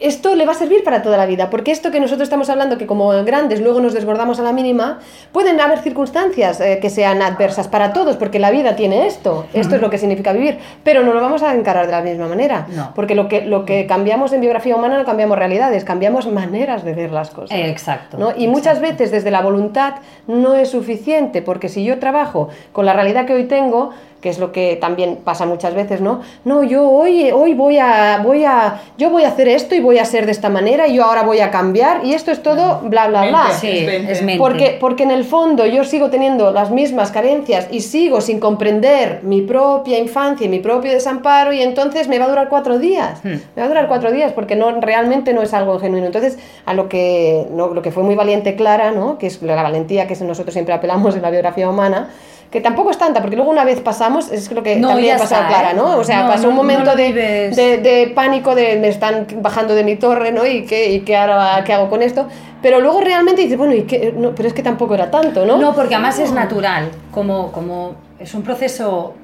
esto 0.00 0.34
le 0.34 0.44
va 0.46 0.52
a 0.52 0.54
servir 0.54 0.82
para 0.84 1.02
toda 1.02 1.16
la 1.16 1.26
vida, 1.26 1.50
porque 1.50 1.70
esto 1.70 1.90
que 1.90 2.00
nosotros 2.00 2.24
estamos 2.26 2.50
hablando, 2.50 2.78
que 2.78 2.86
como 2.86 3.08
grandes 3.24 3.60
luego 3.60 3.80
nos 3.80 3.94
desbordamos 3.94 4.38
a 4.40 4.42
la 4.42 4.52
mínima, 4.52 4.98
pueden 5.32 5.60
haber 5.60 5.78
circunstancias 5.80 6.60
eh, 6.60 6.78
que 6.80 6.90
sean 6.90 7.22
adversas 7.22 7.68
para 7.68 7.92
todos, 7.92 8.16
porque 8.16 8.38
la 8.38 8.50
vida 8.50 8.76
tiene 8.76 9.06
esto, 9.06 9.46
esto 9.54 9.76
es 9.76 9.80
lo 9.80 9.90
que 9.90 9.98
significa 9.98 10.32
vivir, 10.32 10.58
pero 10.82 11.02
no 11.02 11.12
lo 11.14 11.20
vamos 11.20 11.42
a 11.42 11.54
encarar 11.54 11.86
de 11.86 11.92
la 11.92 12.02
misma 12.02 12.28
manera, 12.28 12.66
No. 12.74 12.92
porque 12.94 13.14
lo 13.14 13.28
que, 13.28 13.42
lo 13.46 13.64
que 13.64 13.86
cambiamos 13.86 14.32
en 14.32 14.40
biografía 14.40 14.76
humana 14.76 14.98
no 14.98 15.04
cambiamos 15.04 15.38
realidades, 15.38 15.84
cambiamos 15.84 16.26
maneras 16.30 16.84
de 16.84 16.94
ver 16.94 17.12
las 17.12 17.30
cosas. 17.30 17.56
Eh, 17.56 17.68
Exacto. 17.70 18.18
¿no? 18.18 18.32
Y 18.36 18.48
muchas 18.48 18.80
veces 18.80 19.10
desde 19.10 19.30
la 19.30 19.42
voluntad 19.42 19.94
no 20.26 20.54
es 20.54 20.70
suficiente, 20.70 21.42
porque 21.42 21.68
si 21.68 21.84
yo 21.84 21.98
trabajo 21.98 22.48
con 22.72 22.86
la 22.86 22.92
realidad 22.92 23.26
que 23.26 23.34
hoy 23.34 23.44
tengo, 23.44 23.90
que 24.24 24.30
es 24.30 24.38
lo 24.38 24.52
que 24.52 24.76
también 24.80 25.18
pasa 25.22 25.44
muchas 25.44 25.74
veces, 25.74 26.00
¿no? 26.00 26.22
No, 26.46 26.64
yo 26.64 26.88
hoy, 26.88 27.30
hoy 27.30 27.52
voy 27.52 27.76
a, 27.76 28.22
voy 28.24 28.46
a, 28.46 28.80
yo 28.96 29.10
voy 29.10 29.24
a 29.24 29.28
hacer 29.28 29.48
esto 29.48 29.74
y 29.74 29.80
voy 29.80 29.98
a 29.98 30.06
ser 30.06 30.24
de 30.24 30.32
esta 30.32 30.48
manera 30.48 30.88
y 30.88 30.94
yo 30.94 31.04
ahora 31.04 31.24
voy 31.24 31.40
a 31.40 31.50
cambiar 31.50 32.06
y 32.06 32.14
esto 32.14 32.30
es 32.30 32.42
todo 32.42 32.80
bla 32.84 33.08
bla 33.08 33.26
bla. 33.26 33.48
Mente. 33.48 33.58
Sí, 33.60 33.78
Es 33.80 33.86
mente. 33.86 34.12
es 34.12 34.22
mente. 34.22 34.38
Porque, 34.38 34.78
porque 34.80 35.02
en 35.02 35.10
el 35.10 35.24
fondo 35.24 35.66
yo 35.66 35.84
sigo 35.84 36.08
teniendo 36.08 36.52
las 36.52 36.70
mismas 36.70 37.10
carencias 37.10 37.68
y 37.70 37.82
sigo 37.82 38.22
sin 38.22 38.40
comprender 38.40 39.20
mi 39.24 39.42
propia 39.42 39.98
infancia 39.98 40.46
y 40.46 40.48
mi 40.48 40.60
propio 40.60 40.90
desamparo 40.90 41.52
y 41.52 41.60
entonces 41.60 42.08
me 42.08 42.18
va 42.18 42.24
a 42.24 42.28
durar 42.28 42.48
cuatro 42.48 42.78
días. 42.78 43.22
Hmm. 43.22 43.28
Me 43.54 43.60
va 43.60 43.64
a 43.64 43.68
durar 43.68 43.88
cuatro 43.88 44.10
días 44.10 44.32
porque 44.32 44.56
no, 44.56 44.80
realmente 44.80 45.34
no 45.34 45.42
es 45.42 45.52
algo 45.52 45.78
genuino. 45.78 46.06
Entonces, 46.06 46.38
a 46.64 46.72
lo 46.72 46.88
que, 46.88 47.46
no, 47.50 47.74
lo 47.74 47.82
que 47.82 47.90
fue 47.90 48.02
muy 48.02 48.14
valiente 48.14 48.56
Clara, 48.56 48.90
¿no? 48.90 49.18
que 49.18 49.26
es 49.26 49.42
la 49.42 49.62
valentía 49.62 50.06
que 50.06 50.16
nosotros 50.24 50.54
siempre 50.54 50.72
apelamos 50.72 51.14
en 51.14 51.20
la 51.20 51.28
biografía 51.28 51.68
humana, 51.68 52.08
que 52.54 52.60
tampoco 52.60 52.92
es 52.92 52.98
tanta, 52.98 53.20
porque 53.20 53.34
luego 53.34 53.50
una 53.50 53.64
vez 53.64 53.80
pasamos, 53.80 54.30
es 54.30 54.48
lo 54.52 54.62
que 54.62 54.76
No, 54.76 54.90
también 54.90 55.16
ha 55.16 55.18
pasado 55.18 55.42
a 55.42 55.46
está, 55.48 55.58
Clara, 55.60 55.72
¿eh? 55.72 55.76
¿no? 55.76 55.98
O 55.98 56.04
sea, 56.04 56.22
No, 56.22 56.28
pasó 56.28 56.44
no, 56.44 56.50
un 56.50 56.54
no 56.54 56.62
momento 56.62 56.92
lo 56.92 56.96
de, 56.96 57.12
de, 57.12 57.78
de 57.78 58.12
pánico, 58.14 58.54
de 58.54 58.76
me 58.78 58.86
están 58.86 59.26
bajando 59.42 59.74
de 59.74 59.82
mi 59.82 59.96
torre, 59.96 60.30
¿no? 60.30 60.46
Y 60.46 60.64
qué, 60.64 60.92
y 60.92 61.00
qué 61.00 61.16
ahora 61.16 61.64
qué 61.64 61.72
hago 61.72 61.90
con 61.90 62.00
esto. 62.00 62.28
Pero 62.62 62.80
luego 62.80 63.00
realmente 63.00 63.42
dices, 63.42 63.58
bueno, 63.58 63.74
¿y 63.74 63.82
qué? 63.82 64.14
No, 64.16 64.36
pero 64.36 64.46
es 64.46 64.54
que 64.54 64.62
tampoco 64.62 64.94
era 64.94 65.10
tanto, 65.10 65.44
¿no? 65.44 65.56
No, 65.58 65.74
porque 65.74 65.96
además 65.96 66.20
es 66.20 66.30
natural, 66.30 66.90
como, 67.10 67.50
como 67.50 67.96
es 68.20 68.32
un 68.34 68.42
proceso 68.42 69.14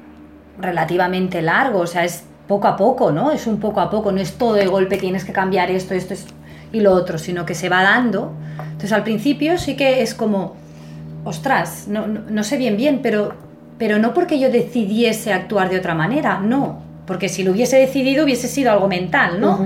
relativamente 0.58 1.40
largo, 1.40 1.78
o 1.80 1.86
sea, 1.86 2.04
es 2.04 2.24
poco 2.48 2.66
a 2.66 2.76
poco, 2.76 3.12
¿no? 3.12 3.30
Es 3.30 3.46
un 3.46 3.60
poco 3.60 3.80
a 3.80 3.88
poco, 3.90 4.10
no 4.12 4.20
es 4.20 4.32
todo 4.36 4.54
de 4.54 4.66
golpe, 4.66 4.96
tienes 4.96 5.24
que 5.24 5.32
cambiar 5.32 5.70
esto, 5.70 5.94
esto 5.94 6.14
es- 6.14 6.26
y 6.72 6.80
lo 6.80 6.92
otro, 6.92 7.16
sino 7.18 7.46
que 7.46 7.54
se 7.54 7.68
va 7.68 7.82
dando. 7.82 8.32
Entonces 8.72 8.92
al 8.92 9.04
principio 9.04 9.56
sí 9.56 9.76
que 9.76 10.02
es 10.02 10.14
como, 10.14 10.56
ostras, 11.24 11.86
no, 11.88 12.06
no, 12.06 12.20
no 12.28 12.44
sé 12.44 12.56
bien 12.56 12.76
bien, 12.76 13.00
pero, 13.02 13.34
pero 13.78 13.98
no 13.98 14.14
porque 14.14 14.38
yo 14.38 14.50
decidiese 14.50 15.32
actuar 15.32 15.68
de 15.70 15.78
otra 15.78 15.94
manera, 15.94 16.40
no, 16.40 16.82
porque 17.06 17.28
si 17.28 17.42
lo 17.42 17.52
hubiese 17.52 17.76
decidido 17.76 18.24
hubiese 18.24 18.48
sido 18.48 18.70
algo 18.72 18.88
mental, 18.88 19.40
¿no? 19.40 19.58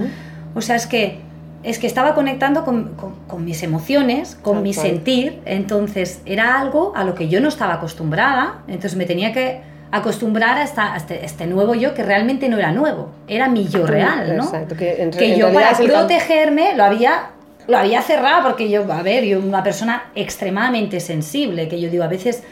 O 0.55 0.61
sea, 0.62 0.77
es 0.77 0.87
que, 0.87 1.19
es 1.62 1.79
que 1.79 1.87
estaba 1.87 2.14
conectando 2.14 2.64
con, 2.64 2.95
con- 2.95 3.14
con 3.27 3.45
mis 3.45 3.62
emociones, 3.62 4.37
con 4.40 4.62
mi 4.62 4.73
sentir, 4.83 5.40
entonces 5.45 6.21
era 6.27 6.61
algo 6.61 6.93
a 6.95 7.05
lo 7.05 7.14
que 7.14 7.29
yo 7.29 7.40
no 7.40 7.49
estaba 7.49 7.75
acostumbrada, 7.75 8.59
entonces 8.69 8.97
me 8.97 9.05
tenía 9.07 9.33
que 9.33 9.61
acostumbrar 9.90 10.59
a, 10.59 10.62
esta- 10.64 10.93
a 10.95 10.97
este, 10.97 11.25
este 11.25 11.47
nuevo 11.47 11.75
yo 11.75 11.95
que 11.95 12.03
realmente 12.03 12.49
no 12.49 12.59
era 12.59 12.73
nuevo, 12.73 13.11
era 13.29 13.49
mi 13.49 13.69
yo 13.69 13.87
real, 13.87 14.37
¿no? 14.37 14.43
Exacto, 14.45 14.77
que 14.77 15.03
en, 15.03 15.11
que 15.11 15.33
en 15.35 15.38
yo 15.38 15.47
para 15.55 15.71
protegerme 16.09 16.75
lo 16.77 16.85
había 16.85 17.31
lo 17.66 17.79
había 17.79 18.03
cerrado 18.03 18.48
porque 18.48 18.68
yo 18.68 18.90
a 18.92 19.03
ver 19.03 19.24
yo 19.24 19.38
una 19.38 19.62
persona 19.62 20.11
extremadamente 20.14 21.00
sensible 21.00 21.68
que 21.68 21.81
yo 21.81 21.90
digo 21.90 22.05
a 22.05 22.09
veces 22.09 22.42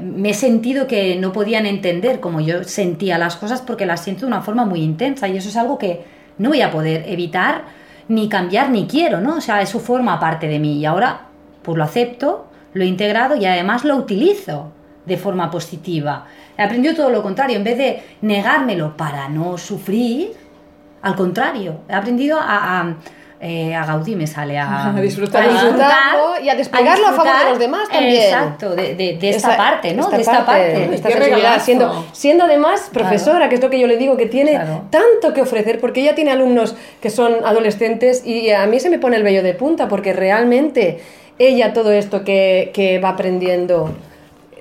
me 0.00 0.30
he 0.30 0.34
sentido 0.34 0.86
que 0.86 1.16
no 1.16 1.32
podían 1.32 1.66
entender 1.66 2.20
como 2.20 2.40
yo 2.40 2.64
sentía 2.64 3.18
las 3.18 3.36
cosas 3.36 3.62
porque 3.62 3.86
las 3.86 4.02
siento 4.02 4.22
de 4.22 4.26
una 4.28 4.42
forma 4.42 4.64
muy 4.64 4.82
intensa 4.82 5.28
y 5.28 5.36
eso 5.36 5.48
es 5.48 5.56
algo 5.56 5.78
que 5.78 6.04
no 6.38 6.50
voy 6.50 6.60
a 6.60 6.70
poder 6.70 7.04
evitar 7.08 7.64
ni 8.08 8.28
cambiar 8.28 8.70
ni 8.70 8.86
quiero, 8.86 9.20
¿no? 9.20 9.36
O 9.36 9.40
sea, 9.40 9.62
eso 9.62 9.80
forma 9.80 10.20
parte 10.20 10.46
de 10.46 10.58
mí 10.58 10.78
y 10.78 10.84
ahora 10.84 11.28
pues 11.62 11.76
lo 11.78 11.84
acepto, 11.84 12.46
lo 12.72 12.84
he 12.84 12.86
integrado 12.86 13.36
y 13.36 13.46
además 13.46 13.84
lo 13.84 13.96
utilizo 13.96 14.72
de 15.06 15.16
forma 15.16 15.50
positiva. 15.50 16.26
He 16.56 16.62
aprendido 16.62 16.94
todo 16.94 17.10
lo 17.10 17.22
contrario, 17.22 17.56
en 17.56 17.64
vez 17.64 17.78
de 17.78 18.02
negármelo 18.22 18.96
para 18.96 19.28
no 19.28 19.58
sufrir, 19.58 20.32
al 21.02 21.14
contrario, 21.14 21.80
he 21.88 21.94
aprendido 21.94 22.38
a, 22.38 22.80
a, 22.80 22.96
eh, 23.44 23.74
a 23.74 23.84
Gaudí 23.84 24.16
me 24.16 24.26
sale 24.26 24.58
a, 24.58 24.88
A 24.96 25.00
disfrutar. 25.00 25.44
A 25.44 25.48
disfrutarlo 25.52 26.40
y 26.42 26.48
a 26.48 26.54
desplegarlo 26.54 27.08
a 27.08 27.12
favor 27.12 27.38
de 27.38 27.50
los 27.50 27.58
demás 27.58 27.88
también. 27.90 28.22
Exacto, 28.22 28.70
de, 28.74 28.94
de- 28.94 29.18
de 29.18 29.28
esta, 29.30 29.48
Esa- 29.50 29.56
parte, 29.56 29.92
¿no? 29.94 30.04
esta 30.04 30.16
de 30.16 30.22
esta 30.22 30.46
parte. 30.46 30.72
esta 30.94 31.08
Qué 31.08 31.14
sensibilidad, 31.14 31.36
regalazo. 31.36 31.64
siendo, 31.64 32.06
siendo 32.12 32.44
además 32.44 32.88
profesora, 32.92 33.48
que 33.48 33.56
es 33.56 33.60
lo 33.62 33.68
que 33.70 33.78
yo 33.78 33.86
le 33.86 33.96
digo, 33.98 34.16
que 34.16 34.26
tiene 34.26 34.52
Claro. 34.52 34.82
tanto 34.90 35.34
que 35.34 35.42
ofrecer, 35.42 35.78
porque 35.80 36.00
ella 36.00 36.14
tiene 36.14 36.30
alumnos 36.32 36.74
que 37.02 37.10
son 37.10 37.34
adolescentes 37.44 38.26
y 38.26 38.50
a 38.50 38.66
mí 38.66 38.80
se 38.80 38.88
me 38.90 38.98
pone 38.98 39.16
el 39.16 39.22
vello 39.22 39.42
de 39.42 39.54
punta, 39.54 39.88
porque 39.88 40.12
realmente 40.12 41.00
ella 41.38 41.72
todo 41.72 41.92
esto 41.92 42.24
que, 42.24 42.70
que 42.72 42.98
va 42.98 43.10
aprendiendo 43.10 43.90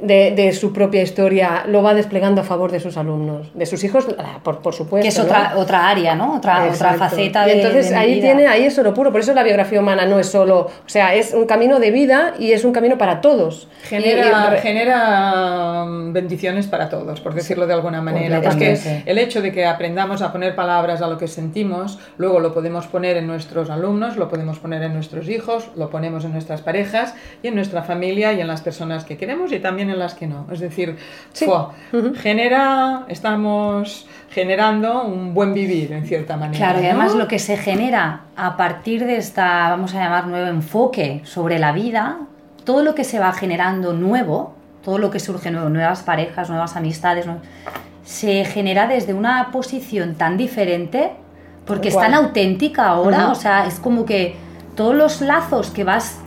de, 0.03 0.31
de 0.31 0.51
su 0.53 0.71
propia 0.73 1.01
historia 1.01 1.63
lo 1.67 1.81
va 1.81 1.93
desplegando 1.93 2.41
a 2.41 2.43
favor 2.43 2.71
de 2.71 2.79
sus 2.79 2.97
alumnos, 2.97 3.49
de 3.53 3.65
sus 3.65 3.83
hijos, 3.83 4.05
por, 4.43 4.59
por 4.61 4.73
supuesto. 4.73 5.01
que 5.03 5.07
es 5.09 5.17
¿no? 5.17 5.23
otra, 5.25 5.53
otra 5.57 5.89
área, 5.89 6.15
¿no? 6.15 6.35
Otra, 6.35 6.65
otra 6.71 6.93
faceta 6.93 7.47
Y 7.47 7.51
de 7.51 7.57
entonces 7.61 7.89
de 7.89 7.95
mi 7.95 8.01
ahí 8.01 8.13
vida. 8.15 8.21
tiene 8.27 8.47
ahí 8.47 8.65
es 8.65 8.77
oro 8.77 8.93
puro 8.93 9.11
por 9.11 9.21
eso 9.21 9.33
la 9.33 9.43
biografía 9.43 9.79
humana 9.79 10.05
no 10.05 10.19
es 10.19 10.27
solo 10.27 10.59
o 10.59 10.89
sea 10.89 11.15
es 11.15 11.33
un 11.33 11.45
camino 11.45 11.79
de 11.79 11.91
vida 11.91 12.33
y 12.37 12.51
es 12.51 12.63
un 12.65 12.71
camino 12.73 12.97
para 12.97 13.21
todos 13.21 13.67
Genera, 13.83 14.25
Y- 14.25 14.47
y 14.47 14.49
re- 14.51 14.61
genera 14.61 15.85
mm, 15.85 16.13
bendiciones 16.13 16.67
para 16.67 16.89
todos, 16.89 17.19
por 17.21 17.33
decirlo 17.33 17.67
de 17.67 17.73
alguna 17.73 18.01
manera. 18.01 18.37
Es 18.37 18.41
que 18.43 18.49
completamente. 18.49 19.03
el 19.11 19.17
hecho 19.17 19.41
de 19.41 19.51
que 19.51 19.65
aprendamos 19.65 20.21
a 20.21 20.31
poner 20.31 20.55
palabras 20.55 21.01
a 21.01 21.07
lo 21.07 21.17
que 21.17 21.27
sentimos, 21.27 21.99
luego 22.17 22.39
lo 22.39 22.53
podemos 22.53 22.87
poner 22.87 23.17
en 23.17 23.27
nuestros 23.27 23.69
alumnos, 23.69 24.15
lo 24.17 24.29
podemos 24.29 24.59
poner 24.59 24.83
en 24.83 24.93
nuestros 24.93 25.27
hijos, 25.29 25.67
lo 25.75 25.89
ponemos 25.89 26.25
en 26.25 26.31
nuestras 26.33 26.61
parejas 26.61 27.13
y 27.41 27.47
en 27.47 27.55
nuestra 27.55 27.83
familia 27.83 28.33
y 28.33 28.41
en 28.41 28.47
las 28.47 28.61
personas 28.61 29.03
que 29.05 29.17
queremos 29.17 29.51
y 29.51 29.59
también 29.59 29.89
en 29.89 29.92
las 29.99 30.13
que 30.15 30.27
no. 30.27 30.47
Es 30.51 30.59
decir, 30.59 30.97
Sí. 31.31 31.45
¡fua! 31.45 31.73
genera, 32.15 33.05
estamos 33.07 34.07
generando 34.31 35.03
un 35.03 35.33
buen 35.33 35.53
vivir 35.53 35.91
en 35.93 36.05
cierta 36.05 36.37
manera. 36.37 36.57
Claro, 36.57 36.79
y 36.79 36.83
¿no? 36.83 36.89
además 36.89 37.15
lo 37.15 37.27
que 37.27 37.39
se 37.39 37.57
genera 37.57 38.21
a 38.35 38.57
partir 38.57 39.05
de 39.05 39.17
esta, 39.17 39.69
vamos 39.69 39.93
a 39.95 39.99
llamar, 39.99 40.27
nuevo 40.27 40.47
enfoque 40.47 41.21
sobre 41.23 41.59
la 41.59 41.71
vida, 41.71 42.17
todo 42.63 42.83
lo 42.83 42.95
que 42.95 43.03
se 43.03 43.19
va 43.19 43.31
generando 43.33 43.93
nuevo, 43.93 44.55
todo 44.83 44.97
lo 44.97 45.11
que 45.11 45.19
surge 45.19 45.51
nuevo, 45.51 45.69
nuevas 45.69 46.01
parejas, 46.03 46.49
nuevas 46.49 46.75
amistades, 46.75 47.25
se 48.03 48.43
genera 48.45 48.87
desde 48.87 49.13
una 49.13 49.49
posición 49.51 50.15
tan 50.15 50.37
diferente, 50.37 51.11
porque 51.65 51.89
es 51.89 51.95
tan 51.95 52.13
auténtica 52.13 52.87
ahora, 52.87 53.23
Ujú. 53.25 53.31
o 53.31 53.35
sea, 53.35 53.65
es 53.65 53.79
como 53.79 54.05
que 54.05 54.35
todos 54.75 54.95
los 54.95 55.21
lazos 55.21 55.69
que 55.69 55.83
vas 55.83 56.19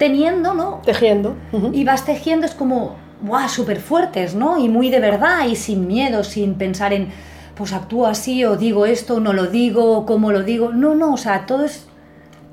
teniendo, 0.00 0.54
¿no? 0.54 0.80
tejiendo 0.82 1.36
y 1.74 1.84
vas 1.84 2.06
tejiendo 2.06 2.46
es 2.46 2.54
como, 2.54 2.96
¡guau! 3.20 3.46
súper 3.50 3.80
fuertes, 3.80 4.34
¿no? 4.34 4.56
Y 4.56 4.70
muy 4.70 4.88
de 4.88 4.98
verdad 4.98 5.46
y 5.46 5.56
sin 5.56 5.86
miedo, 5.86 6.24
sin 6.24 6.54
pensar 6.54 6.94
en, 6.94 7.10
pues 7.54 7.74
actúo 7.74 8.06
así 8.06 8.42
o 8.46 8.56
digo 8.56 8.86
esto 8.86 9.16
o 9.16 9.20
no 9.20 9.34
lo 9.34 9.48
digo 9.48 9.98
o 9.98 10.06
cómo 10.06 10.32
lo 10.32 10.42
digo. 10.42 10.72
No, 10.72 10.94
no, 10.94 11.12
o 11.12 11.16
sea, 11.18 11.44
todo 11.44 11.66
es 11.66 11.86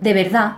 de 0.01 0.13
verdad. 0.13 0.57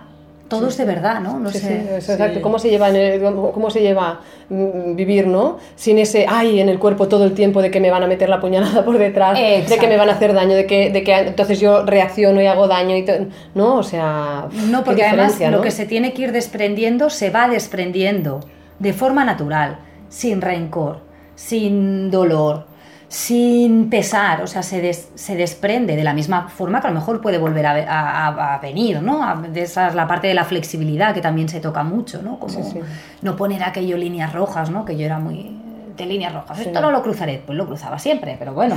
Todo 0.50 0.68
es 0.68 0.76
de 0.76 0.84
verdad, 0.84 1.20
¿no? 1.20 1.38
No 1.40 1.48
Sí, 1.50 1.58
sí, 1.58 1.64
sé. 1.66 1.96
eso, 1.98 2.12
exacto. 2.12 2.34
Sí. 2.36 2.40
¿Cómo 2.42 2.58
se 2.58 2.68
lleva, 2.68 2.90
en 2.90 2.96
el- 2.96 3.20
cómo 3.54 3.70
se 3.70 3.80
lleva 3.80 4.20
mm, 4.50 4.96
vivir, 4.96 5.26
¿no? 5.26 5.58
Sin 5.76 5.98
ese 5.98 6.26
ay 6.28 6.60
en 6.60 6.68
el 6.68 6.78
cuerpo 6.78 7.08
todo 7.08 7.24
el 7.24 7.32
tiempo 7.34 7.62
de 7.62 7.70
que 7.70 7.80
me 7.80 7.90
van 7.90 8.02
a 8.02 8.06
meter 8.06 8.28
la 8.28 8.40
puñalada 8.40 8.84
por 8.84 8.98
detrás, 8.98 9.38
de 9.38 9.76
que 9.80 9.86
me 9.86 9.96
van 9.96 10.08
a 10.10 10.12
hacer 10.12 10.34
daño, 10.34 10.54
de 10.56 10.66
que, 10.66 10.90
de 10.90 11.02
que 11.04 11.14
entonces 11.16 11.60
yo 11.60 11.84
reacciono 11.86 12.42
y 12.42 12.46
hago 12.46 12.66
daño 12.68 12.96
y 12.96 13.06
no, 13.54 13.76
o 13.76 13.82
sea, 13.82 14.48
No, 14.70 14.84
porque 14.84 15.04
además 15.04 15.38
lo 15.50 15.60
que 15.62 15.70
se 15.70 15.86
tiene 15.86 16.12
que 16.12 16.22
ir 16.22 16.32
desprendiendo 16.32 17.08
se 17.10 17.30
va 17.30 17.48
desprendiendo 17.48 18.40
de 18.80 18.92
forma 18.92 19.24
natural, 19.24 19.78
sin 20.08 20.40
rencor, 20.40 20.98
sin 21.36 22.10
dolor, 22.10 22.66
sin 23.12 23.90
pesar, 23.90 24.40
o 24.40 24.46
sea, 24.46 24.62
se, 24.62 24.80
des- 24.80 25.08
se 25.16 25.34
desprende 25.34 25.96
de 25.96 26.04
la 26.04 26.14
misma 26.14 26.48
forma 26.48 26.80
que 26.80 26.86
a 26.86 26.90
lo 26.90 26.96
mejor 27.00 27.20
puede 27.20 27.38
volver 27.38 27.66
a, 27.66 27.72
ve- 27.74 27.84
a- 27.88 28.28
a- 28.28 28.54
a 28.54 28.58
venir, 28.60 29.02
¿no? 29.02 29.24
A- 29.24 29.42
esa 29.52 29.88
es 29.88 29.96
la 29.96 30.06
parte 30.06 30.28
de 30.28 30.34
la 30.34 30.44
flexibilidad 30.44 31.12
que 31.12 31.20
también 31.20 31.48
se 31.48 31.58
toca 31.58 31.82
mucho, 31.82 32.22
¿no? 32.22 32.38
Como 32.38 32.52
Sí, 32.52 32.62
sí. 32.72 32.78
no 33.22 33.34
poner 33.34 33.64
aquello 33.64 33.96
líneas 33.96 34.32
rojas, 34.32 34.70
¿no? 34.70 34.84
Que 34.84 34.96
yo 34.96 35.04
era 35.06 35.18
muy 35.18 35.56
de 35.96 36.06
líneas 36.06 36.32
rojas. 36.32 36.56
Sí. 36.58 36.64
Esto 36.68 36.80
no 36.80 36.92
lo 36.92 37.02
cruzaré, 37.02 37.42
pues 37.44 37.58
lo 37.58 37.66
cruzaba 37.66 37.98
siempre, 37.98 38.36
pero 38.38 38.54
bueno, 38.54 38.76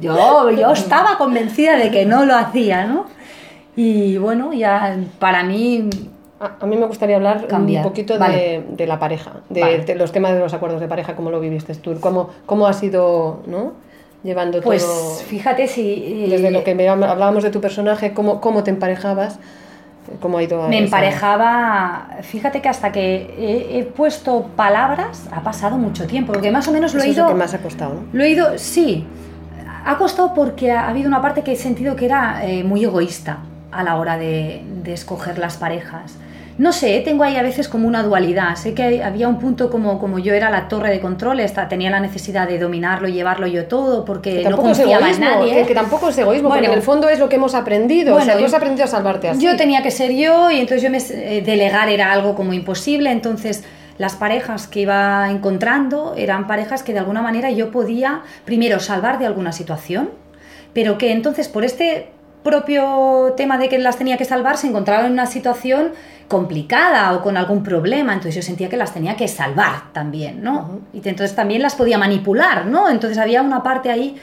yo, 0.00 0.50
yo 0.52 0.70
estaba 0.72 1.18
convencida 1.18 1.76
de 1.76 1.90
que 1.90 2.06
no 2.06 2.24
lo 2.24 2.36
hacía, 2.36 2.86
¿no? 2.86 3.06
Y 3.74 4.18
bueno, 4.18 4.52
ya 4.52 4.96
para 5.18 5.42
mí 5.42 5.88
A, 6.40 6.50
a 6.60 6.66
mí 6.66 6.76
me 6.76 6.86
gustaría 6.86 7.16
hablar 7.16 7.46
Cambiar. 7.46 7.84
un 7.84 7.90
poquito 7.90 8.14
de, 8.14 8.18
Vale. 8.18 8.64
de 8.70 8.86
la 8.86 8.98
pareja, 8.98 9.32
de, 9.48 9.60
Vale. 9.60 9.78
de 9.84 9.94
los 9.94 10.10
temas 10.12 10.32
de 10.34 10.40
los 10.40 10.52
acuerdos 10.52 10.80
de 10.80 10.88
pareja, 10.88 11.14
cómo 11.14 11.30
lo 11.30 11.38
viviste 11.40 11.74
tú, 11.76 11.98
cómo, 12.00 12.30
cómo 12.46 12.66
has 12.66 12.82
ido 12.82 13.40
¿no? 13.46 13.72
llevando 14.24 14.60
Pues 14.60 14.84
todo. 14.84 15.14
fíjate 15.26 15.68
si... 15.68 16.26
Desde 16.28 16.50
lo 16.50 16.64
que 16.64 16.74
me- 16.74 16.88
hablábamos 16.88 17.42
de 17.44 17.50
tu 17.50 17.60
personaje, 17.60 18.12
cómo, 18.12 18.40
cómo 18.40 18.64
te 18.64 18.70
emparejabas, 18.70 19.38
cómo 20.20 20.38
ha 20.38 20.42
ido 20.42 20.62
a 20.62 20.68
Me 20.68 20.76
esa- 20.76 20.84
emparejaba, 20.86 22.08
fíjate 22.22 22.60
que 22.60 22.68
hasta 22.68 22.90
que 22.90 23.34
he, 23.38 23.78
he 23.78 23.84
puesto 23.84 24.46
palabras 24.56 25.28
ha 25.30 25.40
pasado 25.42 25.76
mucho 25.76 26.06
tiempo, 26.06 26.32
porque 26.32 26.50
más 26.50 26.66
o 26.68 26.72
menos 26.72 26.94
lo 26.94 27.00
Eso 27.00 27.06
he 27.08 27.10
es 27.12 27.16
lo 27.16 27.22
ido... 27.24 27.28
que 27.32 27.38
más 27.38 27.54
ha 27.54 27.58
costado, 27.58 27.94
¿no? 27.94 28.00
Lo 28.12 28.24
he 28.24 28.30
ido, 28.30 28.58
sí. 28.58 29.06
Ha 29.86 29.96
costado 29.98 30.32
porque 30.34 30.72
ha 30.72 30.88
habido 30.88 31.06
una 31.08 31.20
parte 31.22 31.42
que 31.42 31.52
he 31.52 31.56
sentido 31.56 31.94
que 31.94 32.06
era 32.06 32.44
eh, 32.44 32.64
muy 32.64 32.82
egoísta 32.84 33.38
a 33.78 33.82
la 33.82 33.96
hora 33.96 34.16
de, 34.18 34.62
de 34.82 34.92
escoger 34.92 35.38
las 35.38 35.56
parejas. 35.56 36.14
No 36.56 36.72
sé, 36.72 37.00
tengo 37.04 37.24
ahí 37.24 37.34
a 37.36 37.42
veces 37.42 37.66
como 37.68 37.88
una 37.88 38.04
dualidad. 38.04 38.54
Sé 38.54 38.74
que 38.74 39.02
había 39.02 39.26
un 39.26 39.40
punto 39.40 39.70
como, 39.70 39.98
como 39.98 40.20
yo 40.20 40.34
era 40.34 40.50
la 40.50 40.68
torre 40.68 40.90
de 40.90 41.00
control, 41.00 41.40
esta, 41.40 41.68
tenía 41.68 41.90
la 41.90 41.98
necesidad 41.98 42.46
de 42.46 42.60
dominarlo 42.60 43.08
y 43.08 43.12
llevarlo 43.12 43.48
yo 43.48 43.64
todo 43.66 44.04
porque 44.04 44.42
Que 44.44 44.48
no 44.50 44.56
confiaba 44.58 44.92
en 44.92 45.14
egoísmo, 45.14 45.24
nadie. 45.24 45.54
que, 45.54 45.66
que 45.66 45.74
tampoco 45.74 46.10
es 46.10 46.18
egoísmo, 46.18 46.48
porque 46.50 46.60
Bueno. 46.60 46.72
en 46.74 46.78
el 46.78 46.84
fondo 46.84 47.08
es 47.08 47.18
lo 47.18 47.28
que 47.28 47.36
hemos 47.36 47.56
aprendido. 47.56 48.14
o 48.14 48.18
sea, 48.20 48.34
Bueno, 48.34 48.38
tú 48.38 48.46
has 48.46 48.54
aprendido 48.54 48.84
a 48.84 48.86
salvarte 48.86 49.30
así. 49.30 49.40
Yo 49.44 49.56
tenía 49.56 49.82
que 49.82 49.90
ser 49.90 50.12
yo 50.12 50.48
y 50.52 50.60
entonces 50.60 50.82
yo 50.82 50.90
me 50.90 50.98
eh, 50.98 51.42
delegar 51.44 51.88
era 51.88 52.12
algo 52.12 52.36
como 52.36 52.52
imposible, 52.52 53.10
entonces 53.10 53.64
las 53.98 54.14
parejas 54.14 54.68
que 54.68 54.80
iba 54.82 55.28
encontrando 55.30 56.14
eran 56.16 56.46
parejas 56.46 56.84
que 56.84 56.92
de 56.92 57.00
alguna 57.00 57.20
manera 57.22 57.50
yo 57.50 57.72
podía 57.72 58.22
primero 58.44 58.78
salvar 58.78 59.18
de 59.18 59.26
alguna 59.26 59.50
situación, 59.50 60.10
pero 60.72 60.98
que 60.98 61.10
entonces 61.10 61.48
por 61.48 61.64
este 61.64 62.10
propio 62.44 63.34
tema 63.36 63.58
de 63.58 63.68
que 63.68 63.78
las 63.78 63.96
tenía 63.96 64.16
que 64.16 64.24
salvar 64.24 64.56
se 64.56 64.68
encontraban 64.68 65.06
en 65.06 65.12
una 65.12 65.26
situación 65.26 65.92
complicada 66.28 67.12
o 67.14 67.22
con 67.22 67.36
algún 67.36 67.62
problema, 67.64 68.12
entonces 68.12 68.36
yo 68.36 68.42
sentía 68.42 68.68
que 68.68 68.76
las 68.76 68.94
tenía 68.94 69.16
que 69.16 69.26
salvar 69.26 69.92
también, 69.92 70.42
¿no? 70.42 70.80
Y 70.92 70.98
entonces 70.98 71.34
también 71.34 71.62
las 71.62 71.74
podía 71.74 71.98
manipular, 71.98 72.66
¿no? 72.66 72.88
Entonces 72.88 73.18
había 73.18 73.42
una 73.42 73.62
parte 73.62 73.90
ahí 73.90 74.16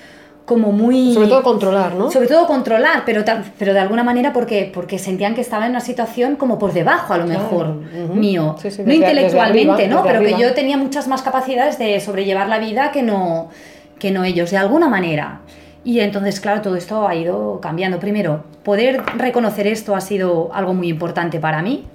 como 0.46 0.72
muy... 0.72 1.14
Sobre 1.14 1.28
todo 1.28 1.44
controlar, 1.44 1.94
¿no? 1.94 2.12
Sobre 2.12 2.28
todo 2.28 2.48
controlar, 2.48 3.04
pero, 3.06 3.24
pero 3.58 3.74
de 3.74 3.80
alguna 3.80 4.04
manera 4.04 4.34
porque, 4.34 4.72
porque 4.74 5.00
sentían 5.00 5.36
que 5.36 5.42
estaba 5.42 5.66
en 5.66 5.72
una 5.72 5.80
situación 5.80 6.36
como 6.36 6.58
por 6.58 6.74
debajo, 6.74 7.14
a 7.14 7.18
lo 7.18 7.26
Claro, 7.26 7.40
mejor, 7.40 7.68
ujú. 7.68 8.14
mío. 8.16 8.56
Sí, 8.62 8.72
sí, 8.72 8.84
no 8.86 8.94
intelectualmente, 8.94 9.72
arriba, 9.86 9.96
¿no? 9.96 10.04
Pero 10.04 10.20
que 10.22 10.38
yo 10.42 10.54
tenía 10.54 10.78
muchas 10.78 11.08
más 11.08 11.22
capacidades 11.22 11.78
de 11.78 12.00
sobrellevar 12.00 12.50
la 12.50 12.60
vida 12.60 12.92
que 12.92 13.04
no, 13.04 13.50
que 14.00 14.12
no 14.12 14.24
ellos, 14.24 14.52
de 14.52 14.58
alguna 14.58 14.90
manera. 14.90 15.42
Y 15.84 16.00
entonces, 16.00 16.40
claro, 16.40 16.62
todo 16.62 16.76
esto 16.76 17.08
ha 17.08 17.16
ido 17.16 17.60
cambiando. 17.60 18.00
Primero, 18.00 18.44
poder 18.64 19.02
reconocer 19.18 19.68
esto 19.68 19.96
ha 19.96 20.02
sido 20.02 20.54
algo 20.54 20.74
muy 20.74 20.90
importante 20.90 21.40
para 21.40 21.62
mí. 21.62 21.86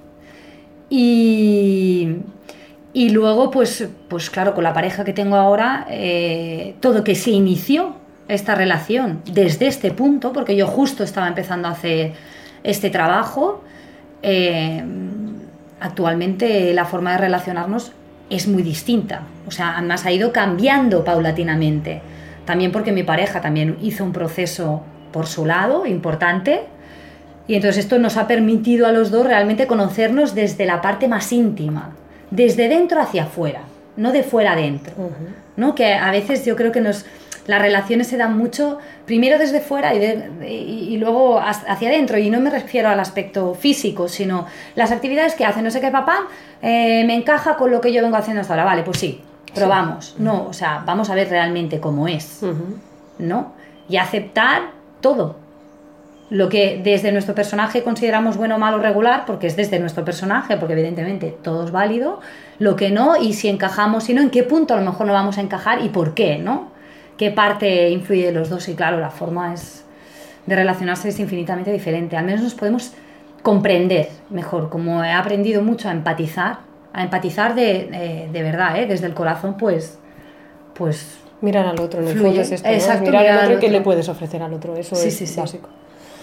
Y, 0.89 2.17
y 2.93 3.09
luego, 3.09 3.49
pues, 3.51 3.87
pues 4.09 4.29
claro, 4.29 4.53
con 4.53 4.63
la 4.63 4.73
pareja 4.73 5.03
que 5.05 5.13
tengo 5.13 5.35
ahora, 5.35 5.85
eh, 5.89 6.75
todo 6.81 7.03
que 7.03 7.15
se 7.15 7.31
inició 7.31 7.95
esta 8.27 8.55
relación 8.55 9.21
desde 9.31 9.67
este 9.67 9.91
punto, 9.91 10.33
porque 10.33 10.55
yo 10.55 10.67
justo 10.67 11.03
estaba 11.03 11.27
empezando 11.27 11.69
a 11.69 11.71
hacer 11.71 12.13
este 12.63 12.89
trabajo, 12.89 13.63
eh, 14.21 14.83
actualmente 15.79 16.73
la 16.73 16.85
forma 16.85 17.11
de 17.13 17.17
relacionarnos 17.19 17.93
es 18.29 18.47
muy 18.47 18.63
distinta. 18.63 19.21
O 19.47 19.51
sea, 19.51 19.77
además 19.77 20.05
ha 20.05 20.11
ido 20.11 20.33
cambiando 20.33 21.03
paulatinamente. 21.03 22.01
También 22.47 22.71
porque 22.71 22.91
mi 22.91 23.03
pareja 23.03 23.41
también 23.41 23.77
hizo 23.83 24.03
un 24.03 24.11
proceso 24.13 24.81
por 25.11 25.27
su 25.27 25.45
lado 25.45 25.85
importante. 25.85 26.61
Y 27.47 27.53
entonces 27.55 27.83
esto 27.85 27.99
nos 27.99 28.17
ha 28.17 28.25
permitido 28.27 28.87
a 28.87 28.91
los 28.91 29.11
dos 29.11 29.25
realmente 29.27 29.67
conocernos 29.67 30.33
desde 30.33 30.65
la 30.65 30.81
parte 30.81 31.07
más 31.07 31.31
íntima, 31.31 31.91
desde 32.31 32.67
dentro 32.67 32.99
hacia 33.01 33.23
afuera, 33.23 33.61
no 33.95 34.11
de 34.11 34.23
fuera 34.23 34.53
adentro. 34.53 34.93
Ujú. 34.97 35.13
¿no? 35.57 35.75
Que 35.75 35.93
a 35.93 36.09
veces 36.11 36.43
yo 36.45 36.55
creo 36.55 36.71
que 36.71 36.81
nos, 36.81 37.05
las 37.47 37.61
relaciones 37.61 38.07
se 38.07 38.17
dan 38.17 38.37
mucho 38.37 38.77
primero 39.05 39.37
desde 39.39 39.59
fuera 39.61 39.93
y, 39.95 39.99
de- 39.99 40.29
y- 40.47 40.93
y 40.93 40.97
luego 40.97 41.39
hacia 41.39 41.89
adentro. 41.89 42.17
Y 42.17 42.29
no 42.29 42.39
me 42.41 42.49
refiero 42.49 42.89
al 42.89 42.99
aspecto 42.99 43.55
físico, 43.55 44.07
sino 44.09 44.45
las 44.75 44.91
actividades 44.91 45.33
que 45.35 45.45
hace 45.45 45.61
no 45.61 45.71
sé 45.71 45.79
qué 45.81 45.89
papá 45.89 46.27
eh, 46.61 47.03
me 47.05 47.15
encaja 47.15 47.55
con 47.55 47.71
lo 47.71 47.79
que 47.81 47.91
yo 47.93 48.01
vengo 48.01 48.17
haciendo 48.17 48.41
hasta 48.41 48.53
ahora. 48.53 48.65
Vale, 48.65 48.83
pues 48.83 48.99
sí, 48.99 49.21
probamos. 49.57 50.15
No, 50.17 50.47
o 50.47 50.53
sea, 50.53 50.83
vamos 50.85 51.09
a 51.09 51.15
ver 51.15 51.29
realmente 51.29 51.79
cómo 51.79 52.07
es. 52.07 52.43
¿no? 53.19 53.53
Y 53.89 53.97
aceptar 53.97 54.71
todo. 55.01 55.35
Lo 56.29 56.49
que 56.49 56.81
desde 56.83 57.11
nuestro 57.13 57.33
personaje 57.35 57.83
consideramos 57.83 58.35
bueno, 58.35 58.57
malo, 58.59 58.79
regular, 58.79 59.23
porque 59.25 59.47
es 59.47 59.55
desde 59.55 59.79
nuestro 59.79 60.03
personaje, 60.03 60.57
porque 60.57 60.73
evidentemente 60.73 61.37
todo 61.41 61.63
es 61.63 61.71
válido, 61.71 62.19
lo 62.59 62.75
que 62.75 62.91
no, 62.91 63.15
y 63.15 63.31
si 63.33 63.47
encajamos, 63.47 64.03
si 64.03 64.13
no, 64.13 64.21
en 64.21 64.29
qué 64.29 64.43
punto 64.43 64.73
a 64.73 64.77
lo 64.77 64.83
mejor 64.83 65.07
no 65.07 65.13
vamos 65.13 65.37
a 65.37 65.41
encajar 65.41 65.81
y 65.83 65.89
por 65.89 66.13
qué, 66.13 66.37
¿no? 66.37 66.69
¿Qué 67.17 67.31
parte 67.31 67.89
influye 67.89 68.25
de 68.25 68.31
los 68.33 68.49
dos? 68.49 68.67
Y 68.67 68.75
claro, 68.75 68.99
la 68.99 69.09
forma 69.09 69.53
es 69.53 69.85
de 70.45 70.55
relacionarse 70.55 71.09
es 71.09 71.19
infinitamente 71.19 71.71
diferente. 71.71 72.17
Al 72.17 72.25
menos 72.25 72.41
nos 72.41 72.55
podemos 72.55 72.91
comprender 73.41 74.09
mejor, 74.29 74.69
como 74.69 75.03
he 75.03 75.11
aprendido 75.11 75.61
mucho 75.61 75.87
a 75.87 75.93
empatizar, 75.93 76.59
a 76.97 77.03
empatizar 77.03 77.53
de, 77.55 77.89
eh, 77.93 78.29
de 78.31 78.43
verdad, 78.43 78.79
¿eh? 78.79 78.87
desde 78.87 79.05
el 79.05 79.13
corazón, 79.13 79.55
pues, 79.57 79.97
pues 80.73 81.19
Mirar 81.39 81.67
al 81.67 81.79
otro, 81.79 82.01
en 82.01 82.07
el 82.07 82.17
fondo 82.19 82.41
es 82.41 82.51
esto, 82.51 82.67
¿no? 82.67 82.73
Exacto, 82.73 83.05
mirar, 83.05 83.21
mirar 83.21 83.39
al 83.39 83.45
otro 83.49 83.59
qué 83.59 83.69
le 83.69 83.81
puedes 83.81 84.09
ofrecer 84.09 84.41
al 84.41 84.53
otro, 84.53 84.75
eso 84.75 84.95
Sí, 84.95 85.09
es 85.09 85.17
sí, 85.17 85.27
sí. 85.27 85.39
básico. 85.39 85.69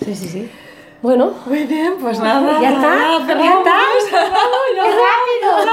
sí, 0.05 0.15
sí, 0.17 0.29
sí. 0.29 0.51
Bueno, 1.05 1.33
Muy 1.45 1.65
bien, 1.65 1.97
pues 2.01 2.19
nada. 2.19 2.59
¿Ya 2.63 2.71
está? 2.71 2.81
nada, 2.81 3.19
¿Ya 3.29 3.59
está? 3.59 3.77
¡Qué 4.09 4.17
rápido! 4.81 5.71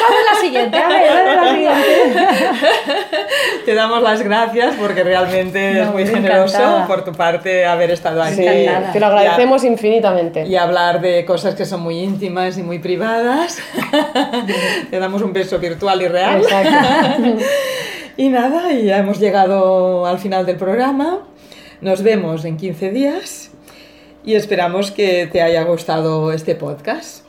Vamos 0.00 0.18
a 0.18 0.34
la 0.34 0.40
siguiente, 0.40 0.78
a 0.78 0.88
ver, 0.88 1.10
vamos 1.12 1.28
a 1.28 1.44
la 1.44 1.52
siguiente. 1.52 2.28
Te 3.66 3.74
damos 3.74 4.00
las 4.02 4.22
gracias 4.22 4.76
porque 4.80 5.04
realmente 5.04 5.78
es 5.82 5.86
No, 5.86 5.92
muy 5.92 6.04
me 6.06 6.10
generoso 6.10 6.56
encantada. 6.56 6.86
por 6.86 7.04
tu 7.04 7.12
parte 7.12 7.66
haber 7.66 7.90
estado 7.90 8.22
aquí. 8.22 8.36
sí, 8.36 8.66
te 8.94 8.98
lo 9.00 9.06
agradecemos 9.08 9.62
infinitamente. 9.62 10.46
y 10.46 10.56
hablar 10.56 11.02
de 11.02 11.26
cosas 11.26 11.54
que 11.54 11.66
son 11.66 11.82
muy 11.82 11.98
íntimas 11.98 12.56
y 12.56 12.62
muy 12.62 12.78
privadas. 12.78 13.58
Te 14.90 14.98
damos 15.00 15.20
un 15.20 15.34
beso 15.34 15.58
virtual 15.58 16.00
y 16.00 16.08
real. 16.08 16.40
Exacto. 16.40 16.88
Y 18.16 18.28
nada, 18.28 18.72
y 18.72 18.84
ya 18.86 18.98
hemos 18.98 19.18
llegado 19.18 20.06
al 20.06 20.18
final 20.18 20.46
del 20.46 20.56
programa. 20.56 21.18
Nos 21.82 22.00
vemos 22.04 22.44
en 22.46 22.56
15 22.56 22.90
días 22.90 23.50
y 24.24 24.34
esperamos 24.34 24.90
que 24.90 25.28
te 25.30 25.42
haya 25.42 25.62
gustado 25.64 26.32
este 26.32 26.54
podcast. 26.54 27.24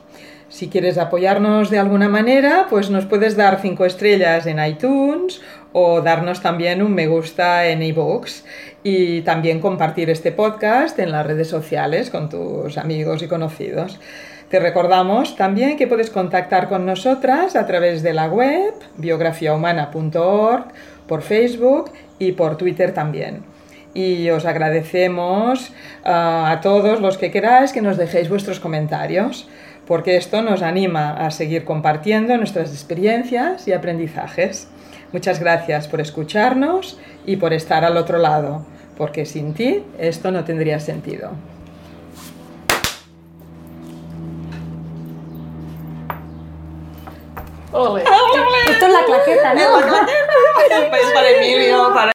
Si 0.48 0.68
quieres 0.68 0.96
apoyarnos 0.96 1.70
de 1.70 1.78
alguna 1.78 2.08
manera, 2.08 2.66
pues 2.70 2.88
nos 2.88 3.04
puedes 3.04 3.36
dar 3.36 3.60
5 3.60 3.84
estrellas 3.84 4.46
en 4.46 4.64
iTunes 4.64 5.42
o 5.72 6.00
darnos 6.00 6.40
también 6.40 6.82
un 6.82 6.94
me 6.94 7.06
gusta 7.08 7.66
en 7.66 7.82
iVoox 7.82 8.44
y 8.82 9.20
también 9.22 9.60
compartir 9.60 10.08
este 10.08 10.32
podcast 10.32 10.98
en 10.98 11.12
las 11.12 11.26
redes 11.26 11.48
sociales 11.48 12.10
con 12.10 12.30
tus 12.30 12.78
amigos 12.78 13.22
y 13.22 13.28
conocidos. 13.28 13.98
Te 14.48 14.60
recordamos 14.60 15.36
también 15.36 15.76
que 15.76 15.88
puedes 15.88 16.08
contactar 16.08 16.68
con 16.68 16.86
nosotras 16.86 17.56
a 17.56 17.66
través 17.66 18.02
de 18.02 18.14
la 18.14 18.28
web 18.28 18.72
biografiahumana.org, 18.96 20.64
por 21.08 21.22
Facebook 21.22 21.90
y 22.18 22.32
por 22.32 22.56
Twitter 22.56 22.94
también. 22.94 23.55
Y 23.96 24.28
os 24.28 24.44
agradecemos 24.44 25.72
ah, 26.04 26.50
a 26.50 26.60
todos 26.60 27.00
los 27.00 27.16
que 27.16 27.30
queráis 27.30 27.72
que 27.72 27.80
nos 27.80 27.96
dejéis 27.96 28.28
vuestros 28.28 28.60
comentarios, 28.60 29.48
porque 29.86 30.18
esto 30.18 30.42
nos 30.42 30.60
anima 30.60 31.12
a 31.12 31.30
seguir 31.30 31.64
compartiendo 31.64 32.36
nuestras 32.36 32.72
experiencias 32.72 33.66
y 33.66 33.72
aprendizajes. 33.72 34.68
Muchas 35.12 35.40
gracias 35.40 35.88
por 35.88 36.02
escucharnos 36.02 36.98
y 37.24 37.36
por 37.36 37.54
estar 37.54 37.86
al 37.86 37.96
otro 37.96 38.18
lado, 38.18 38.66
porque 38.98 39.24
sin 39.24 39.54
ti 39.54 39.82
esto 39.98 40.30
no 40.30 40.44
tendría 40.44 40.78
sentido. 40.78 41.30
Ole. 47.72 48.04
Esto 48.68 48.86
es 48.86 48.92
la 48.92 49.04
claqueta, 49.06 49.54
¿no? 49.54 49.78
Es 50.66 51.12
para 51.14 51.30
Emilio, 51.30 51.92
para 51.94 52.04